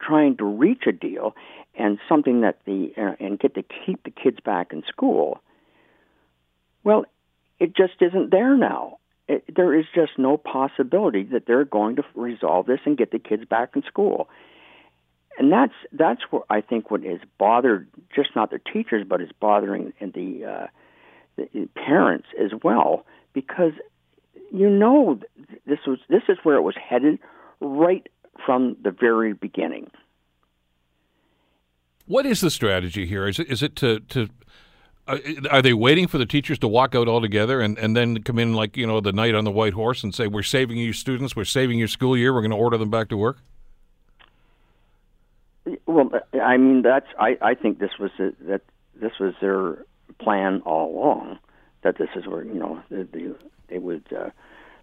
trying 0.00 0.36
to 0.36 0.44
reach 0.44 0.82
a 0.86 0.92
deal 0.92 1.34
and 1.74 1.98
something 2.08 2.42
that 2.42 2.58
the 2.66 2.92
uh, 2.96 3.14
and 3.18 3.38
get 3.38 3.54
to 3.54 3.62
keep 3.62 4.02
the 4.04 4.10
kids 4.10 4.38
back 4.44 4.72
in 4.72 4.82
school. 4.88 5.40
Well, 6.82 7.06
it 7.58 7.74
just 7.74 7.94
isn't 8.00 8.30
there 8.30 8.56
now. 8.56 8.98
It, 9.26 9.44
there 9.54 9.74
is 9.74 9.86
just 9.94 10.12
no 10.18 10.36
possibility 10.36 11.22
that 11.24 11.46
they're 11.46 11.64
going 11.64 11.96
to 11.96 12.04
resolve 12.14 12.66
this 12.66 12.80
and 12.84 12.98
get 12.98 13.10
the 13.10 13.18
kids 13.18 13.44
back 13.46 13.70
in 13.74 13.82
school. 13.84 14.28
And 15.38 15.50
that's 15.50 15.72
that's 15.92 16.20
what 16.30 16.44
I 16.50 16.60
think 16.60 16.90
what 16.90 17.04
is 17.04 17.20
bothered 17.38 17.88
just 18.14 18.30
not 18.36 18.50
the 18.50 18.60
teachers, 18.72 19.04
but 19.08 19.20
is 19.20 19.30
bothering 19.40 19.92
the, 20.00 20.44
uh, 20.44 20.66
parents 21.74 22.26
as 22.42 22.50
well, 22.62 23.04
because 23.32 23.72
you 24.52 24.70
know 24.70 25.18
this 25.66 25.80
was 25.86 25.98
this 26.08 26.22
is 26.28 26.38
where 26.42 26.56
it 26.56 26.62
was 26.62 26.74
headed 26.76 27.18
right 27.60 28.06
from 28.44 28.76
the 28.82 28.90
very 28.90 29.32
beginning. 29.32 29.90
What 32.06 32.26
is 32.26 32.40
the 32.40 32.50
strategy 32.50 33.06
here? 33.06 33.26
Is 33.26 33.38
it, 33.38 33.50
is 33.50 33.62
it 33.62 33.76
to, 33.76 34.00
to 34.00 34.28
uh, 35.06 35.18
are 35.50 35.62
they 35.62 35.72
waiting 35.72 36.06
for 36.06 36.18
the 36.18 36.26
teachers 36.26 36.58
to 36.58 36.68
walk 36.68 36.94
out 36.94 37.08
altogether 37.08 37.60
and, 37.60 37.78
and 37.78 37.96
then 37.96 38.22
come 38.22 38.38
in 38.38 38.54
like 38.54 38.76
you 38.76 38.86
know 38.86 39.00
the 39.00 39.12
knight 39.12 39.34
on 39.34 39.44
the 39.44 39.50
white 39.50 39.72
horse 39.72 40.02
and 40.02 40.14
say 40.14 40.26
we're 40.26 40.42
saving 40.42 40.78
you 40.78 40.92
students, 40.92 41.34
we're 41.34 41.44
saving 41.44 41.78
your 41.78 41.88
school 41.88 42.16
year, 42.16 42.32
we're 42.32 42.40
going 42.40 42.50
to 42.50 42.56
order 42.56 42.78
them 42.78 42.90
back 42.90 43.08
to 43.08 43.16
work? 43.16 43.38
Well, 45.86 46.10
I 46.42 46.56
mean 46.56 46.82
that's 46.82 47.06
I, 47.18 47.38
I 47.40 47.54
think 47.54 47.78
this 47.78 47.98
was 47.98 48.10
a, 48.18 48.32
that 48.46 48.62
this 48.94 49.12
was 49.18 49.34
their 49.40 49.84
plan 50.20 50.62
all 50.64 50.96
along 50.96 51.38
that 51.82 51.98
this 51.98 52.08
is 52.16 52.26
where 52.26 52.44
you 52.44 52.54
know 52.54 52.82
they, 52.90 53.02
they, 53.02 53.26
they 53.68 53.78
would 53.78 54.04
uh, 54.12 54.30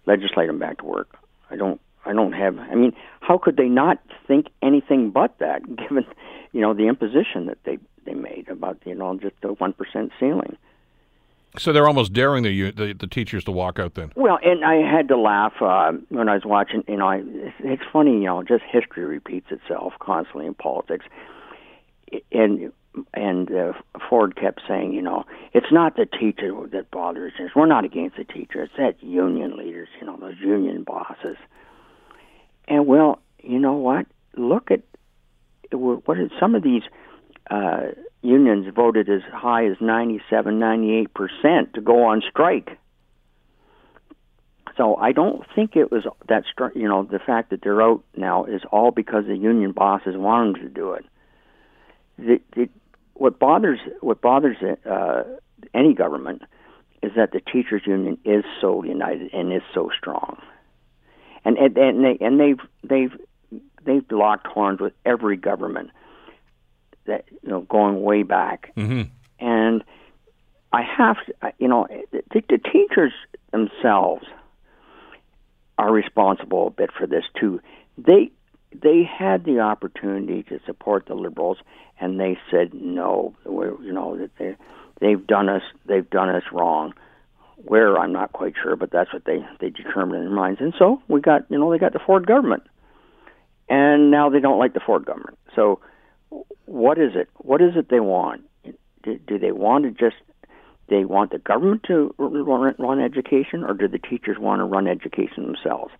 legislate 0.06 0.46
them 0.46 0.58
back 0.58 0.78
to 0.78 0.84
work. 0.84 1.16
I 1.50 1.56
don't 1.56 1.80
I 2.04 2.12
don't 2.12 2.32
have. 2.32 2.58
I 2.58 2.74
mean, 2.74 2.92
how 3.20 3.38
could 3.38 3.56
they 3.56 3.68
not 3.68 3.98
think 4.26 4.46
anything 4.62 5.10
but 5.10 5.38
that, 5.38 5.62
given 5.76 6.04
you 6.52 6.60
know 6.60 6.74
the 6.74 6.88
imposition 6.88 7.46
that 7.46 7.58
they 7.64 7.78
they 8.04 8.14
made 8.14 8.48
about 8.48 8.78
you 8.84 8.94
know 8.94 9.16
just 9.18 9.34
the 9.42 9.48
one 9.48 9.72
percent 9.72 10.12
ceiling. 10.18 10.56
So 11.58 11.70
they're 11.70 11.86
almost 11.86 12.14
daring 12.14 12.44
the, 12.44 12.70
the, 12.70 12.94
the 12.94 13.06
teachers 13.06 13.44
to 13.44 13.50
walk 13.50 13.78
out 13.78 13.92
then. 13.92 14.10
Well, 14.16 14.38
and 14.42 14.64
I 14.64 14.76
had 14.76 15.08
to 15.08 15.18
laugh 15.18 15.52
uh, 15.60 15.92
when 16.08 16.26
I 16.30 16.34
was 16.34 16.46
watching. 16.46 16.82
You 16.88 16.96
know, 16.96 17.08
I, 17.08 17.16
it's, 17.22 17.56
it's 17.60 17.82
funny. 17.92 18.12
You 18.12 18.24
know, 18.24 18.42
just 18.42 18.64
history 18.64 19.04
repeats 19.04 19.48
itself 19.50 19.92
constantly 20.00 20.46
in 20.46 20.54
politics. 20.54 21.04
And 22.30 22.72
and 23.14 23.50
uh, 23.50 23.72
Ford 24.08 24.36
kept 24.36 24.60
saying, 24.68 24.92
you 24.92 25.02
know, 25.02 25.24
it's 25.54 25.72
not 25.72 25.96
the 25.96 26.06
teacher 26.06 26.52
that 26.72 26.90
bothers 26.90 27.32
us. 27.42 27.50
We're 27.56 27.66
not 27.66 27.84
against 27.84 28.16
the 28.16 28.24
teacher. 28.24 28.62
It's 28.62 28.74
that 28.76 29.02
union 29.02 29.56
leaders. 29.56 29.88
You 30.00 30.06
know, 30.06 30.16
those 30.18 30.38
union 30.40 30.82
bosses. 30.82 31.36
And 32.68 32.86
well, 32.86 33.20
you 33.42 33.58
know 33.58 33.74
what? 33.74 34.06
Look 34.36 34.70
at 34.70 34.82
what 35.72 36.18
is 36.18 36.30
some 36.38 36.54
of 36.54 36.62
these 36.62 36.82
uh, 37.50 37.88
unions 38.20 38.66
voted 38.74 39.08
as 39.08 39.22
high 39.32 39.66
as 39.66 39.76
97, 39.80 40.58
98 40.58 41.14
percent 41.14 41.74
to 41.74 41.80
go 41.80 42.04
on 42.04 42.22
strike. 42.28 42.78
So 44.76 44.96
I 44.96 45.12
don't 45.12 45.44
think 45.54 45.76
it 45.76 45.90
was 45.90 46.04
that 46.28 46.44
you 46.74 46.88
know 46.88 47.02
the 47.04 47.18
fact 47.18 47.50
that 47.50 47.60
they're 47.62 47.82
out 47.82 48.02
now 48.16 48.44
is 48.44 48.62
all 48.70 48.90
because 48.90 49.26
the 49.26 49.36
union 49.36 49.72
bosses 49.72 50.16
want 50.16 50.54
them 50.54 50.62
to 50.62 50.68
do 50.68 50.92
it. 50.92 51.04
The, 52.18 52.40
the, 52.54 52.68
what 53.14 53.38
bothers 53.38 53.78
what 54.00 54.20
bothers 54.20 54.56
uh, 54.88 55.22
any 55.74 55.94
government 55.94 56.42
is 57.02 57.12
that 57.16 57.32
the 57.32 57.40
teachers 57.40 57.82
union 57.86 58.18
is 58.24 58.44
so 58.60 58.82
united 58.84 59.32
and 59.32 59.52
is 59.52 59.62
so 59.74 59.90
strong, 59.96 60.40
and 61.44 61.56
and 61.56 61.76
and, 61.76 62.04
they, 62.04 62.24
and 62.24 62.40
they've 62.40 62.60
they've 62.84 63.60
they've 63.84 64.04
locked 64.10 64.46
horns 64.46 64.80
with 64.80 64.92
every 65.04 65.36
government 65.36 65.90
that 67.06 67.24
you 67.42 67.48
know 67.48 67.60
going 67.62 68.02
way 68.02 68.22
back, 68.22 68.72
mm-hmm. 68.76 69.02
and 69.44 69.84
I 70.72 70.82
have 70.82 71.16
to, 71.26 71.52
you 71.58 71.68
know 71.68 71.86
the, 72.10 72.42
the 72.48 72.58
teachers 72.58 73.12
themselves 73.50 74.24
are 75.78 75.92
responsible 75.92 76.68
a 76.68 76.70
bit 76.70 76.90
for 76.96 77.06
this 77.06 77.24
too. 77.38 77.60
They 77.98 78.30
they 78.80 79.02
had 79.02 79.44
the 79.44 79.60
opportunity 79.60 80.42
to 80.44 80.60
support 80.66 81.06
the 81.06 81.14
liberals, 81.14 81.58
and 82.00 82.18
they 82.18 82.38
said 82.50 82.74
no. 82.74 83.34
We're, 83.44 83.80
you 83.82 83.92
know 83.92 84.16
that 84.16 84.30
they 84.38 84.56
they've 85.00 85.26
done 85.26 85.48
us 85.48 85.62
they've 85.86 86.08
done 86.08 86.30
us 86.30 86.44
wrong. 86.52 86.94
Where 87.64 87.96
I'm 87.96 88.12
not 88.12 88.32
quite 88.32 88.54
sure, 88.60 88.74
but 88.76 88.90
that's 88.90 89.12
what 89.12 89.24
they 89.24 89.38
they 89.60 89.70
determined 89.70 90.16
in 90.16 90.28
their 90.28 90.34
minds. 90.34 90.60
And 90.60 90.74
so 90.78 91.00
we 91.08 91.20
got 91.20 91.50
you 91.50 91.58
know 91.58 91.70
they 91.70 91.78
got 91.78 91.92
the 91.92 92.00
Ford 92.04 92.26
government, 92.26 92.64
and 93.68 94.10
now 94.10 94.30
they 94.30 94.40
don't 94.40 94.58
like 94.58 94.74
the 94.74 94.80
Ford 94.84 95.04
government. 95.04 95.38
So 95.54 95.80
what 96.66 96.98
is 96.98 97.12
it? 97.14 97.28
What 97.36 97.60
is 97.60 97.76
it 97.76 97.88
they 97.88 98.00
want? 98.00 98.42
Do, 99.02 99.18
do 99.26 99.38
they 99.38 99.52
want 99.52 99.84
to 99.84 99.90
just 99.90 100.20
they 100.88 101.04
want 101.04 101.30
the 101.30 101.38
government 101.38 101.84
to 101.84 102.14
run, 102.18 102.74
run 102.78 103.00
education, 103.00 103.64
or 103.64 103.74
do 103.74 103.88
the 103.88 103.98
teachers 103.98 104.38
want 104.38 104.60
to 104.60 104.64
run 104.64 104.86
education 104.86 105.44
themselves? 105.44 105.92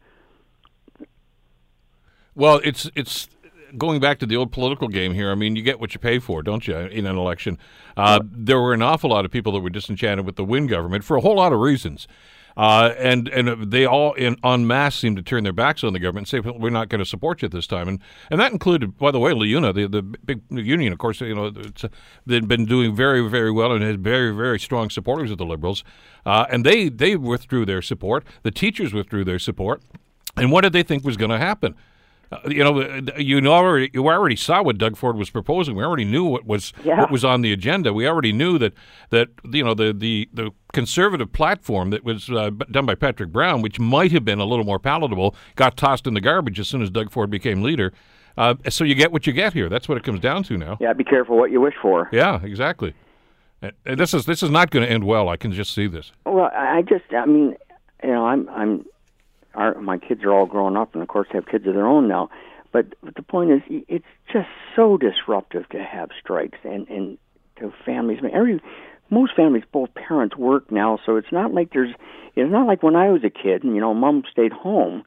Well, 2.35 2.61
it's 2.65 2.91
it's 2.95 3.29
going 3.77 4.01
back 4.01 4.19
to 4.19 4.27
the 4.27 4.37
old 4.37 4.53
political 4.53 4.89
game 4.89 5.15
here. 5.15 5.31
I 5.31 5.35
mean, 5.35 5.57
you 5.57 5.63
get 5.63 5.81
what 5.81 5.95
you 5.95 6.01
pay 6.01 6.19
for, 6.19 6.43
don't 6.43 6.67
you? 6.67 6.77
In 6.77 7.07
an 7.07 7.17
election, 7.17 7.59
uh, 7.97 8.21
there 8.25 8.61
were 8.61 8.75
an 8.75 8.83
awful 8.83 9.11
lot 9.11 9.25
of 9.25 9.31
people 9.31 9.53
that 9.53 9.61
were 9.61 9.71
disenchanted 9.71 10.27
with 10.27 10.37
the 10.37 10.45
Wynne 10.45 10.67
government 10.67 11.05
for 11.05 11.17
a 11.17 11.21
whole 11.21 11.37
lot 11.37 11.53
of 11.53 11.61
reasons. 11.61 12.07
Uh, 12.55 12.93
and 12.99 13.29
and 13.29 13.71
they 13.71 13.87
all 13.87 14.13
in 14.13 14.37
en 14.45 14.67
masse 14.67 14.97
seem 14.97 15.17
to 15.17 15.23
turn 15.23 15.43
their 15.43 15.55
backs 15.55 15.83
on 15.83 15.95
the 15.95 15.99
government 15.99 16.27
and 16.27 16.29
say 16.29 16.41
well, 16.41 16.59
we're 16.59 16.69
not 16.69 16.91
going 16.91 16.99
to 16.99 17.05
support 17.05 17.41
you 17.41 17.49
this 17.49 17.67
time, 17.67 17.89
and 17.89 17.99
and 18.31 18.39
that 18.41 18.53
included, 18.53 18.99
by 18.99 19.11
the 19.11 19.19
way, 19.19 19.33
LiUNA, 19.33 19.75
the 19.75 19.87
the 19.87 20.03
big 20.03 20.43
union, 20.51 20.93
of 20.93 20.99
course, 20.99 21.23
you 21.23 21.35
know, 21.35 21.47
uh, 21.47 21.89
they've 22.27 22.47
been 22.47 22.67
doing 22.67 22.95
very 22.95 23.27
very 23.27 23.51
well 23.51 23.73
and 23.73 23.83
had 23.83 24.05
very 24.05 24.35
very 24.37 24.61
strong 24.61 24.91
supporters 24.91 25.31
of 25.31 25.39
the 25.39 25.47
Liberals, 25.47 25.83
uh, 26.27 26.45
and 26.51 26.67
they 26.67 26.91
they 26.91 27.17
withdrew 27.17 27.65
their 27.65 27.81
support. 27.81 28.23
The 28.43 28.51
teachers 28.51 28.93
withdrew 28.93 29.25
their 29.25 29.39
support, 29.39 29.81
and 30.37 30.53
what 30.53 30.61
did 30.61 30.75
they 30.75 30.83
think 30.83 31.05
was 31.05 31.17
going 31.17 31.31
to 31.31 31.39
happen? 31.39 31.75
Uh, 32.33 32.49
you 32.49 32.65
know, 32.65 32.81
you 33.19 33.41
know, 33.43 33.53
already, 33.53 33.91
you 33.93 34.09
already 34.09 34.37
saw 34.37 34.63
what 34.63 34.79
Doug 34.79 34.97
Ford 34.97 35.17
was 35.17 35.29
proposing. 35.29 35.77
We 35.77 35.85
already 35.85 36.07
knew 36.07 36.25
what 36.25 36.47
was 36.47 36.73
yeah. 36.83 36.99
what 36.99 37.11
was 37.11 37.25
on 37.25 37.43
the 37.43 37.53
agenda. 37.53 37.93
We 37.93 38.09
already 38.09 38.33
knew 38.33 38.59
that 38.59 38.73
that 39.11 39.29
you 39.51 39.63
know 39.63 39.75
the 39.75 39.93
the, 39.93 40.29
the 40.33 40.51
conservative 40.73 41.33
platform 41.33 41.91
that 41.91 42.05
was 42.05 42.31
uh, 42.31 42.51
done 42.71 42.87
by 42.87 42.95
Patrick 42.95 43.31
Brown, 43.31 43.61
which 43.61 43.79
might 43.79 44.13
have 44.13 44.25
been 44.25 44.41
a 44.41 44.47
little 44.47 44.65
more 44.65 44.79
palatable, 44.79 45.35
got 45.57 45.77
tossed 45.77 46.07
in 46.07 46.15
the 46.15 46.23
garbage 46.23 46.59
as 46.59 46.69
soon 46.69 46.81
as 46.81 46.89
Doug 46.89 47.11
Ford 47.11 47.31
became 47.31 47.63
leader. 47.63 47.93
Uh, 48.39 48.55
so 48.71 48.83
you 48.83 48.95
get 48.95 49.13
what 49.13 49.27
you 49.27 49.35
get 49.35 49.53
here. 49.53 49.69
That's 49.69 49.89
what 49.89 49.99
it 49.99 50.05
comes 50.05 50.21
down 50.21 50.43
to 50.45 50.57
now. 50.57 50.79
Yeah, 50.81 50.95
be 50.95 51.05
careful 51.05 51.37
what 51.37 51.51
you 51.51 51.61
wish 51.61 51.75
for. 51.83 52.09
Yeah, 52.13 52.41
exactly. 52.43 52.95
And 53.61 54.01
this 54.01 54.15
is 54.15 54.25
this 54.25 54.43
is 54.43 54.51
not 54.51 54.71
going 54.71 54.87
to 54.87 54.91
end 54.91 55.05
well. 55.05 55.29
I 55.29 55.37
can 55.37 55.53
just 55.53 55.75
see 55.75 55.87
this. 55.87 56.13
Well, 56.25 56.51
I 56.55 56.83
just, 56.83 57.05
I 57.13 57.27
mean, 57.27 57.57
you 58.03 58.11
know, 58.11 58.27
I'm 58.27 58.49
I'm 58.49 58.87
our 59.55 59.81
my 59.81 59.99
kids 59.99 60.25
are 60.25 60.33
all 60.33 60.47
grown 60.47 60.77
up 60.77 60.95
and 60.95 61.03
of 61.03 61.09
course 61.09 61.29
have 61.33 61.47
kids 61.47 61.67
of 61.67 61.75
their 61.75 61.87
own 61.87 62.09
now. 62.09 62.31
But, 62.73 62.95
but 63.03 63.15
the 63.15 63.23
point 63.23 63.51
is 63.51 63.61
it's 63.69 64.07
just 64.33 64.49
so 64.75 64.97
disruptive 64.97 65.69
to 65.71 65.83
have 65.83 66.11
strikes 66.21 66.59
and 66.65 66.89
and 66.89 67.19
to 67.59 67.73
families. 67.85 68.19
I 68.21 68.27
mean, 68.27 68.35
every 68.35 68.61
most 69.11 69.35
families 69.37 69.65
both 69.71 69.95
parents 69.95 70.37
work 70.37 70.73
now 70.73 70.99
so 71.05 71.17
it's 71.17 71.33
not 71.33 71.53
like 71.53 71.73
there's 71.73 71.95
it's 72.35 72.51
not 72.51 72.67
like 72.67 72.83
when 72.83 72.97
I 72.97 73.11
was 73.11 73.23
a 73.25 73.31
kid 73.31 73.63
and 73.63 73.75
you 73.75 73.81
know 73.81 73.95
mom 73.95 74.25
stayed 74.31 74.53
home 74.53 75.05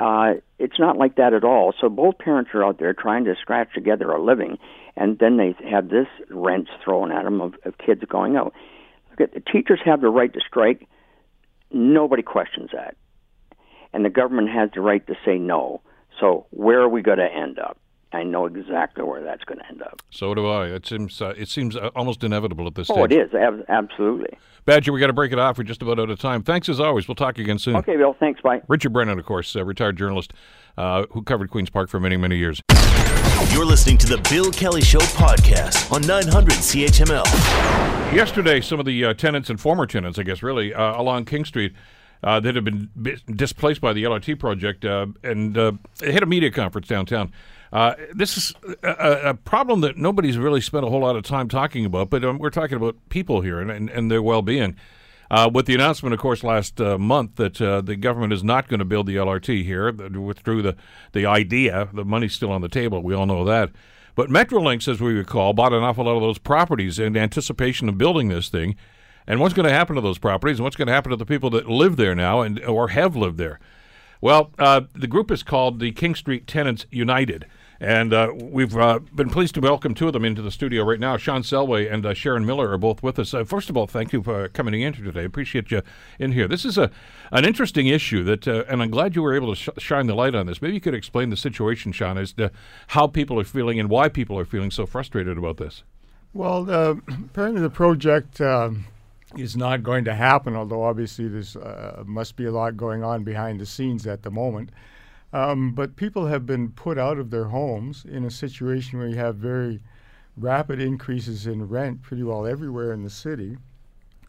uh 0.00 0.34
it's 0.58 0.78
not 0.78 0.96
like 0.96 1.16
that 1.16 1.32
at 1.32 1.44
all. 1.44 1.72
So 1.80 1.88
both 1.88 2.18
parents 2.18 2.50
are 2.54 2.64
out 2.64 2.78
there 2.78 2.92
trying 2.92 3.24
to 3.26 3.34
scratch 3.40 3.72
together 3.72 4.10
a 4.10 4.22
living 4.22 4.58
and 4.96 5.18
then 5.18 5.36
they 5.36 5.54
have 5.70 5.88
this 5.90 6.08
wrench 6.28 6.68
thrown 6.82 7.12
at 7.12 7.24
them 7.24 7.40
of, 7.40 7.54
of 7.64 7.78
kids 7.78 8.02
going 8.08 8.36
out. 8.36 8.52
Look 9.10 9.20
at 9.20 9.34
the 9.34 9.40
teachers 9.52 9.80
have 9.84 10.00
the 10.00 10.08
right 10.08 10.32
to 10.32 10.40
strike. 10.40 10.88
Nobody 11.70 12.22
questions 12.22 12.70
that 12.72 12.96
and 13.96 14.04
the 14.04 14.10
government 14.10 14.50
has 14.50 14.68
the 14.74 14.82
right 14.82 15.04
to 15.06 15.14
say 15.24 15.38
no. 15.38 15.80
So 16.20 16.46
where 16.50 16.80
are 16.82 16.88
we 16.88 17.00
going 17.00 17.16
to 17.16 17.32
end 17.32 17.58
up? 17.58 17.78
I 18.12 18.22
know 18.24 18.44
exactly 18.44 19.02
where 19.02 19.22
that's 19.22 19.42
going 19.44 19.58
to 19.58 19.66
end 19.66 19.80
up. 19.80 20.02
So 20.10 20.34
do 20.34 20.46
I. 20.46 20.66
It 20.66 20.86
seems 20.86 21.20
uh, 21.20 21.34
it 21.36 21.48
seems 21.48 21.76
uh, 21.76 21.90
almost 21.96 22.22
inevitable 22.22 22.66
at 22.66 22.74
this 22.74 22.90
oh, 22.90 23.04
it 23.04 23.12
is 23.12 23.32
ab- 23.34 23.64
absolutely. 23.68 24.38
Badger, 24.66 24.92
we 24.92 25.00
got 25.00 25.06
to 25.06 25.12
break 25.14 25.32
it 25.32 25.38
off. 25.38 25.56
We're 25.56 25.64
just 25.64 25.80
about 25.80 25.98
out 25.98 26.10
of 26.10 26.18
time. 26.20 26.42
Thanks 26.42 26.68
as 26.68 26.78
always. 26.78 27.08
We'll 27.08 27.14
talk 27.14 27.38
again 27.38 27.58
soon. 27.58 27.76
Okay, 27.76 27.96
Bill. 27.96 28.14
Thanks. 28.20 28.40
Bye. 28.42 28.60
Richard 28.68 28.92
Brennan, 28.92 29.18
of 29.18 29.24
course, 29.24 29.56
uh, 29.56 29.64
retired 29.64 29.96
journalist 29.96 30.34
uh, 30.76 31.06
who 31.12 31.22
covered 31.22 31.50
Queens 31.50 31.70
Park 31.70 31.88
for 31.88 31.98
many 31.98 32.18
many 32.18 32.36
years. 32.36 32.60
You're 33.50 33.66
listening 33.66 33.96
to 33.98 34.06
the 34.06 34.18
Bill 34.30 34.50
Kelly 34.50 34.82
Show 34.82 34.98
podcast 34.98 35.90
on 35.90 36.02
900 36.06 36.52
CHML. 36.52 37.24
Yesterday, 38.14 38.60
some 38.60 38.78
of 38.78 38.86
the 38.86 39.06
uh, 39.06 39.14
tenants 39.14 39.48
and 39.50 39.58
former 39.58 39.86
tenants, 39.86 40.18
I 40.18 40.22
guess, 40.22 40.42
really, 40.42 40.74
uh, 40.74 41.00
along 41.00 41.24
King 41.24 41.44
Street 41.44 41.72
uh, 42.26 42.40
that 42.40 42.56
have 42.56 42.64
been 42.64 42.90
displaced 43.36 43.80
by 43.80 43.92
the 43.92 44.02
LRT 44.02 44.40
project, 44.40 44.84
uh, 44.84 45.06
and 45.22 45.56
uh, 45.56 45.72
had 46.00 46.24
a 46.24 46.26
media 46.26 46.50
conference 46.50 46.88
downtown. 46.88 47.32
Uh, 47.72 47.94
this 48.12 48.36
is 48.36 48.52
a, 48.82 49.30
a, 49.30 49.34
problem 49.34 49.80
that 49.80 49.96
nobody's 49.96 50.36
really 50.36 50.60
spent 50.60 50.84
a 50.84 50.88
whole 50.88 51.00
lot 51.00 51.14
of 51.14 51.22
time 51.22 51.48
talking 51.48 51.84
about, 51.84 52.10
but 52.10 52.24
um, 52.24 52.38
we're 52.38 52.50
talking 52.50 52.76
about 52.76 52.96
people 53.10 53.42
here 53.42 53.60
and, 53.60 53.70
and, 53.70 53.88
and 53.90 54.10
their 54.10 54.20
well 54.20 54.42
being. 54.42 54.74
Uh, 55.30 55.48
with 55.52 55.66
the 55.66 55.74
announcement, 55.74 56.14
of 56.14 56.20
course, 56.20 56.42
last 56.42 56.80
uh, 56.80 56.98
month 56.98 57.36
that 57.36 57.54
the 57.54 57.96
government 57.96 58.32
is 58.32 58.42
not 58.42 58.68
going 58.68 58.78
to 58.78 58.84
build 58.84 59.06
the 59.06 59.16
LRT 59.16 59.64
here, 59.64 59.92
withdrew 59.92 60.62
the, 60.62 60.76
the 61.12 61.26
idea. 61.26 61.88
The 61.92 62.04
money's 62.04 62.32
still 62.32 62.50
on 62.50 62.60
the 62.60 62.68
table. 62.68 63.02
We 63.02 63.14
all 63.14 63.26
know 63.26 63.44
that. 63.44 63.70
But 64.16 64.30
Metrolinx, 64.30 64.88
as 64.88 65.00
we 65.00 65.12
recall, 65.12 65.52
bought 65.52 65.72
an 65.72 65.82
awful 65.82 66.06
lot 66.06 66.16
of 66.16 66.22
those 66.22 66.38
properties 66.38 66.98
in 66.98 67.16
anticipation 67.16 67.88
of 67.88 67.98
building 67.98 68.28
this 68.28 68.48
thing 68.48 68.76
and 69.26 69.40
what's 69.40 69.54
going 69.54 69.68
to 69.68 69.72
happen 69.72 69.96
to 69.96 70.02
those 70.02 70.18
properties 70.18 70.58
and 70.58 70.64
what's 70.64 70.76
going 70.76 70.88
to 70.88 70.94
happen 70.94 71.10
to 71.10 71.16
the 71.16 71.26
people 71.26 71.50
that 71.50 71.68
live 71.68 71.96
there 71.96 72.14
now 72.14 72.40
and 72.40 72.62
or 72.64 72.88
have 72.88 73.16
lived 73.16 73.38
there. 73.38 73.58
Well, 74.20 74.52
uh, 74.58 74.82
the 74.94 75.06
group 75.06 75.30
is 75.30 75.42
called 75.42 75.78
the 75.78 75.92
King 75.92 76.14
Street 76.14 76.46
Tenants 76.46 76.86
United. 76.90 77.46
And 77.78 78.14
uh, 78.14 78.32
we've 78.34 78.74
uh, 78.76 79.00
been 79.14 79.28
pleased 79.28 79.54
to 79.56 79.60
welcome 79.60 79.94
two 79.94 80.06
of 80.06 80.14
them 80.14 80.24
into 80.24 80.40
the 80.40 80.50
studio 80.50 80.82
right 80.82 80.98
now. 80.98 81.18
Shawn 81.18 81.42
Selway 81.42 81.92
and 81.92 82.06
uh, 82.06 82.14
Sharon 82.14 82.46
Miller 82.46 82.70
are 82.70 82.78
both 82.78 83.02
with 83.02 83.18
us. 83.18 83.34
Uh, 83.34 83.44
first 83.44 83.68
of 83.68 83.76
all, 83.76 83.86
thank 83.86 84.14
you 84.14 84.22
for 84.22 84.48
coming 84.48 84.80
in 84.80 84.94
today. 84.94 85.20
I 85.20 85.24
appreciate 85.24 85.70
you 85.70 85.82
in 86.18 86.32
here. 86.32 86.48
This 86.48 86.64
is 86.64 86.78
a 86.78 86.90
an 87.32 87.44
interesting 87.44 87.86
issue 87.86 88.24
that, 88.24 88.48
uh, 88.48 88.64
and 88.68 88.82
I'm 88.82 88.90
glad 88.90 89.14
you 89.14 89.22
were 89.22 89.34
able 89.34 89.54
to 89.54 89.56
sh- 89.56 89.68
shine 89.76 90.06
the 90.06 90.14
light 90.14 90.34
on 90.34 90.46
this. 90.46 90.62
Maybe 90.62 90.74
you 90.74 90.80
could 90.80 90.94
explain 90.94 91.28
the 91.28 91.36
situation, 91.36 91.92
Shawn, 91.92 92.16
as 92.16 92.32
to 92.34 92.50
how 92.88 93.08
people 93.08 93.38
are 93.38 93.44
feeling 93.44 93.78
and 93.78 93.90
why 93.90 94.08
people 94.08 94.38
are 94.38 94.46
feeling 94.46 94.70
so 94.70 94.86
frustrated 94.86 95.36
about 95.36 95.58
this. 95.58 95.82
Well, 96.32 96.70
apparently 96.70 97.60
the 97.60 97.70
project. 97.70 98.40
Um, 98.40 98.86
is 99.36 99.56
not 99.56 99.82
going 99.82 100.04
to 100.04 100.14
happen, 100.14 100.54
although 100.54 100.84
obviously 100.84 101.26
there's 101.28 101.56
uh, 101.56 102.04
must 102.06 102.36
be 102.36 102.44
a 102.44 102.52
lot 102.52 102.76
going 102.76 103.02
on 103.02 103.24
behind 103.24 103.60
the 103.60 103.66
scenes 103.66 104.06
at 104.06 104.22
the 104.22 104.30
moment. 104.30 104.70
Um, 105.32 105.72
but 105.72 105.96
people 105.96 106.26
have 106.26 106.46
been 106.46 106.70
put 106.70 106.98
out 106.98 107.18
of 107.18 107.30
their 107.30 107.46
homes 107.46 108.04
in 108.04 108.24
a 108.24 108.30
situation 108.30 108.98
where 108.98 109.08
you 109.08 109.16
have 109.16 109.36
very 109.36 109.80
rapid 110.36 110.80
increases 110.80 111.46
in 111.46 111.68
rent 111.68 112.02
pretty 112.02 112.22
well 112.22 112.46
everywhere 112.46 112.92
in 112.92 113.02
the 113.02 113.10
city. 113.10 113.56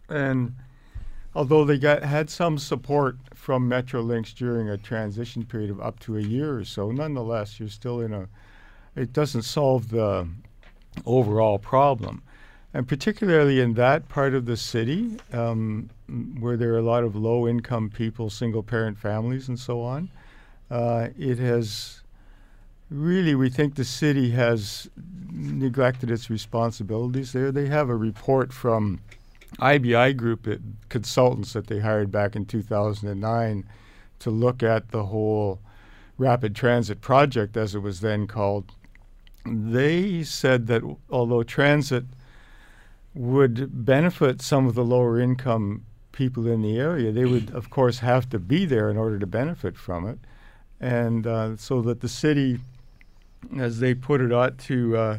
And 0.08 0.54
although 1.34 1.64
they 1.64 1.78
got 1.78 2.02
had 2.02 2.28
some 2.28 2.58
support 2.58 3.16
from 3.34 3.68
Metrolinx 3.70 4.34
during 4.34 4.68
a 4.68 4.76
transition 4.76 5.44
period 5.44 5.70
of 5.70 5.80
up 5.80 6.00
to 6.00 6.16
a 6.16 6.22
year 6.22 6.58
or 6.58 6.64
so, 6.64 6.90
nonetheless, 6.90 7.60
you're 7.60 7.68
still 7.68 8.00
in 8.00 8.12
a. 8.12 8.28
It 8.96 9.12
doesn't 9.12 9.42
solve 9.42 9.90
the 9.90 10.28
overall 11.06 11.58
problem, 11.58 12.22
and 12.78 12.86
particularly 12.86 13.60
in 13.60 13.74
that 13.74 14.08
part 14.08 14.34
of 14.34 14.46
the 14.46 14.56
city 14.56 15.16
um, 15.32 15.90
where 16.38 16.56
there 16.56 16.74
are 16.74 16.78
a 16.78 16.82
lot 16.82 17.02
of 17.02 17.16
low-income 17.16 17.90
people, 17.90 18.30
single-parent 18.30 18.96
families, 18.96 19.48
and 19.48 19.58
so 19.58 19.80
on. 19.80 20.08
Uh, 20.70 21.08
it 21.18 21.40
has 21.40 22.02
really, 22.88 23.34
we 23.34 23.50
think 23.50 23.74
the 23.74 23.82
city 23.82 24.30
has 24.30 24.88
neglected 25.28 26.08
its 26.08 26.30
responsibilities 26.30 27.32
there. 27.32 27.50
They 27.50 27.66
have 27.66 27.88
a 27.88 27.96
report 27.96 28.52
from 28.52 29.00
IBI 29.58 30.16
Group 30.16 30.46
it, 30.46 30.60
consultants 30.88 31.54
that 31.54 31.66
they 31.66 31.80
hired 31.80 32.12
back 32.12 32.36
in 32.36 32.46
2009 32.46 33.64
to 34.20 34.30
look 34.30 34.62
at 34.62 34.92
the 34.92 35.06
whole 35.06 35.58
rapid 36.16 36.54
transit 36.54 37.00
project, 37.00 37.56
as 37.56 37.74
it 37.74 37.80
was 37.80 38.02
then 38.02 38.28
called. 38.28 38.70
They 39.44 40.22
said 40.22 40.68
that 40.68 40.84
although 41.10 41.42
transit 41.42 42.04
would 43.18 43.84
benefit 43.84 44.40
some 44.40 44.68
of 44.68 44.76
the 44.76 44.84
lower 44.84 45.18
income 45.18 45.84
people 46.12 46.46
in 46.46 46.62
the 46.62 46.78
area, 46.78 47.10
they 47.10 47.24
would, 47.24 47.50
of 47.50 47.68
course, 47.68 47.98
have 47.98 48.30
to 48.30 48.38
be 48.38 48.64
there 48.64 48.88
in 48.88 48.96
order 48.96 49.18
to 49.18 49.26
benefit 49.26 49.76
from 49.76 50.06
it. 50.06 50.20
And 50.80 51.26
uh, 51.26 51.56
so 51.56 51.82
that 51.82 52.00
the 52.00 52.08
city, 52.08 52.60
as 53.58 53.80
they 53.80 53.92
put 53.92 54.20
it, 54.20 54.32
ought 54.32 54.56
to 54.58 54.96
uh, 54.96 55.18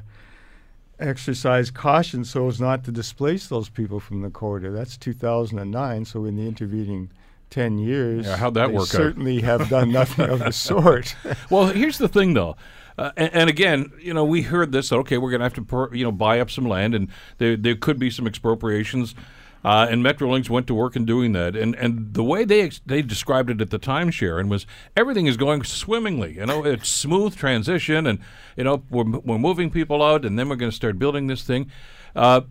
exercise 0.97 1.71
caution 1.71 2.23
so 2.23 2.47
as 2.47 2.61
not 2.61 2.85
to 2.85 2.91
displace 2.91 3.47
those 3.47 3.67
people 3.67 3.99
from 3.99 4.21
the 4.21 4.29
corridor. 4.29 4.71
That's 4.71 4.95
2009. 4.95 6.05
So 6.05 6.23
in 6.23 6.37
the 6.37 6.47
intervening 6.47 7.09
10 7.49 7.77
years, 7.79 8.25
Yeah, 8.25 8.37
how'd 8.37 8.53
that 8.55 8.67
they 8.67 8.73
work 8.73 8.81
out? 8.83 8.87
certainly 8.87 9.41
have 9.41 9.69
done 9.69 9.91
nothing 9.91 10.29
of 10.29 10.39
the 10.39 10.51
sort. 10.69 11.15
Well, 11.49 11.67
here's 11.67 11.97
the 11.97 12.07
thing, 12.07 12.33
though. 12.33 12.55
Uh, 12.97 13.11
and, 13.15 13.33
and 13.33 13.49
again, 13.49 13.91
you 14.01 14.13
know, 14.13 14.25
we 14.25 14.41
heard 14.41 14.71
this. 14.71 14.91
Okay, 14.91 15.17
we're 15.17 15.29
going 15.31 15.39
to 15.39 15.45
have 15.45 15.53
to, 15.55 15.61
per, 15.63 15.93
you 15.93 16.03
know, 16.03 16.11
buy 16.11 16.39
up 16.39 16.51
some 16.51 16.65
land, 16.67 16.93
and 16.93 17.07
there 17.37 17.55
there 17.55 17.75
could 17.75 17.97
be 17.97 18.09
some 18.09 18.27
expropriations. 18.27 19.15
Uh, 19.63 19.87
and 19.89 20.03
Metrolinx 20.05 20.49
went 20.49 20.67
to 20.67 20.73
work 20.73 20.95
in 20.95 21.05
doing 21.05 21.31
that. 21.33 21.55
And 21.55 21.75
and 21.75 22.13
the 22.13 22.23
way 22.23 22.43
they 22.45 22.61
ex- 22.61 22.81
they 22.85 23.01
described 23.01 23.49
it 23.49 23.61
at 23.61 23.69
the 23.69 23.77
time, 23.77 24.09
Sharon, 24.11 24.47
was 24.49 24.65
everything 24.97 25.27
is 25.27 25.37
going 25.37 25.63
swimmingly. 25.63 26.35
You 26.35 26.45
know, 26.45 26.65
it's 26.65 26.89
smooth 26.89 27.35
transition, 27.37 28.05
and 28.05 28.19
you 28.57 28.63
know 28.65 28.83
we're 28.89 29.03
we're 29.03 29.37
moving 29.37 29.69
people 29.69 30.03
out, 30.03 30.25
and 30.25 30.37
then 30.37 30.49
we're 30.49 30.55
going 30.57 30.71
to 30.71 30.75
start 30.75 30.99
building 30.99 31.27
this 31.27 31.43
thing. 31.43 31.71
Uh, 32.15 32.41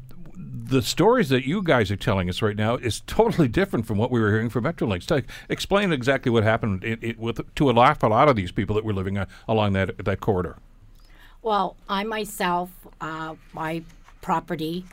the 0.41 0.83
stories 0.83 1.31
that 1.31 1.47
you 1.47 1.63
guys 1.63 1.91
are 1.91 1.97
telling 1.97 2.29
us 2.29 2.41
right 2.43 2.57
now 2.57 2.77
is 2.77 3.01
totally 3.07 3.49
different 3.49 3.87
from 3.87 3.99
what 3.99 4.11
we 4.11 4.21
were 4.21 4.31
hearing 4.31 4.49
from 4.51 4.65
Metrolinx. 4.65 5.05
Tell- 5.07 5.23
explain 5.49 5.93
exactly 5.93 6.31
what 6.31 6.45
happened 6.45 6.85
it, 6.85 6.99
it, 7.03 7.19
with 7.19 7.41
to 7.57 7.71
a 7.71 7.73
lot, 7.73 8.03
a 8.03 8.09
lot 8.09 8.29
of 8.29 8.37
these 8.37 8.53
people 8.53 8.77
that 8.77 8.85
were 8.85 8.93
living 8.93 9.19
uh, 9.19 9.27
along 9.49 9.73
that 9.73 10.05
that 10.05 10.21
corridor. 10.21 10.57
Well, 11.43 11.77
I 11.89 12.05
myself, 12.05 12.71
uh, 13.01 13.35
my 13.53 13.83
property 14.21 14.85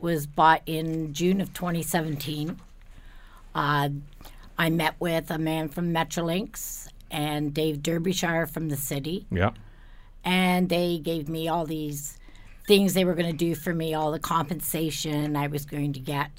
was 0.00 0.26
bought 0.26 0.62
in 0.66 1.12
June 1.12 1.40
of 1.40 1.52
2017. 1.54 2.58
Uh, 3.54 3.88
I 4.58 4.70
met 4.70 4.94
with 5.00 5.30
a 5.30 5.38
man 5.38 5.68
from 5.68 5.92
Metrolinx 5.92 6.88
and 7.10 7.52
Dave 7.54 7.82
Derbyshire 7.82 8.46
from 8.46 8.68
the 8.68 8.76
city, 8.76 9.26
Yeah. 9.30 9.50
and 10.24 10.68
they 10.68 10.98
gave 10.98 11.28
me 11.28 11.48
all 11.48 11.64
these 11.64 12.18
things 12.66 12.94
they 12.94 13.04
were 13.04 13.14
going 13.14 13.30
to 13.30 13.36
do 13.36 13.54
for 13.54 13.74
me, 13.74 13.94
all 13.94 14.10
the 14.10 14.18
compensation 14.18 15.36
I 15.36 15.46
was 15.46 15.64
going 15.66 15.92
to 15.92 16.00
get. 16.00 16.30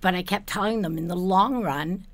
But 0.00 0.14
I 0.14 0.22
kept 0.22 0.46
telling 0.48 0.82
them 0.82 0.98
in 0.98 1.08
the 1.08 1.16
long 1.16 1.62
run, 1.62 2.06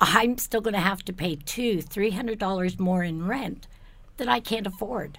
I'm 0.00 0.38
still 0.38 0.60
going 0.60 0.74
to 0.74 0.80
have 0.80 1.04
to 1.04 1.12
pay 1.12 1.36
two, 1.36 1.82
three 1.82 2.10
hundred 2.10 2.38
dollars 2.38 2.78
more 2.78 3.02
in 3.02 3.26
rent 3.26 3.66
that 4.16 4.28
I 4.28 4.40
can't 4.40 4.66
afford. 4.66 5.18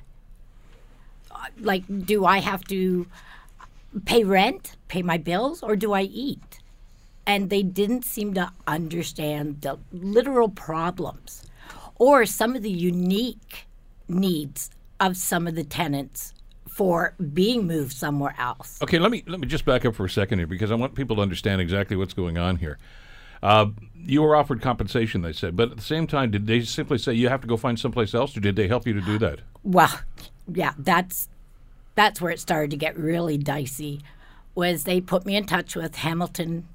Uh, 1.32 1.46
Like, 1.60 1.84
do 2.06 2.26
I 2.26 2.40
have 2.40 2.64
to 2.66 3.08
pay 4.06 4.24
rent, 4.24 4.76
pay 4.88 5.02
my 5.02 5.18
bills, 5.18 5.62
or 5.64 5.76
do 5.76 5.94
I 5.94 6.04
eat? 6.04 6.60
And 7.26 7.50
they 7.50 7.64
didn't 7.64 8.06
seem 8.06 8.34
to 8.36 8.52
understand 8.66 9.62
the 9.62 9.78
literal 9.92 10.50
problems 10.50 11.46
or 11.96 12.26
some 12.26 12.56
of 12.56 12.64
the 12.64 12.72
unique 12.72 13.68
needs 14.08 14.72
of 15.00 15.18
some 15.18 15.46
of 15.46 15.56
the 15.56 15.64
tenants 15.64 16.34
for 16.70 17.16
being 17.34 17.68
moved 17.68 17.94
somewhere 17.94 18.36
else. 18.38 18.80
Okay, 18.82 19.00
let 19.00 19.12
me 19.12 19.24
let 19.28 19.40
me 19.40 19.48
just 19.48 19.66
back 19.66 19.86
up 19.86 19.96
for 19.96 20.06
a 20.06 20.10
second 20.10 20.40
here 20.40 20.48
because 20.48 20.72
I 20.72 20.76
want 20.76 20.96
people 20.96 21.16
to 21.18 21.22
understand 21.22 21.62
exactly 21.62 21.96
what's 21.96 22.14
going 22.14 22.38
on 22.38 22.58
here. 22.58 22.78
Uh, 23.42 23.68
you 23.96 24.22
were 24.22 24.36
offered 24.36 24.62
compensation, 24.62 25.22
they 25.22 25.32
said, 25.32 25.56
but 25.56 25.72
at 25.72 25.78
the 25.78 25.84
same 25.84 26.06
time, 26.06 26.30
did 26.30 26.46
they 26.46 26.62
simply 26.62 26.98
say 26.98 27.14
you 27.14 27.30
have 27.30 27.40
to 27.42 27.48
go 27.48 27.56
find 27.56 27.80
someplace 27.80 28.14
else, 28.14 28.36
or 28.36 28.42
did 28.42 28.56
they 28.58 28.68
help 28.68 28.86
you 28.86 28.94
to 28.94 29.02
do 29.02 29.18
that? 29.18 29.40
Well, 29.64 30.02
yeah, 30.54 30.74
that's 30.78 31.30
that's 31.96 32.22
where 32.22 32.32
it 32.32 32.40
started 32.40 32.72
to 32.72 32.78
get 32.78 32.98
really 32.98 33.38
dicey. 33.38 34.02
Was 34.56 34.84
they 34.84 35.00
put 35.00 35.26
me 35.26 35.36
in 35.36 35.46
touch 35.46 35.76
with 35.76 35.96
Hamilton 35.96 36.68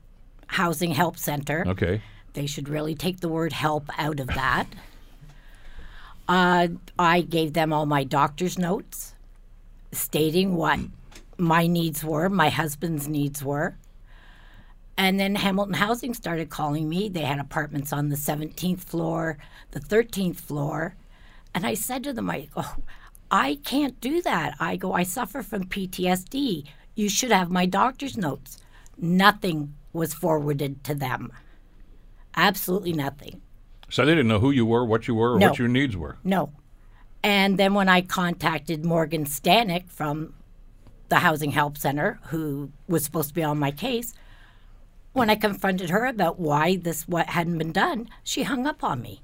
Housing 0.48 0.92
Help 0.92 1.18
Center. 1.18 1.64
Okay. 1.66 2.00
They 2.34 2.46
should 2.46 2.68
really 2.68 2.94
take 2.94 3.20
the 3.20 3.28
word 3.28 3.52
help 3.52 3.88
out 3.98 4.20
of 4.20 4.28
that. 4.28 4.66
Uh, 6.28 6.68
I 6.98 7.20
gave 7.20 7.52
them 7.52 7.72
all 7.72 7.86
my 7.86 8.04
doctor's 8.04 8.58
notes 8.58 9.13
stating 9.94 10.56
what 10.56 10.78
my 11.38 11.66
needs 11.66 12.04
were, 12.04 12.28
my 12.28 12.48
husband's 12.48 13.08
needs 13.08 13.42
were. 13.42 13.76
And 14.96 15.18
then 15.18 15.34
Hamilton 15.34 15.74
Housing 15.74 16.14
started 16.14 16.50
calling 16.50 16.88
me. 16.88 17.08
They 17.08 17.22
had 17.22 17.40
apartments 17.40 17.92
on 17.92 18.08
the 18.10 18.16
17th 18.16 18.80
floor, 18.84 19.38
the 19.72 19.80
13th 19.80 20.36
floor. 20.36 20.94
And 21.52 21.66
I 21.66 21.74
said 21.74 22.04
to 22.04 22.12
them, 22.12 22.30
I 22.30 22.48
go, 22.54 22.62
I 23.30 23.56
can't 23.64 24.00
do 24.00 24.22
that. 24.22 24.54
I 24.60 24.76
go, 24.76 24.92
I 24.92 25.02
suffer 25.02 25.42
from 25.42 25.64
PTSD. 25.64 26.64
You 26.94 27.08
should 27.08 27.32
have 27.32 27.50
my 27.50 27.66
doctor's 27.66 28.16
notes. 28.16 28.58
Nothing 28.96 29.74
was 29.92 30.14
forwarded 30.14 30.84
to 30.84 30.94
them. 30.94 31.32
Absolutely 32.36 32.92
nothing. 32.92 33.40
So 33.90 34.04
they 34.04 34.12
didn't 34.12 34.28
know 34.28 34.38
who 34.40 34.50
you 34.50 34.66
were, 34.66 34.84
what 34.84 35.06
you 35.08 35.14
were, 35.14 35.34
or 35.34 35.38
No. 35.38 35.48
what 35.50 35.58
your 35.58 35.68
needs 35.68 35.96
were. 35.96 36.18
No. 36.24 36.52
And 37.24 37.58
then 37.58 37.72
when 37.72 37.88
I 37.88 38.02
contacted 38.02 38.84
Morgan 38.84 39.24
Stanek 39.24 39.90
from 39.90 40.34
the 41.08 41.16
Housing 41.16 41.52
Help 41.52 41.78
Center, 41.78 42.20
who 42.26 42.70
was 42.86 43.02
supposed 43.02 43.28
to 43.28 43.34
be 43.34 43.42
on 43.42 43.58
my 43.58 43.70
case, 43.70 44.12
when 45.14 45.30
I 45.30 45.34
confronted 45.34 45.88
her 45.88 46.04
about 46.04 46.38
why 46.38 46.76
this 46.76 47.08
what 47.08 47.28
hadn't 47.30 47.56
been 47.56 47.72
done, 47.72 48.10
she 48.22 48.42
hung 48.42 48.66
up 48.66 48.84
on 48.84 49.00
me. 49.00 49.22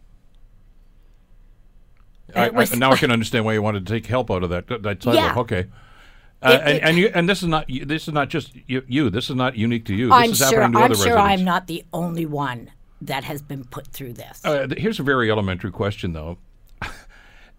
I, 2.35 2.49
was- 2.49 2.73
I, 2.73 2.77
now 2.77 2.91
I 2.93 2.97
can 2.97 3.11
understand 3.11 3.45
why 3.45 3.53
you 3.53 3.61
wanted 3.61 3.87
to 3.87 3.93
take 3.93 4.07
help 4.07 4.31
out 4.31 4.43
of 4.45 4.49
that. 4.51 4.67
that, 4.69 5.03
sidewalk. 5.03 5.15
Yeah. 5.15 5.35
Okay. 5.41 5.67
Uh, 6.43 6.53
It- 6.53 6.61
and, 6.65 6.69
it- 6.77 6.83
and 6.85 6.97
you 6.99 7.11
and 7.15 7.29
this 7.29 7.43
is 7.43 7.49
not 7.49 7.67
this 7.69 8.09
is 8.09 8.15
not 8.15 8.31
just 8.31 8.53
you, 8.67 8.83
you. 8.89 9.11
This 9.11 9.29
is 9.29 9.37
not 9.37 9.57
unique 9.59 9.85
to 9.87 9.95
you. 9.95 10.07
This 10.07 10.15
I'm 10.15 10.31
is 10.31 10.39
sure 10.39 10.47
happening 10.63 10.73
to 10.73 10.79
I'm 10.79 10.85
other 10.85 10.95
sure 10.95 11.05
residents. 11.17 11.41
I'm 11.41 11.45
not 11.45 11.67
the 11.67 11.85
only 11.93 12.25
one 12.25 12.71
that 13.03 13.25
has 13.25 13.43
been 13.43 13.65
put 13.65 13.89
through 13.89 14.15
this. 14.15 14.41
Uh, 14.43 14.67
th- 14.69 14.81
here's 14.81 14.99
a 15.01 15.03
very 15.03 15.31
elementary 15.31 15.71
question, 15.71 16.15
though. 16.15 16.39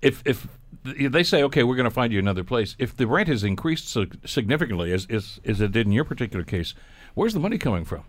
if 0.02 0.22
if 0.26 0.48
they 0.84 1.24
say, 1.24 1.44
okay, 1.44 1.64
we're 1.64 1.76
going 1.76 1.84
to 1.84 1.92
find 1.92 2.12
you 2.12 2.20
another 2.20 2.44
place, 2.44 2.76
if 2.80 2.96
the 2.96 3.06
rent 3.08 3.28
has 3.28 3.44
increased 3.44 3.88
so 3.88 4.06
significantly, 4.26 4.92
as, 4.92 5.06
as 5.10 5.40
as 5.46 5.62
it 5.62 5.72
did 5.72 5.86
in 5.86 5.92
your 5.92 6.06
particular 6.06 6.44
case, 6.44 6.74
where's 7.14 7.34
the 7.34 7.40
money 7.40 7.58
coming 7.58 7.86
from? 7.86 8.04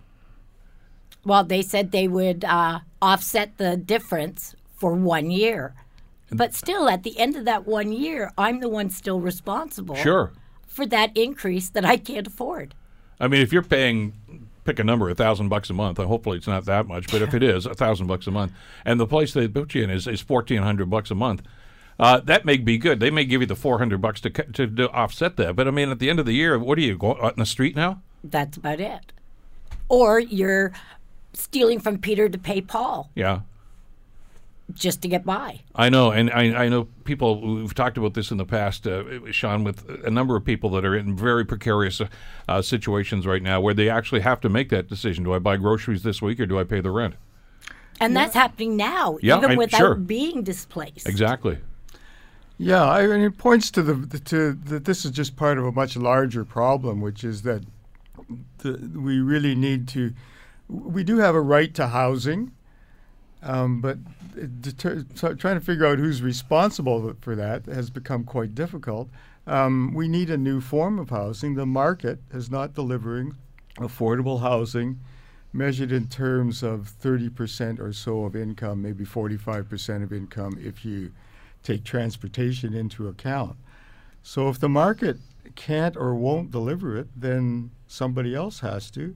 Well, 1.25 1.45
they 1.45 1.63
said 1.63 1.93
they 1.93 2.09
would 2.09 2.45
uh, 2.45 2.81
offset 3.01 3.57
the 3.59 3.77
difference 3.77 4.57
for 4.77 4.93
one 4.95 5.31
year. 5.31 5.75
But 6.31 6.55
still, 6.55 6.89
at 6.89 7.03
the 7.03 7.19
end 7.19 7.37
of 7.37 7.45
that 7.45 7.67
one 7.67 7.93
year, 7.93 8.33
I'm 8.39 8.61
the 8.61 8.69
one 8.69 8.89
still 8.89 9.21
responsible 9.21 9.95
Sure. 9.97 10.33
for 10.67 10.87
that 10.87 11.15
increase 11.15 11.69
that 11.69 11.85
I 11.85 11.99
can't 11.99 12.27
afford. 12.27 12.75
I 13.21 13.29
mean, 13.29 13.43
if 13.43 13.53
you're 13.53 13.63
paying, 13.63 14.15
pick 14.65 14.79
a 14.79 14.85
number, 14.85 15.11
a 15.11 15.15
thousand 15.15 15.51
bucks 15.51 15.69
a 15.69 15.75
month. 15.75 16.01
uh, 16.01 16.07
Hopefully, 16.07 16.39
it's 16.39 16.47
not 16.47 16.65
that 16.65 16.87
much, 16.87 17.09
but 17.13 17.21
if 17.21 17.35
it 17.35 17.43
is, 17.43 17.67
a 17.67 17.75
thousand 17.75 18.07
bucks 18.07 18.27
a 18.27 18.31
month, 18.31 18.53
and 18.87 18.99
the 18.99 19.07
place 19.07 19.35
they 19.35 19.47
put 19.47 19.75
you 19.75 19.85
in 19.85 19.91
is, 19.91 20.07
is 20.07 20.23
fourteen 20.23 20.63
hundred 20.63 20.89
bucks 20.89 21.11
a 21.11 21.15
month, 21.15 21.43
uh, 21.99 22.21
that 22.21 22.45
may 22.45 22.57
be 22.57 22.79
good. 22.79 23.01
They 23.01 23.11
may 23.11 23.25
give 23.25 23.41
you 23.41 23.47
the 23.47 23.57
four 23.57 23.79
hundred 23.79 24.01
bucks 24.01 24.21
to, 24.23 24.31
to 24.31 24.67
to 24.67 24.91
offset 24.91 25.37
that. 25.37 25.57
But 25.57 25.69
I 25.69 25.71
mean, 25.71 25.91
at 25.91 25.99
the 25.99 26.11
end 26.11 26.19
of 26.19 26.27
the 26.27 26.33
year, 26.35 26.59
what 26.59 26.79
are 26.79 26.83
you 26.83 26.97
going 26.97 27.19
out 27.23 27.35
in 27.35 27.39
the 27.41 27.47
street 27.47 27.77
now? 27.77 28.01
That's 28.25 28.57
about 28.57 28.81
it. 28.81 29.13
Or 29.89 30.19
you're 30.21 30.73
stealing 31.33 31.81
from 31.81 31.99
Peter 31.99 32.29
to 32.29 32.39
pay 32.39 32.61
Paul 32.61 33.11
Yeah. 33.15 33.41
just 34.75 35.03
to 35.03 35.09
get 35.09 35.25
by. 35.25 35.61
I 35.75 35.89
know, 35.91 36.11
and 36.11 36.31
I, 36.31 36.65
I 36.65 36.69
know 36.69 36.85
people 37.05 37.41
who've 37.41 37.75
talked 37.75 37.99
about 37.99 38.15
this 38.15 38.31
in 38.31 38.39
the 38.39 38.45
past, 38.47 38.87
uh, 38.87 39.31
Shawn, 39.33 39.65
with 39.65 39.87
a 40.05 40.11
number 40.11 40.37
of 40.37 40.45
people 40.45 40.71
that 40.71 40.85
are 40.85 40.97
in 40.97 41.15
very 41.17 41.45
precarious 41.45 42.01
uh, 42.01 42.07
uh, 42.49 42.63
situations 42.63 43.27
right 43.27 43.43
now 43.43 43.61
where 43.61 43.75
they 43.75 43.91
actually 43.91 44.21
have 44.23 44.41
to 44.43 44.49
make 44.49 44.69
that 44.71 44.89
decision. 44.89 45.25
Do 45.25 45.35
I 45.35 45.39
buy 45.39 45.57
groceries 45.59 46.03
this 46.03 46.23
week 46.23 46.41
or 46.41 46.47
do 46.47 46.59
I 46.59 46.65
pay 46.65 46.81
the 46.81 46.91
rent? 46.91 47.15
And 48.01 48.17
that's 48.17 48.35
happening 48.35 48.77
now, 48.77 49.19
Yeah, 49.21 49.37
even 49.39 49.51
I- 49.53 49.57
without 49.57 49.79
sure. 49.79 49.95
being 49.95 50.43
displaced. 50.43 51.07
Exactly. 51.09 51.59
Yeah, 52.63 52.89
I 52.89 53.09
mean, 53.09 53.23
it 53.23 53.39
points 53.39 53.73
to 53.73 53.83
the 53.83 54.21
to 54.21 54.53
that 54.53 54.85
this 54.85 55.05
is 55.05 55.11
just 55.11 55.35
part 55.35 55.59
of 55.59 55.65
a 55.65 55.73
much 55.73 55.97
larger 55.97 56.45
problem, 56.45 57.01
which 57.01 57.25
is 57.25 57.43
that 57.43 57.65
the, 58.59 58.75
we 58.95 59.19
really 59.19 59.57
need 59.57 59.89
to. 59.89 60.15
We 60.69 61.03
do 61.03 61.19
have 61.19 61.35
a 61.35 61.41
right 61.41 61.75
to 61.75 61.89
housing, 61.89 62.53
um, 63.43 63.81
but 63.81 63.99
deter, 64.61 65.05
so 65.17 65.35
trying 65.35 65.59
to 65.59 65.61
figure 65.61 65.87
out 65.87 65.99
who's 65.99 66.23
responsible 66.23 67.17
for 67.21 67.35
that 67.35 67.67
has 67.67 67.91
become 67.91 68.23
quite 68.23 68.55
difficult. 68.55 69.09
Um, 69.45 69.93
we 69.93 70.07
need 70.07 70.31
a 70.31 70.39
new 70.39 70.61
form 70.61 71.01
of 71.01 71.11
housing. 71.11 71.57
The 71.57 71.67
market 71.67 72.21
is 72.33 72.49
not 72.49 72.75
delivering 72.75 73.35
affordable 73.79 74.41
housing 74.41 75.01
measured 75.53 75.91
in 75.91 76.07
terms 76.07 76.63
of 76.63 76.93
30% 77.03 77.81
or 77.81 77.93
so 77.93 78.25
of 78.25 78.37
income, 78.37 78.81
maybe 78.81 79.05
45% 79.05 80.05
of 80.05 80.13
income 80.13 80.57
if 80.63 80.85
you 80.85 81.11
take 81.63 81.85
transportation 81.85 82.75
into 82.75 83.09
account. 83.09 83.57
So 84.23 84.49
if 84.49 84.59
the 84.59 84.69
market 84.69 85.19
can't 85.55 85.97
or 85.97 86.15
won't 86.15 86.51
deliver 86.51 86.97
it, 86.97 87.09
then 87.17 87.71
somebody 87.87 88.35
else 88.35 88.61
has 88.61 88.91
to. 88.93 89.15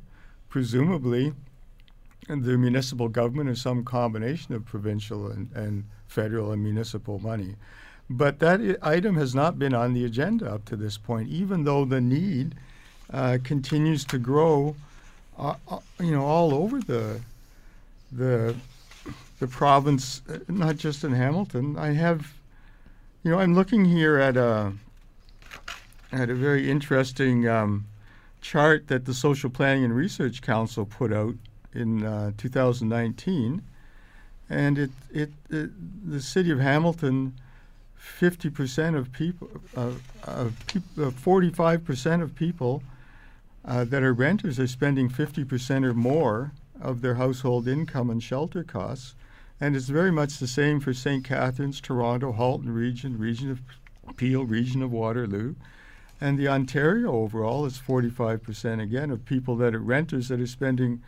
Presumably, 0.48 1.32
the 2.28 2.58
municipal 2.58 3.08
government 3.08 3.48
or 3.48 3.54
some 3.54 3.84
combination 3.84 4.54
of 4.54 4.64
provincial 4.64 5.30
and, 5.30 5.50
and 5.54 5.84
federal 6.08 6.52
and 6.52 6.62
municipal 6.62 7.18
money. 7.18 7.54
But 8.08 8.38
that 8.38 8.78
item 8.82 9.16
has 9.16 9.34
not 9.34 9.58
been 9.58 9.74
on 9.74 9.92
the 9.92 10.04
agenda 10.04 10.52
up 10.52 10.64
to 10.66 10.76
this 10.76 10.96
point, 10.98 11.28
even 11.28 11.64
though 11.64 11.84
the 11.84 12.00
need 12.00 12.54
uh, 13.12 13.38
continues 13.42 14.04
to 14.06 14.18
grow, 14.18 14.76
uh, 15.38 15.54
uh, 15.68 15.78
you 16.00 16.12
know, 16.12 16.24
all 16.24 16.54
over 16.54 16.80
the 16.80 17.20
the 18.12 18.54
the 19.38 19.46
province, 19.46 20.22
uh, 20.28 20.38
not 20.48 20.76
just 20.76 21.04
in 21.04 21.12
Hamilton. 21.12 21.76
I 21.76 21.92
have, 21.92 22.32
you 23.26 23.32
know, 23.32 23.40
I'm 23.40 23.56
looking 23.56 23.84
here 23.84 24.18
at 24.18 24.36
a 24.36 24.72
at 26.12 26.30
a 26.30 26.34
very 26.36 26.70
interesting 26.70 27.48
um, 27.48 27.86
chart 28.40 28.86
that 28.86 29.04
the 29.04 29.14
Social 29.14 29.50
Planning 29.50 29.82
and 29.82 29.96
Research 29.96 30.42
Council 30.42 30.86
put 30.86 31.12
out 31.12 31.34
in 31.74 32.04
uh, 32.04 32.30
2019, 32.38 33.62
and 34.48 34.78
it, 34.78 34.90
it 35.12 35.32
it 35.50 35.70
the 36.08 36.20
city 36.20 36.52
of 36.52 36.60
Hamilton. 36.60 37.34
50% 38.20 38.96
of 38.96 39.10
people, 39.10 39.50
uh, 39.76 39.90
of 40.22 40.54
peop- 40.68 40.96
uh, 40.96 41.10
45% 41.10 42.22
of 42.22 42.36
people 42.36 42.84
uh, 43.64 43.82
that 43.84 44.04
are 44.04 44.12
renters 44.12 44.60
are 44.60 44.68
spending 44.68 45.10
50% 45.10 45.84
or 45.84 45.92
more 45.92 46.52
of 46.80 47.00
their 47.00 47.16
household 47.16 47.66
income 47.66 48.08
on 48.08 48.20
shelter 48.20 48.62
costs. 48.62 49.16
And 49.60 49.74
it's 49.74 49.88
very 49.88 50.12
much 50.12 50.38
the 50.38 50.46
same 50.46 50.80
for 50.80 50.92
St. 50.92 51.24
Catharines, 51.24 51.80
Toronto, 51.80 52.32
Halton 52.32 52.72
region, 52.72 53.18
region 53.18 53.50
of 53.50 53.60
Peel, 54.16 54.44
region 54.44 54.82
of 54.82 54.92
Waterloo. 54.92 55.54
And 56.20 56.38
the 56.38 56.48
Ontario 56.48 57.12
overall 57.12 57.66
is 57.66 57.78
45% 57.78 58.82
again 58.82 59.10
of 59.10 59.24
people 59.24 59.56
that 59.56 59.74
are 59.74 59.80
renters 59.80 60.28
that 60.28 60.40
are 60.40 60.46
spending 60.46 61.02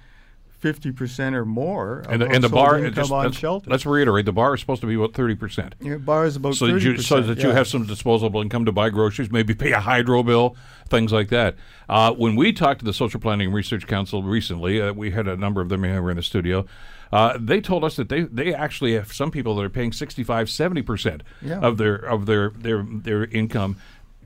50% 0.62 1.34
or 1.34 1.44
more 1.44 2.00
of 2.00 2.10
And 2.10 2.22
the, 2.22 2.26
and 2.26 2.42
the 2.42 2.48
bar, 2.48 2.78
income 2.78 2.94
just, 2.94 3.12
on 3.12 3.24
let's, 3.26 3.38
shelter. 3.38 3.70
let's 3.70 3.86
reiterate, 3.86 4.24
the 4.24 4.32
bar 4.32 4.54
is 4.54 4.60
supposed 4.60 4.80
to 4.80 4.86
be 4.86 4.94
about 4.94 5.12
30%. 5.12 5.74
Yeah, 5.80 5.96
bar 5.96 6.26
is 6.26 6.36
about 6.36 6.56
so 6.56 6.66
30%. 6.66 6.72
that 6.72 6.82
you 6.82 6.98
so 6.98 7.20
that 7.20 7.42
you 7.42 7.50
have 7.50 7.68
some 7.68 7.86
disposable 7.86 8.42
income 8.42 8.64
to 8.64 8.72
buy 8.72 8.90
groceries, 8.90 9.30
maybe 9.30 9.54
pay 9.54 9.72
a 9.72 9.80
hydro 9.80 10.22
bill, 10.22 10.56
things 10.88 11.12
like 11.12 11.28
that. 11.28 11.54
Uh, 11.88 12.12
when 12.12 12.34
we 12.34 12.52
talked 12.52 12.80
to 12.80 12.84
the 12.84 12.92
Social 12.92 13.20
Planning 13.20 13.52
Research 13.52 13.86
Council 13.86 14.22
recently, 14.22 14.80
uh, 14.80 14.92
we 14.92 15.12
had 15.12 15.28
a 15.28 15.36
number 15.36 15.60
of 15.60 15.68
them 15.68 15.84
here 15.84 16.10
in 16.10 16.16
the 16.16 16.22
studio. 16.22 16.66
Uh, 17.12 17.38
they 17.40 17.60
told 17.60 17.84
us 17.84 17.96
that 17.96 18.08
they, 18.08 18.22
they 18.22 18.52
actually 18.54 18.94
have 18.94 19.12
some 19.12 19.30
people 19.30 19.56
that 19.56 19.62
are 19.64 19.70
paying 19.70 19.92
65, 19.92 20.50
70 20.50 20.82
percent 20.82 21.22
Yeah. 21.42 21.58
of 21.60 21.78
their 21.78 21.96
of 21.96 22.26
their, 22.26 22.50
their 22.50 22.82
their 22.82 23.24
income 23.26 23.76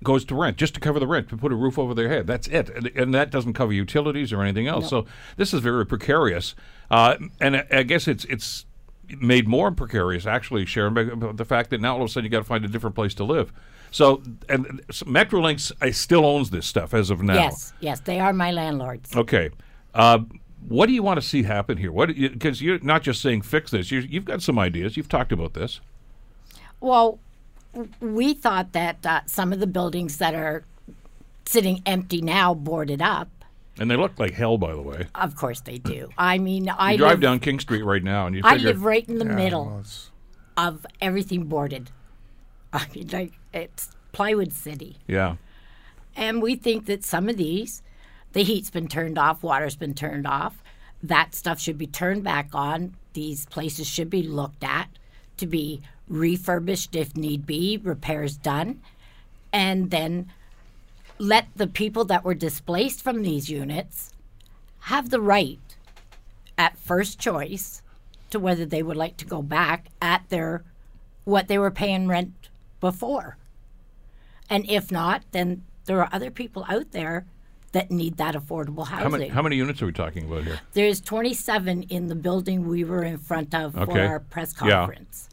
goes 0.02 0.24
to 0.24 0.34
rent 0.34 0.56
just 0.56 0.74
to 0.74 0.80
cover 0.80 0.98
the 0.98 1.06
rent 1.06 1.28
to 1.28 1.36
put 1.36 1.52
a 1.52 1.54
roof 1.54 1.78
over 1.78 1.94
their 1.94 2.08
head. 2.08 2.26
That's 2.26 2.48
it, 2.48 2.68
and, 2.70 2.86
and 2.96 3.14
that 3.14 3.30
doesn't 3.30 3.52
cover 3.52 3.72
utilities 3.72 4.32
or 4.32 4.42
anything 4.42 4.66
else. 4.66 4.88
So 4.90 5.06
this 5.36 5.54
is 5.54 5.60
very 5.60 5.86
precarious, 5.86 6.56
uh, 6.90 7.16
and 7.40 7.56
I, 7.58 7.66
I 7.70 7.82
guess 7.84 8.08
it's 8.08 8.24
it's 8.24 8.66
made 9.18 9.46
more 9.46 9.70
precarious 9.70 10.26
actually, 10.26 10.66
Sharon, 10.66 10.92
by 10.94 11.04
by 11.04 11.30
the 11.32 11.44
fact 11.44 11.70
that 11.70 11.80
now 11.80 11.94
all 11.94 12.02
of 12.02 12.08
a 12.08 12.12
sudden 12.12 12.24
you 12.24 12.30
got 12.30 12.38
to 12.38 12.44
find 12.44 12.64
a 12.64 12.68
different 12.68 12.96
place 12.96 13.14
to 13.14 13.24
live. 13.24 13.52
So 13.92 14.22
and 14.48 14.80
so 14.90 15.06
Metrolinx 15.06 15.70
I 15.80 15.92
still 15.92 16.24
owns 16.26 16.50
this 16.50 16.66
stuff 16.66 16.94
as 16.94 17.10
of 17.10 17.22
now. 17.22 17.34
Yes, 17.34 17.72
yes, 17.78 18.00
they 18.00 18.18
are 18.18 18.32
my 18.32 18.50
landlords. 18.50 19.14
Okay. 19.14 19.50
Uh, 19.94 20.20
what 20.68 20.86
do 20.86 20.92
you 20.92 21.02
want 21.02 21.20
to 21.20 21.26
see 21.26 21.42
happen 21.42 21.78
here? 21.78 21.92
What 21.92 22.08
because 22.08 22.60
you, 22.60 22.74
are 22.74 22.78
not 22.80 23.02
just 23.02 23.20
saying 23.20 23.42
fix 23.42 23.70
this. 23.70 23.90
You, 23.90 24.00
you've 24.00 24.24
got 24.24 24.42
some 24.42 24.58
ideas. 24.58 24.96
You've 24.96 25.08
talked 25.08 25.32
about 25.32 25.54
this. 25.54 25.80
Well, 26.80 27.18
we 28.00 28.34
thought 28.34 28.72
that 28.72 29.04
uh, 29.06 29.20
some 29.26 29.52
of 29.52 29.60
the 29.60 29.66
buildings 29.66 30.18
that 30.18 30.34
are 30.34 30.64
sitting 31.44 31.82
empty 31.86 32.20
now, 32.20 32.54
boarded 32.54 33.00
up. 33.02 33.28
And 33.78 33.90
they 33.90 33.96
look 33.96 34.18
like 34.18 34.34
hell, 34.34 34.58
by 34.58 34.72
the 34.72 34.82
way. 34.82 35.06
Of 35.14 35.34
course 35.34 35.60
they 35.62 35.78
do. 35.78 36.10
I 36.18 36.38
mean, 36.38 36.68
I 36.68 36.96
drive 36.96 37.12
live, 37.12 37.20
down 37.20 37.40
King 37.40 37.58
Street 37.58 37.82
right 37.82 38.02
now, 38.02 38.26
and 38.26 38.36
you 38.36 38.42
I 38.44 38.56
live 38.56 38.84
right 38.84 39.08
in 39.08 39.18
the 39.18 39.24
Yeah, 39.24 39.34
middle 39.34 39.64
well, 39.66 39.84
of 40.56 40.86
everything 41.00 41.44
boarded. 41.44 41.90
I 42.72 42.86
mean, 42.94 43.08
like 43.08 43.32
it's 43.52 43.90
plywood 44.12 44.52
city. 44.52 44.98
yeah. 45.06 45.36
And 46.14 46.42
we 46.42 46.56
think 46.56 46.84
that 46.86 47.04
some 47.04 47.30
of 47.30 47.38
these, 47.38 47.82
the 48.32 48.42
heat's 48.42 48.70
been 48.70 48.88
turned 48.88 49.18
off, 49.18 49.42
water's 49.42 49.76
been 49.76 49.94
turned 49.94 50.26
off. 50.26 50.62
That 51.02 51.34
stuff 51.34 51.60
should 51.60 51.78
be 51.78 51.86
turned 51.86 52.24
back 52.24 52.50
on. 52.54 52.94
These 53.12 53.46
places 53.46 53.86
should 53.86 54.08
be 54.08 54.22
looked 54.22 54.64
at 54.64 54.88
to 55.36 55.46
be 55.46 55.80
refurbished 56.08 56.94
if 56.94 57.16
need 57.16 57.46
be, 57.46 57.76
repairs 57.76 58.36
done. 58.36 58.80
And 59.52 59.90
then 59.90 60.30
let 61.18 61.48
the 61.56 61.66
people 61.66 62.04
that 62.06 62.24
were 62.24 62.34
displaced 62.34 63.02
from 63.02 63.22
these 63.22 63.50
units 63.50 64.12
have 64.80 65.10
the 65.10 65.20
right 65.20 65.60
at 66.56 66.78
first 66.78 67.18
choice 67.18 67.82
to 68.30 68.40
whether 68.40 68.64
they 68.64 68.82
would 68.82 68.96
like 68.96 69.16
to 69.18 69.24
go 69.24 69.42
back 69.42 69.88
at 70.00 70.28
their 70.28 70.64
what 71.24 71.48
they 71.48 71.58
were 71.58 71.70
paying 71.70 72.08
rent 72.08 72.48
before. 72.80 73.36
And 74.50 74.68
if 74.68 74.90
not, 74.90 75.22
then 75.30 75.62
there 75.84 76.00
are 76.00 76.08
other 76.12 76.30
people 76.30 76.64
out 76.68 76.90
there 76.92 77.26
that 77.72 77.90
need 77.90 78.16
that 78.18 78.34
affordable 78.34 78.86
housing. 78.86 79.02
How 79.04 79.08
many 79.08 79.28
how 79.28 79.42
many 79.42 79.56
units 79.56 79.82
are 79.82 79.86
we 79.86 79.92
talking 79.92 80.24
about 80.24 80.44
here? 80.44 80.60
There's 80.72 81.00
27 81.00 81.84
in 81.84 82.06
the 82.08 82.14
building 82.14 82.68
we 82.68 82.84
were 82.84 83.02
in 83.02 83.18
front 83.18 83.54
of 83.54 83.72
for 83.74 83.98
our 83.98 84.20
press 84.20 84.54
Yeah. 84.62 84.70
conference. 84.70 85.28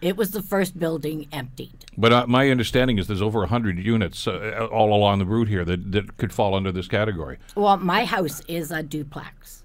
It 0.00 0.16
was 0.16 0.30
the 0.30 0.42
first 0.42 0.78
building 0.78 1.26
emptied. 1.32 1.86
But 1.96 2.12
uh, 2.12 2.26
my 2.28 2.50
understanding 2.50 2.98
is 2.98 3.08
there's 3.08 3.20
over 3.22 3.44
hundred 3.46 3.78
units 3.78 4.28
uh, 4.28 4.68
all 4.70 4.94
along 4.94 5.18
the 5.18 5.26
route 5.26 5.48
here 5.48 5.64
that, 5.64 5.90
that 5.90 6.16
could 6.18 6.32
fall 6.32 6.54
under 6.54 6.70
this 6.70 6.86
category, 6.86 7.38
Well, 7.56 7.76
my 7.78 8.04
house 8.04 8.40
is 8.46 8.70
a 8.70 8.82
duplex. 8.84 9.64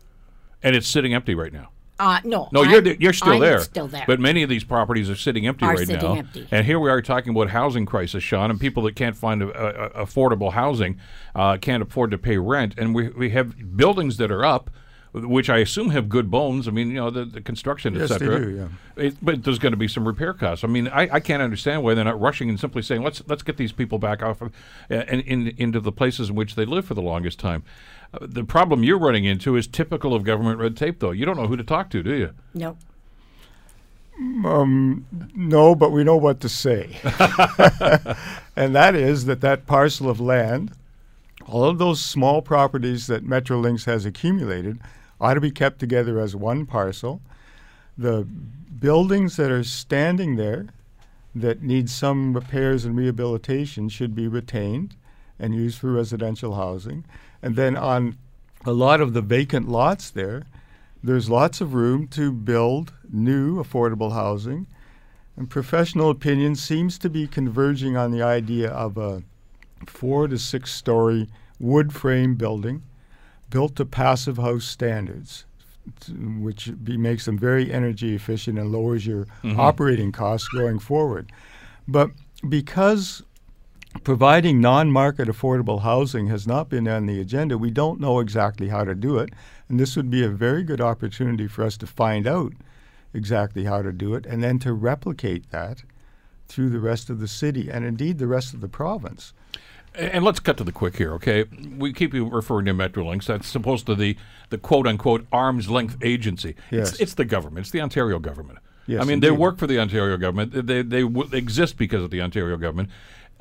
and 0.63 0.76
it's 0.76 0.88
sitting 0.88 1.13
empty 1.13 1.36
right 1.36 1.53
now. 1.53 1.69
Uh, 2.04 2.20
no. 2.24 2.49
No, 2.51 2.62
I'm- 2.64 2.72
you're 2.72 2.82
the, 2.82 2.97
you're 2.99 3.14
still 3.14 3.34
I'm 3.34 3.39
there. 3.39 3.60
Still 3.60 3.88
there. 3.88 4.04
But 4.06 4.20
many 4.20 4.43
of 4.43 4.49
these 4.49 4.64
properties 4.64 5.10
are 5.10 5.16
sitting 5.16 5.47
empty 5.47 5.66
Are 5.66 5.70
right 5.76 5.88
sitting 5.88 6.01
now. 6.01 6.16
empty. 6.16 6.47
And 6.51 6.66
here 6.66 6.80
we 6.80 6.89
are 6.89 7.01
talking 7.01 7.32
about 7.32 7.49
housing 7.49 7.86
crisis, 7.86 8.22
Shawn, 8.24 8.51
and 8.51 8.60
people 8.60 8.84
that 8.84 8.95
can't 8.95 9.16
find 9.16 9.41
a, 9.41 9.47
a, 9.47 10.01
a 10.04 10.06
affordable 10.06 10.51
housing, 10.54 10.99
uh, 11.34 11.58
can't 11.58 11.82
afford 11.82 12.12
to 12.12 12.18
pay 12.18 12.38
rent, 12.38 12.74
and 12.78 12.93
we 12.93 13.10
we 13.10 13.30
have 13.32 13.78
buildings 13.78 14.18
that 14.18 14.32
are 14.32 14.45
up. 14.45 14.70
Which 15.16 15.47
I 15.47 15.60
assume 15.60 15.91
have 15.91 16.10
good 16.10 16.32
bones. 16.32 16.68
I 16.68 16.72
mean, 16.72 16.88
you 16.89 16.95
know, 16.95 17.12
the, 17.12 17.24
the 17.24 17.39
construction, 17.39 17.93
Yes, 17.93 18.10
they 18.10 18.16
etc. 18.16 18.39
do, 18.45 18.49
yeah. 18.97 19.04
It, 19.04 19.16
but 19.22 19.43
there's 19.43 19.60
going 19.60 19.74
to 19.74 19.78
be 19.78 19.88
some 19.88 20.08
repair 20.08 20.34
costs. 20.34 20.64
I 20.64 20.68
mean, 20.68 20.88
I, 20.88 21.08
I 21.08 21.20
can't 21.20 21.43
understand 21.43 21.84
why 21.84 21.93
they're 21.93 22.04
not 22.04 22.20
rushing 22.20 22.49
and 22.49 22.60
simply 22.60 22.82
saying, 22.82 23.04
let's 23.04 23.22
let's 23.28 23.43
get 23.43 23.58
these 23.58 23.72
people 23.72 23.99
back 23.99 24.24
off 24.24 24.41
of, 24.41 24.51
uh, 24.89 24.95
and 24.95 25.22
in, 25.22 25.49
into 25.56 25.80
the 25.80 25.91
places 25.91 26.30
in 26.30 26.36
which 26.36 26.56
they 26.56 26.66
live 26.66 26.86
for 26.86 26.95
the 26.95 27.01
longest 27.04 27.38
time. 27.39 27.62
The 28.22 28.43
problem 28.43 28.84
you're 28.84 28.99
running 28.99 29.26
into 29.26 29.55
is 29.55 29.68
typical 29.68 30.14
of 30.14 30.24
government 30.24 30.59
red 30.59 30.78
tape, 30.78 30.99
though. 30.99 31.11
You 31.11 31.26
don't 31.26 31.38
know 31.38 31.47
who 31.47 31.57
to 31.57 31.64
talk 31.64 31.89
to, 31.91 32.03
do 32.03 32.14
you? 32.14 32.30
no. 32.53 32.78
Um, 34.45 35.07
no, 35.36 35.74
but 35.74 35.91
we 35.91 36.03
know 36.03 36.18
what 36.18 36.39
to 36.41 36.49
say. 36.49 36.97
and 38.55 38.76
that 38.76 38.93
is 38.93 39.26
that 39.26 39.41
that 39.41 39.66
parcel 39.66 40.07
of 40.07 40.20
land, 40.20 40.72
all 41.47 41.66
of 41.66 41.80
those 41.80 41.99
small 41.99 42.43
properties 42.43 43.07
that 43.07 43.26
Metrolinx 43.26 43.86
has 43.86 44.05
accumulated, 44.05 44.80
ought 45.20 45.34
to 45.34 45.41
be 45.41 45.49
kept 45.49 45.80
together 45.80 46.20
as 46.20 46.36
one 46.36 46.68
parcel. 46.68 47.22
The 47.97 48.24
buildings 48.24 49.36
that 49.38 49.49
are 49.49 49.64
standing 49.64 50.36
there 50.36 50.68
that 51.34 51.64
need 51.64 51.89
some 51.89 52.34
repairs 52.34 52.86
and 52.86 52.95
rehabilitation 52.95 53.89
should 53.89 54.14
be 54.14 54.28
retained 54.28 54.95
and 55.39 55.55
used 55.55 55.80
for 55.80 55.91
residential 55.91 56.55
housing. 56.55 57.03
And 57.43 57.57
then 57.57 57.75
on 57.75 58.17
a 58.65 58.71
lot 58.71 59.01
of 59.01 59.13
the 59.13 59.21
vacant 59.21 59.67
lots 59.67 60.09
there, 60.09 60.43
there's 61.03 61.29
lots 61.29 61.59
of 61.59 61.73
room 61.73 62.07
to 62.07 62.31
build 62.31 62.93
new 63.11 63.61
affordable 63.61 64.13
housing. 64.13 64.65
And 65.35 65.49
professional 65.49 66.09
opinion 66.09 66.55
seems 66.55 66.97
to 66.99 67.09
be 67.09 67.27
converging 67.27 67.97
on 67.97 68.11
the 68.11 68.23
idea 68.23 68.71
of 68.71 68.97
a 68.97 69.23
four 69.85 70.27
to 70.29 70.39
six 70.39 70.71
story 70.71 71.27
wood 71.59 71.91
frame 71.91 72.35
building 72.35 72.83
built 73.49 73.75
to 73.75 73.85
passive 73.85 74.37
house 74.37 74.65
standards, 74.65 75.45
which 76.09 76.71
be, 76.83 76.95
makes 76.95 77.25
them 77.25 77.37
very 77.37 77.71
energy 77.71 78.15
efficient 78.15 78.57
and 78.57 78.71
lowers 78.71 79.05
your 79.05 79.25
mm-hmm. 79.25 79.59
operating 79.59 80.11
costs 80.13 80.47
going 80.47 80.79
forward. 80.79 81.31
But 81.87 82.11
because 82.47 83.21
providing 84.03 84.59
non-market 84.59 85.27
affordable 85.27 85.81
housing 85.81 86.27
has 86.27 86.47
not 86.47 86.69
been 86.69 86.87
on 86.87 87.05
the 87.05 87.19
agenda, 87.19 87.57
we 87.57 87.71
don't 87.71 87.99
know 87.99 88.19
exactly 88.19 88.69
how 88.69 88.83
to 88.83 88.95
do 88.95 89.17
it, 89.17 89.29
and 89.69 89.79
this 89.79 89.95
would 89.95 90.09
be 90.09 90.23
a 90.23 90.29
very 90.29 90.63
good 90.63 90.81
opportunity 90.81 91.47
for 91.47 91.63
us 91.63 91.77
to 91.77 91.87
find 91.87 92.27
out 92.27 92.53
exactly 93.13 93.65
how 93.65 93.81
to 93.81 93.91
do 93.91 94.15
it, 94.15 94.25
and 94.25 94.43
then 94.43 94.59
to 94.59 94.73
replicate 94.73 95.49
that 95.51 95.83
through 96.47 96.69
the 96.69 96.79
rest 96.79 97.09
of 97.09 97.19
the 97.19 97.27
city 97.27 97.69
and 97.69 97.85
indeed 97.85 98.17
the 98.17 98.27
rest 98.27 98.53
of 98.53 98.61
the 98.61 98.67
province. 98.67 99.33
And 99.95 100.25
let's 100.25 100.39
cut 100.39 100.57
to 100.57 100.63
the 100.63 100.71
quick 100.71 100.97
here, 100.97 101.13
okay? 101.13 101.43
We 101.77 101.93
keep 101.93 102.13
referring 102.13 102.65
to 102.65 102.73
Metrolinx. 102.73 103.25
That's 103.25 103.47
supposed 103.47 103.85
to 103.85 103.95
the 103.95 104.17
the 104.49 104.57
quote 104.57 104.87
unquote 104.87 105.27
arm's 105.31 105.69
length 105.69 105.97
agency. 106.01 106.55
Yes. 106.71 106.93
It's, 106.93 106.99
it's 107.01 107.13
the 107.13 107.25
government. 107.25 107.65
It's 107.65 107.71
the 107.71 107.81
Ontario 107.81 108.17
government. 108.17 108.57
Yes, 108.87 109.01
I 109.01 109.05
mean, 109.05 109.21
they 109.21 109.31
work 109.31 109.57
for 109.59 109.67
the 109.67 109.79
Ontario 109.79 110.17
government. 110.17 110.67
They 110.67 110.81
they 110.81 111.03
w- 111.03 111.29
exist 111.31 111.77
because 111.77 112.03
of 112.03 112.09
the 112.09 112.21
Ontario 112.21 112.57
government. 112.57 112.89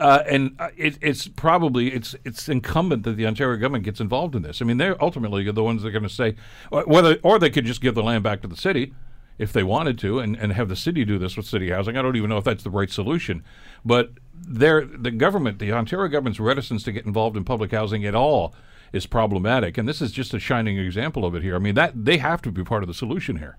Uh, 0.02 0.24
and 0.28 0.56
uh, 0.58 0.68
it, 0.76 0.98
it's 1.00 1.28
probably 1.28 1.92
it's 1.92 2.16
it's 2.24 2.48
incumbent 2.48 3.04
that 3.04 3.16
the 3.16 3.24
Ontario 3.24 3.56
government 3.56 3.84
gets 3.84 4.00
involved 4.00 4.34
in 4.34 4.42
this. 4.42 4.60
I 4.60 4.64
mean, 4.64 4.78
they're 4.78 5.00
ultimately 5.00 5.48
the 5.48 5.62
ones 5.62 5.82
that 5.82 5.88
are 5.88 5.92
going 5.92 6.02
to 6.02 6.08
say 6.08 6.34
whether, 6.70 7.18
or 7.22 7.38
they 7.38 7.50
could 7.50 7.64
just 7.64 7.80
give 7.80 7.94
the 7.94 8.02
land 8.02 8.24
back 8.24 8.42
to 8.42 8.48
the 8.48 8.56
city 8.56 8.92
if 9.38 9.52
they 9.52 9.62
wanted 9.62 10.00
to, 10.00 10.18
and, 10.18 10.34
and 10.36 10.52
have 10.54 10.68
the 10.68 10.74
city 10.74 11.04
do 11.04 11.18
this 11.18 11.36
with 11.36 11.46
city 11.46 11.70
housing. 11.70 11.96
I 11.96 12.02
don't 12.02 12.16
even 12.16 12.30
know 12.30 12.38
if 12.38 12.42
that's 12.44 12.64
the 12.64 12.70
right 12.70 12.90
solution, 12.90 13.44
but 13.84 14.10
they're, 14.34 14.84
the 14.84 15.12
government, 15.12 15.60
the 15.60 15.72
Ontario 15.72 16.08
government's 16.08 16.40
reticence 16.40 16.82
to 16.82 16.92
get 16.92 17.06
involved 17.06 17.36
in 17.36 17.44
public 17.44 17.70
housing 17.70 18.04
at 18.04 18.14
all 18.16 18.56
is 18.92 19.06
problematic, 19.06 19.78
and 19.78 19.88
this 19.88 20.02
is 20.02 20.10
just 20.10 20.34
a 20.34 20.40
shining 20.40 20.78
example 20.78 21.24
of 21.24 21.36
it 21.36 21.44
here. 21.44 21.54
I 21.54 21.60
mean, 21.60 21.76
that 21.76 22.04
they 22.04 22.18
have 22.18 22.42
to 22.42 22.50
be 22.50 22.64
part 22.64 22.82
of 22.82 22.88
the 22.88 22.94
solution 22.94 23.36
here. 23.36 23.56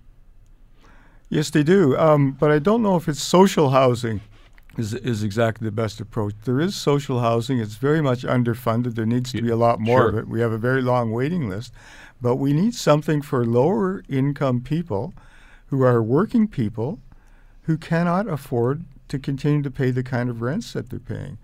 Yes, 1.30 1.48
they 1.48 1.62
do. 1.62 1.96
Um, 1.96 2.32
but 2.32 2.50
I 2.50 2.58
don't 2.58 2.82
know 2.82 2.96
if 2.96 3.08
it's 3.08 3.22
social 3.22 3.70
housing 3.70 4.20
is 4.78 4.94
is 4.94 5.22
exactly 5.22 5.64
the 5.64 5.72
best 5.72 6.00
approach. 6.00 6.34
There 6.44 6.60
is 6.60 6.74
social 6.74 7.20
housing. 7.20 7.58
It's 7.58 7.76
very 7.76 8.00
much 8.00 8.22
underfunded. 8.22 8.94
There 8.94 9.06
needs 9.06 9.32
to 9.32 9.42
be 9.42 9.50
a 9.50 9.56
lot 9.56 9.80
more 9.80 10.08
of 10.08 10.16
it. 10.16 10.28
We 10.28 10.40
have 10.40 10.52
a 10.52 10.58
very 10.58 10.82
long 10.82 11.12
waiting 11.12 11.48
list, 11.48 11.72
but 12.20 12.36
we 12.36 12.52
need 12.52 12.74
something 12.74 13.22
for 13.22 13.44
lower 13.44 14.02
income 14.08 14.60
people 14.60 15.14
who 15.66 15.82
are 15.82 16.02
working 16.02 16.46
people 16.48 17.00
who 17.62 17.76
cannot 17.76 18.28
afford 18.28 18.84
to 19.08 19.18
continue 19.18 19.62
to 19.62 19.70
pay 19.70 19.90
the 19.90 20.02
kind 20.02 20.28
of 20.30 20.42
rents 20.42 20.72
that 20.72 20.90
they're 20.90 20.98
paying. 20.98 21.38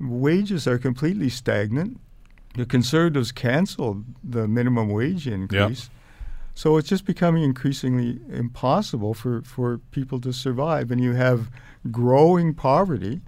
Wages 0.00 0.66
are 0.66 0.78
completely 0.78 1.28
stagnant. 1.28 2.00
The 2.54 2.66
Conservatives 2.66 3.32
canceled 3.32 4.04
the 4.22 4.48
minimum 4.48 4.88
wage 4.88 5.26
increase. 5.26 5.90
So 6.54 6.76
it's 6.76 6.88
just 6.88 7.04
becoming 7.04 7.44
increasingly 7.44 8.20
impossible 8.30 9.14
for, 9.14 9.42
for 9.42 9.78
people 9.92 10.20
to 10.20 10.32
survive. 10.32 10.90
And 10.90 11.00
you 11.00 11.12
have 11.12 11.50
growing 11.90 12.54
poverty 12.54 13.20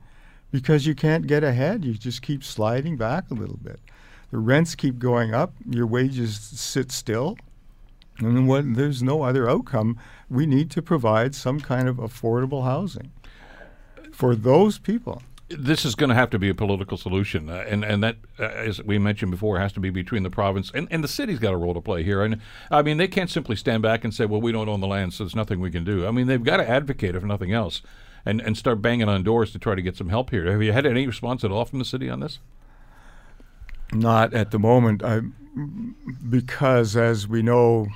because 0.50 0.86
you 0.86 0.94
can't 0.94 1.26
get 1.26 1.44
ahead. 1.44 1.84
You 1.84 1.94
just 1.94 2.22
keep 2.22 2.42
sliding 2.44 2.96
back 2.96 3.30
a 3.30 3.34
little 3.34 3.58
bit. 3.62 3.80
The 4.30 4.38
rents 4.38 4.74
keep 4.74 4.98
going 4.98 5.34
up, 5.34 5.52
your 5.68 5.86
wages 5.86 6.38
sit 6.38 6.92
still. 6.92 7.36
And 8.18 8.46
what, 8.46 8.74
there's 8.74 9.02
no 9.02 9.22
other 9.22 9.48
outcome. 9.48 9.98
We 10.28 10.46
need 10.46 10.70
to 10.72 10.82
provide 10.82 11.34
some 11.34 11.60
kind 11.60 11.88
of 11.88 11.96
affordable 11.96 12.64
housing 12.64 13.12
for 14.12 14.34
those 14.36 14.78
people. 14.78 15.22
this 15.50 15.84
is 15.84 15.94
going 15.94 16.10
to 16.10 16.14
have 16.14 16.30
to 16.30 16.38
be 16.38 16.48
a 16.48 16.54
political 16.54 16.96
solution, 16.96 17.50
uh, 17.50 17.64
and 17.68 17.84
and 17.84 18.02
that, 18.02 18.16
uh, 18.38 18.44
as 18.44 18.82
we 18.82 18.98
mentioned 18.98 19.30
before, 19.30 19.58
has 19.58 19.72
to 19.72 19.80
be 19.80 19.90
between 19.90 20.22
the 20.22 20.30
province 20.30 20.70
and, 20.72 20.86
and 20.90 21.02
the 21.02 21.08
city's 21.08 21.38
got 21.38 21.52
a 21.52 21.56
role 21.56 21.74
to 21.74 21.80
play 21.80 22.02
here. 22.04 22.22
And 22.22 22.40
I 22.70 22.82
mean, 22.82 22.98
they 22.98 23.08
can't 23.08 23.30
simply 23.30 23.56
stand 23.56 23.82
back 23.82 24.04
and 24.04 24.14
say, 24.14 24.26
"Well, 24.26 24.40
we 24.40 24.52
don't 24.52 24.68
own 24.68 24.80
the 24.80 24.86
land, 24.86 25.12
so 25.12 25.24
there's 25.24 25.34
nothing 25.34 25.60
we 25.60 25.70
can 25.70 25.84
do." 25.84 26.06
I 26.06 26.12
mean, 26.12 26.26
they've 26.26 26.42
got 26.42 26.58
to 26.58 26.68
advocate, 26.68 27.14
if 27.14 27.24
nothing 27.24 27.52
else, 27.52 27.82
and 28.26 28.40
and 28.40 28.56
start 28.56 28.82
banging 28.82 29.08
on 29.08 29.22
doors 29.22 29.52
to 29.52 29.58
try 29.58 29.74
to 29.74 29.82
get 29.82 29.96
some 29.96 30.08
help 30.08 30.30
here. 30.30 30.50
Have 30.50 30.62
you 30.62 30.72
had 30.72 30.86
any 30.86 31.06
response 31.06 31.44
at 31.44 31.50
all 31.50 31.64
from 31.64 31.78
the 31.78 31.84
city 31.84 32.08
on 32.10 32.20
this? 32.20 32.38
Not 33.92 34.32
at 34.34 34.50
the 34.52 34.58
moment, 34.58 35.02
I, 35.02 35.20
because 36.28 36.96
as 36.96 37.26
we 37.26 37.42
know, 37.42 37.88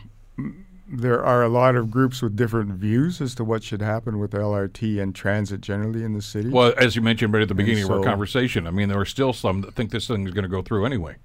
there 0.88 1.24
are 1.24 1.42
a 1.42 1.48
lot 1.48 1.76
of 1.76 1.90
groups 1.90 2.20
with 2.20 2.36
different 2.36 2.72
views 2.72 3.20
as 3.20 3.34
to 3.36 3.44
what 3.44 3.62
should 3.62 3.80
happen 3.80 4.18
with 4.18 4.32
LRT 4.32 5.00
and 5.00 5.14
transit 5.14 5.60
generally 5.60 6.02
in 6.02 6.12
the 6.12 6.22
city. 6.22 6.48
Well, 6.50 6.74
as 6.76 6.96
you 6.96 7.02
mentioned 7.02 7.32
right 7.32 7.42
at 7.42 7.48
the 7.48 7.54
beginning 7.54 7.84
of 7.84 7.90
our 7.90 8.02
conversation, 8.02 8.66
I 8.66 8.70
mean, 8.70 8.88
there 8.88 9.00
are 9.00 9.04
still 9.06 9.32
some 9.32 9.60
that 9.62 9.74
think 9.74 9.90
this 9.90 10.08
thing 10.08 10.26
is 10.26 10.32
going 10.34 10.42
to 10.42 10.48
go 10.48 10.62
through 10.62 10.84
anyway. 10.84 11.16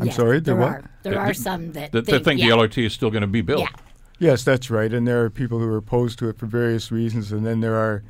I'm 0.00 0.06
Yes, 0.06 0.16
sorry, 0.16 0.40
there 0.40 0.54
there 0.54 0.56
what? 0.56 0.72
are 0.72 0.90
there 1.02 1.14
That- 1.14 1.30
are 1.30 1.34
some 1.34 1.72
that, 1.72 1.92
That, 1.92 2.06
think, 2.06 2.18
that 2.18 2.24
think 2.24 2.40
yeah, 2.40 2.48
the 2.50 2.56
LRT 2.56 2.86
is 2.86 2.92
still 2.92 3.10
going 3.10 3.22
to 3.22 3.26
be 3.26 3.40
built. 3.42 3.62
Yeah. 3.70 3.82
Yes, 4.20 4.44
that's 4.44 4.68
right. 4.68 4.92
And 4.92 5.08
there 5.08 5.24
are 5.24 5.30
people 5.30 5.60
who 5.60 5.64
are 5.64 5.78
opposed 5.78 6.18
to 6.18 6.28
it 6.28 6.36
for 6.36 6.44
various 6.44 6.92
reasons, 6.92 7.32
and 7.32 7.44
then 7.46 7.60
there 7.60 7.76
are 7.76 8.02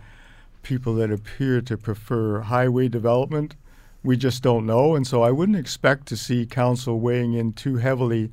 people 0.64 0.92
that 0.96 1.12
appear 1.12 1.60
to 1.60 1.78
prefer 1.78 2.40
highway 2.40 2.88
development. 2.88 3.54
We 4.02 4.16
just 4.16 4.42
don't 4.42 4.66
know, 4.66 4.96
and 4.96 5.06
so 5.06 5.22
I 5.22 5.30
wouldn't 5.30 5.56
expect 5.56 6.08
to 6.08 6.16
see 6.16 6.46
council 6.46 6.98
weighing 6.98 7.34
in 7.34 7.52
too 7.52 7.76
heavily 7.76 8.32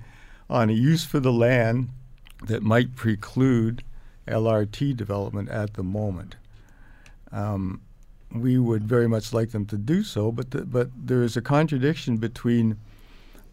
on 0.49 0.71
a 0.71 0.73
use 0.73 1.05
for 1.05 1.19
the 1.19 1.31
land 1.31 1.89
that 2.47 2.63
might 2.63 2.95
preclude 2.95 3.83
LRT 4.27 4.97
development 4.97 5.49
at 5.49 5.75
the 5.75 5.83
moment. 5.83 6.35
Um, 7.31 7.81
we 8.33 8.57
would 8.57 8.85
very 8.85 9.07
much 9.07 9.33
like 9.33 9.51
them 9.51 9.67
to 9.67 9.77
do 9.77 10.01
so, 10.01 10.31
but 10.31 10.49
the, 10.49 10.65
but 10.65 10.89
there 10.97 11.21
is 11.21 11.37
a 11.37 11.43
contradiction 11.43 12.17
between 12.17 12.77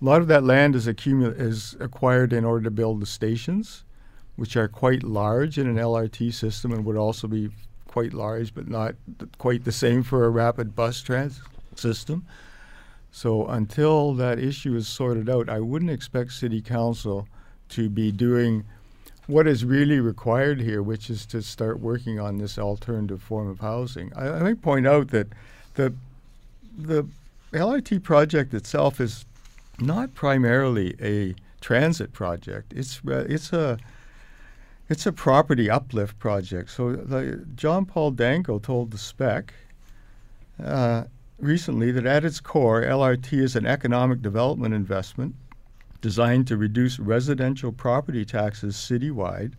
a 0.01 0.05
lot 0.05 0.23
of 0.23 0.29
that 0.29 0.45
land 0.45 0.75
is 0.75 0.87
accumul- 0.87 1.39
is 1.39 1.77
acquired 1.79 2.33
in 2.33 2.47
order 2.47 2.65
to 2.65 2.71
build 2.71 3.01
the 3.01 3.07
stations, 3.07 3.85
which 4.37 4.57
are 4.57 4.69
quite 4.69 5.03
large 5.03 5.59
in 5.59 5.67
an 5.67 5.77
LRT 5.77 6.33
system 6.35 6.73
and 6.73 6.85
would 6.85 6.97
also 6.97 7.29
be 7.29 7.51
quite 7.87 8.13
large, 8.13 8.55
but 8.55 8.69
not 8.69 8.95
th- 9.19 9.31
quite 9.39 9.65
the 9.65 9.73
same 9.73 10.03
for 10.03 10.25
a 10.25 10.31
rapid 10.31 10.75
bus 10.75 11.01
transit 11.01 11.45
system. 11.77 12.27
So 13.13 13.47
until 13.47 14.15
that 14.15 14.41
issue 14.41 14.75
is 14.75 14.89
sorted 14.89 15.31
out, 15.31 15.49
I 15.49 15.61
wouldn't 15.61 15.91
expect 15.91 16.33
City 16.33 16.61
Council 16.61 17.29
to 17.69 17.89
be 17.89 18.11
doing 18.11 18.65
what 19.27 19.47
is 19.47 19.65
really 19.65 20.01
required 20.01 20.61
here, 20.61 20.83
which 20.83 21.09
is 21.09 21.25
to 21.27 21.41
start 21.41 21.79
working 21.81 22.19
on 22.19 22.39
this 22.39 22.59
alternative 22.59 23.23
form 23.23 23.49
of 23.49 23.61
housing. 23.61 24.13
I, 24.17 24.29
I 24.29 24.43
might 24.43 24.63
point 24.63 24.87
out 24.87 25.09
that 25.09 25.29
the 25.75 25.95
the 26.77 27.07
LRT 27.53 28.03
project 28.03 28.53
itself 28.53 29.01
is 29.01 29.25
not 29.79 30.15
primarily 30.15 30.97
a 31.01 31.35
transit 31.61 32.13
project. 32.13 32.73
It's 32.75 33.01
uh, 33.07 33.25
it's 33.29 33.53
a 33.53 33.79
it's 34.89 35.07
a 35.07 35.13
property 35.13 35.71
uplift 35.71 36.19
project. 36.19 36.71
So 36.71 36.93
the, 36.93 37.45
John 37.55 37.87
Paul 37.87 38.11
Danko 38.11 38.59
told 38.59 38.91
the 38.91 38.99
spec 38.99 39.55
uh, 40.63 41.05
recently 41.39 41.91
that 41.93 42.07
at 42.07 42.25
its 42.25 42.41
core, 42.41 42.83
LRT 42.83 43.33
is 43.33 43.57
an 43.57 43.67
economic 43.67 44.23
development 44.23 44.75
investment 44.75 45.35
designed 46.01 46.47
to 46.49 46.57
reduce 46.57 46.99
residential 46.99 47.73
property 47.73 48.25
taxes 48.25 48.77
citywide 48.77 49.55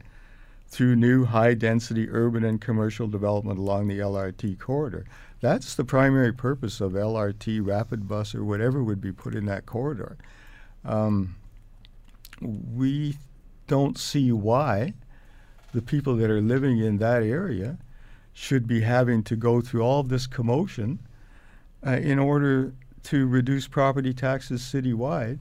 through 0.68 0.96
new 0.96 1.26
high 1.26 1.54
density 1.54 2.08
urban 2.10 2.44
and 2.44 2.62
commercial 2.62 3.08
development 3.08 3.58
along 3.58 3.88
the 3.88 4.00
LRT 4.00 4.60
corridor. 4.60 5.06
That's 5.42 5.76
the 5.76 5.84
primary 5.84 6.34
purpose 6.34 6.82
of 6.82 6.94
LRT, 6.94 7.66
rapid 7.66 8.08
bus, 8.08 8.36
or 8.36 8.44
whatever 8.44 8.84
would 8.84 9.02
be 9.02 9.12
put 9.12 9.36
in 9.36 9.46
that 9.46 9.66
corridor. 9.66 10.18
Um, 10.84 11.36
we 12.42 13.18
don't 13.68 13.98
see 13.98 14.32
why 14.32 14.94
the 15.76 15.82
people 15.82 16.16
that 16.16 16.30
are 16.32 16.42
living 16.42 16.80
in 16.80 16.98
that 16.98 17.22
area 17.22 17.78
should 18.34 18.66
be 18.66 18.82
having 18.82 19.22
to 19.24 19.36
go 19.36 19.60
through 19.60 19.82
all 19.82 20.00
of 20.00 20.10
this 20.10 20.26
commotion 20.26 21.00
uh, 21.86 21.92
in 21.92 22.18
order 22.18 22.74
to 23.04 23.28
reduce 23.28 23.68
property 23.68 24.14
taxes 24.14 24.62
citywide, 24.62 25.40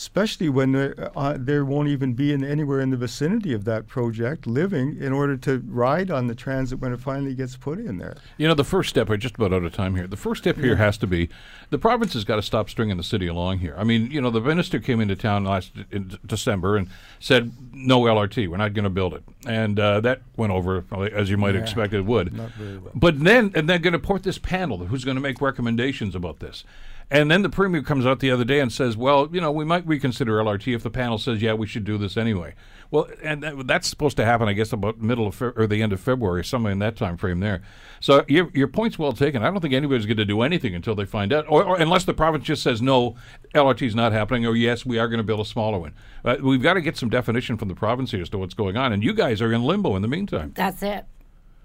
especially 0.00 0.48
when 0.48 0.72
there, 0.72 1.10
uh, 1.14 1.36
there 1.38 1.62
won't 1.62 1.86
even 1.86 2.14
be 2.14 2.32
in 2.32 2.42
anywhere 2.42 2.80
in 2.80 2.88
the 2.88 2.96
vicinity 2.96 3.52
of 3.52 3.66
that 3.66 3.86
project 3.86 4.46
living 4.46 4.96
in 4.98 5.12
order 5.12 5.36
to 5.36 5.62
ride 5.66 6.10
on 6.10 6.26
the 6.26 6.34
transit 6.34 6.78
when 6.78 6.90
it 6.90 6.98
finally 6.98 7.34
gets 7.34 7.54
put 7.54 7.78
in 7.78 7.98
there. 7.98 8.16
You 8.38 8.48
know, 8.48 8.54
the 8.54 8.64
first 8.64 8.88
step, 8.88 9.10
we're 9.10 9.18
just 9.18 9.34
about 9.34 9.52
out 9.52 9.62
of 9.62 9.74
time 9.74 9.94
here. 9.96 10.06
The 10.06 10.16
first 10.16 10.40
step 10.42 10.56
here 10.56 10.76
has 10.76 10.96
to 10.98 11.06
be 11.06 11.28
the 11.68 11.76
province 11.76 12.14
has 12.14 12.24
got 12.24 12.36
to 12.36 12.42
stop 12.42 12.70
stringing 12.70 12.96
the 12.96 13.02
city 13.02 13.26
along 13.26 13.58
here. 13.58 13.74
I 13.76 13.84
mean, 13.84 14.10
you 14.10 14.22
know, 14.22 14.30
the 14.30 14.40
minister 14.40 14.78
came 14.78 15.02
into 15.02 15.16
town 15.16 15.44
last 15.44 15.72
in 15.90 16.18
December 16.24 16.78
and 16.78 16.88
said, 17.18 17.52
no 17.70 18.00
LRT, 18.00 18.48
we're 18.48 18.56
not 18.56 18.72
going 18.72 18.84
to 18.84 18.90
build 18.90 19.12
it. 19.12 19.22
And 19.46 19.78
uh, 19.78 20.00
that 20.00 20.22
went 20.34 20.50
over, 20.50 20.86
uh, 20.92 21.00
as 21.02 21.28
you 21.28 21.36
might 21.36 21.56
expect 21.56 21.92
it 21.92 22.06
would. 22.06 22.32
Not 22.32 22.52
very 22.52 22.78
well. 22.78 22.92
But 22.94 23.22
then, 23.22 23.52
and 23.54 23.68
they're 23.68 23.78
going 23.78 23.92
to 23.92 23.98
port 23.98 24.22
this 24.22 24.38
panel 24.38 24.78
who's 24.78 25.04
going 25.04 25.16
to 25.16 25.20
make 25.20 25.42
recommendations 25.42 26.14
about 26.14 26.40
this. 26.40 26.64
And 27.12 27.28
then 27.28 27.42
the 27.42 27.50
premier 27.50 27.82
comes 27.82 28.06
out 28.06 28.20
the 28.20 28.30
other 28.30 28.44
day 28.44 28.60
and 28.60 28.72
says, 28.72 28.96
well, 28.96 29.28
you 29.32 29.40
know, 29.40 29.50
we 29.50 29.64
might 29.64 29.84
reconsider 29.84 30.34
LRT 30.34 30.74
if 30.76 30.84
the 30.84 30.90
panel 30.90 31.18
says, 31.18 31.42
yeah, 31.42 31.54
we 31.54 31.66
should 31.66 31.84
do 31.84 31.98
this 31.98 32.16
anyway. 32.16 32.54
Well, 32.92 33.08
and 33.22 33.42
that, 33.42 33.66
that's 33.66 33.88
supposed 33.88 34.16
to 34.18 34.24
happen, 34.24 34.48
I 34.48 34.52
guess, 34.52 34.72
about 34.72 35.00
middle 35.00 35.26
of 35.26 35.34
Fe- 35.34 35.52
or 35.56 35.66
the 35.66 35.82
end 35.82 35.92
of 35.92 36.00
February, 36.00 36.44
somewhere 36.44 36.70
in 36.72 36.78
that 36.80 36.96
time 36.96 37.16
frame 37.16 37.40
there. 37.40 37.62
So 38.00 38.24
your 38.28 38.50
your 38.52 38.68
point's 38.68 38.98
well 38.98 39.12
taken. 39.12 39.42
I 39.42 39.50
don't 39.50 39.60
think 39.60 39.74
anybody's 39.74 40.06
going 40.06 40.16
to 40.18 40.24
do 40.24 40.42
anything 40.42 40.74
until 40.74 40.94
they 40.94 41.04
find 41.04 41.32
out, 41.32 41.46
or, 41.48 41.64
or 41.64 41.80
unless 41.80 42.04
the 42.04 42.14
province 42.14 42.44
just 42.44 42.62
says 42.62 42.80
no, 42.80 43.16
LRT 43.54 43.86
is 43.86 43.94
not 43.94 44.12
happening, 44.12 44.46
or 44.46 44.54
yes, 44.56 44.86
we 44.86 44.98
are 44.98 45.08
going 45.08 45.18
to 45.18 45.24
build 45.24 45.40
a 45.40 45.44
smaller 45.44 45.78
one. 45.78 45.94
Uh, 46.24 46.36
we've 46.42 46.62
got 46.62 46.74
to 46.74 46.80
get 46.80 46.96
some 46.96 47.08
definition 47.10 47.56
from 47.56 47.68
the 47.68 47.74
province 47.74 48.10
here 48.12 48.22
as 48.22 48.28
to 48.30 48.38
what's 48.38 48.54
going 48.54 48.76
on, 48.76 48.92
and 48.92 49.02
you 49.04 49.12
guys 49.12 49.40
are 49.40 49.52
in 49.52 49.62
limbo 49.62 49.94
in 49.96 50.02
the 50.02 50.08
meantime. 50.08 50.52
That's 50.54 50.82
it. 50.82 51.04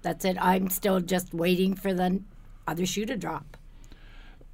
That's 0.02 0.24
it. 0.24 0.36
I'm 0.40 0.70
still 0.70 1.00
just 1.00 1.34
waiting 1.34 1.74
for 1.74 1.92
the 1.94 2.20
other 2.68 2.86
shoe 2.86 3.06
to 3.06 3.16
drop. 3.16 3.56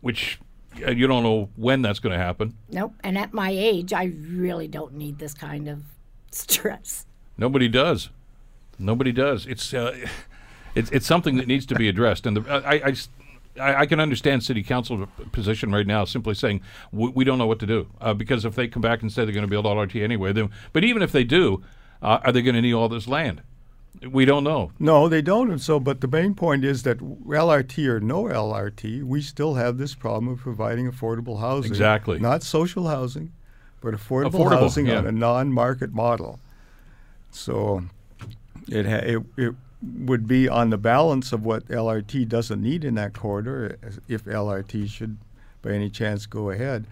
which 0.01 0.39
you 0.77 1.07
don't 1.07 1.23
know 1.23 1.49
when 1.57 1.83
that's 1.83 1.99
going 1.99 2.13
to 2.13 2.23
happen. 2.23 2.57
Nope. 2.71 2.95
And 3.05 3.17
at 3.19 3.33
my 3.33 3.51
age, 3.51 3.93
I 3.93 4.05
really 4.31 4.69
don't 4.69 4.95
need 4.95 5.19
this 5.19 5.35
kind 5.35 5.69
of 5.69 5.83
stress. 6.31 7.07
Nobody 7.39 7.69
does. 7.69 8.11
Nobody 8.79 9.13
does. 9.13 9.47
It's 9.47 9.73
uh, 9.75 9.97
it's 10.75 10.91
it's 10.91 11.07
something 11.07 11.37
that 11.37 11.47
needs 11.47 11.67
to 11.67 11.75
be 11.75 11.89
addressed, 11.89 12.27
and 12.27 12.37
the, 12.39 12.51
I, 12.51 12.73
I 12.75 12.79
I- 12.89 12.95
I 13.83 13.87
can 13.87 14.01
understand 14.01 14.43
city 14.43 14.63
council 14.63 15.07
position 15.31 15.73
right 15.73 15.87
now, 15.87 16.07
simply 16.07 16.33
saying 16.35 16.63
we, 16.91 17.11
we 17.11 17.23
don't 17.25 17.37
know 17.37 17.47
what 17.47 17.59
to 17.59 17.67
do 17.67 17.87
uh, 18.01 18.15
because 18.15 18.47
if 18.47 18.55
they 18.55 18.67
come 18.67 18.81
back 18.81 19.03
and 19.03 19.13
say 19.13 19.27
they're 19.27 19.35
going 19.35 19.43
to 19.45 19.47
build 19.47 19.67
LRT 19.67 20.03
anyway, 20.03 20.33
then 20.33 20.49
but 20.73 20.85
even 20.85 21.03
if 21.03 21.13
they 21.13 21.23
do, 21.23 21.63
uh, 22.01 22.21
are 22.25 22.33
they 22.33 22.41
going 22.41 22.55
to 22.55 22.63
need 22.63 22.73
all 22.73 22.89
this 22.89 23.07
land? 23.07 23.43
We 24.01 24.25
don't 24.25 24.43
know. 24.43 24.73
No, 24.79 25.09
they 25.09 25.23
don't. 25.23 25.51
And 25.51 25.61
so, 25.61 25.79
but 25.79 26.01
the 26.01 26.09
main 26.09 26.35
point 26.35 26.65
is 26.65 26.83
that 26.83 26.99
LRT 26.99 27.87
or 27.87 28.01
no 28.01 28.25
LRT, 28.25 29.05
we 29.05 29.23
still 29.23 29.55
have 29.55 29.79
this 29.79 29.95
problem 29.95 30.33
of 30.33 30.41
providing 30.41 30.91
affordable 30.91 31.41
housing. 31.41 31.71
Exactly. 31.71 32.19
Not 32.19 32.43
social 32.43 32.89
housing, 32.89 33.33
but 33.81 33.95
affordable, 33.95 34.33
Affordable, 34.33 34.61
housing 34.61 34.87
yeah. 34.87 34.99
on 34.99 35.07
a 35.07 35.13
non-market 35.13 35.93
model. 35.93 36.41
So, 37.31 37.85
it, 38.69 38.87
ha- 38.87 39.05
it 39.05 39.23
it 39.37 39.55
would 39.83 40.27
be 40.27 40.49
on 40.49 40.71
the 40.71 40.79
balance 40.79 41.33
of 41.33 41.45
what 41.45 41.67
LRT 41.69 42.29
doesn't 42.29 42.63
need 42.63 42.85
in 42.85 42.95
that 42.95 43.13
corridor, 43.13 43.79
if 44.09 44.25
LRT 44.25 44.89
should, 44.89 45.19
by 45.61 45.71
any 45.71 45.91
chance, 45.91 46.27
go 46.27 46.51
ahead. 46.51 46.87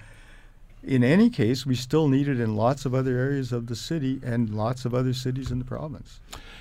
In 0.82 1.05
any 1.05 1.28
case, 1.28 1.66
we 1.66 1.74
still 1.74 2.09
need 2.09 2.26
it 2.26 2.40
in 2.40 2.57
lots 2.57 2.86
of 2.86 2.94
other 2.94 3.16
areas 3.18 3.53
of 3.53 3.66
the 3.66 3.76
city 3.76 4.20
and 4.24 4.55
lots 4.55 4.84
of 4.84 4.94
other 4.94 5.12
cities 5.12 5.51
in 5.51 5.59
the 5.59 5.64
province. 5.64 6.20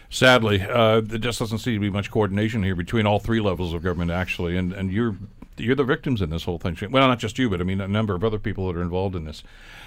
Sadly, 0.10 0.62
uh, 0.62 1.02
there 1.02 1.20
just 1.20 1.40
doesn't 1.40 1.60
seem 1.60 1.76
to 1.76 1.80
be 1.80 1.90
much 1.90 2.10
coordination 2.10 2.64
here 2.64 2.76
between 2.76 3.06
all 3.06 3.20
three 3.20 3.40
levels 3.40 3.74
of 3.74 3.84
government, 3.84 4.12
actually, 4.12 4.58
and 4.58 4.74
and 4.74 4.92
you're 4.92 5.16
you're 5.58 5.76
the 5.76 5.84
victims 5.84 6.22
in 6.22 6.30
this 6.30 6.46
whole 6.46 6.58
thing. 6.58 6.76
Well, 6.90 7.08
not 7.08 7.20
just 7.20 7.38
you, 7.38 7.50
but 7.50 7.62
I 7.62 7.64
mean 7.64 7.82
a 7.82 7.88
number 7.88 8.16
of 8.16 8.24
other 8.24 8.40
people 8.40 8.68
that 8.68 8.80
are 8.80 8.82
involved 8.82 9.16
in 9.16 9.26
this. 9.26 9.44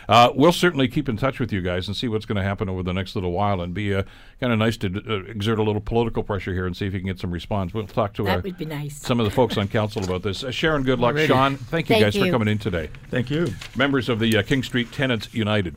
Uh, 0.08 0.30
we'll 0.34 0.52
certainly 0.52 0.88
keep 0.88 1.08
in 1.08 1.16
touch 1.16 1.38
with 1.40 1.52
you 1.52 1.60
guys 1.60 1.86
and 1.86 1.96
see 1.96 2.08
what's 2.08 2.26
going 2.26 2.36
to 2.36 2.42
happen 2.42 2.68
over 2.68 2.82
the 2.82 2.92
next 2.92 3.14
little 3.14 3.32
while, 3.32 3.60
and 3.60 3.72
be 3.74 3.94
uh, 3.94 4.02
kind 4.40 4.52
of 4.52 4.58
nice 4.58 4.76
to 4.76 5.02
uh, 5.08 5.30
exert 5.30 5.58
a 5.58 5.62
little 5.62 5.80
political 5.80 6.22
pressure 6.22 6.52
here 6.52 6.66
and 6.66 6.76
see 6.76 6.86
if 6.86 6.92
you 6.92 7.00
can 7.00 7.06
get 7.06 7.18
some 7.18 7.30
response. 7.30 7.72
We'll 7.72 7.86
talk 7.86 8.12
to 8.14 8.28
uh, 8.28 8.36
That 8.36 8.44
would 8.44 8.58
be 8.58 8.64
nice. 8.64 8.96
some 8.96 9.18
of 9.20 9.24
the 9.24 9.30
folks 9.30 9.56
on 9.56 9.68
council 9.68 10.04
about 10.04 10.22
this. 10.22 10.44
Uh, 10.44 10.50
Sharon, 10.50 10.82
good 10.82 10.98
luck. 11.00 11.14
Alrighty. 11.14 11.26
Shawn, 11.28 11.56
thank 11.56 11.88
you 11.88 11.94
Thank 11.94 12.04
guys 12.14 12.16
for 12.22 12.30
coming 12.30 12.48
in 12.48 12.58
today. 12.58 12.90
Thank 13.10 13.30
you. 13.30 13.54
Members 13.76 14.08
of 14.08 14.18
the 14.18 14.36
uh, 14.36 14.42
King 14.42 14.62
Street 14.62 14.92
Tenants 14.92 15.32
United. 15.32 15.76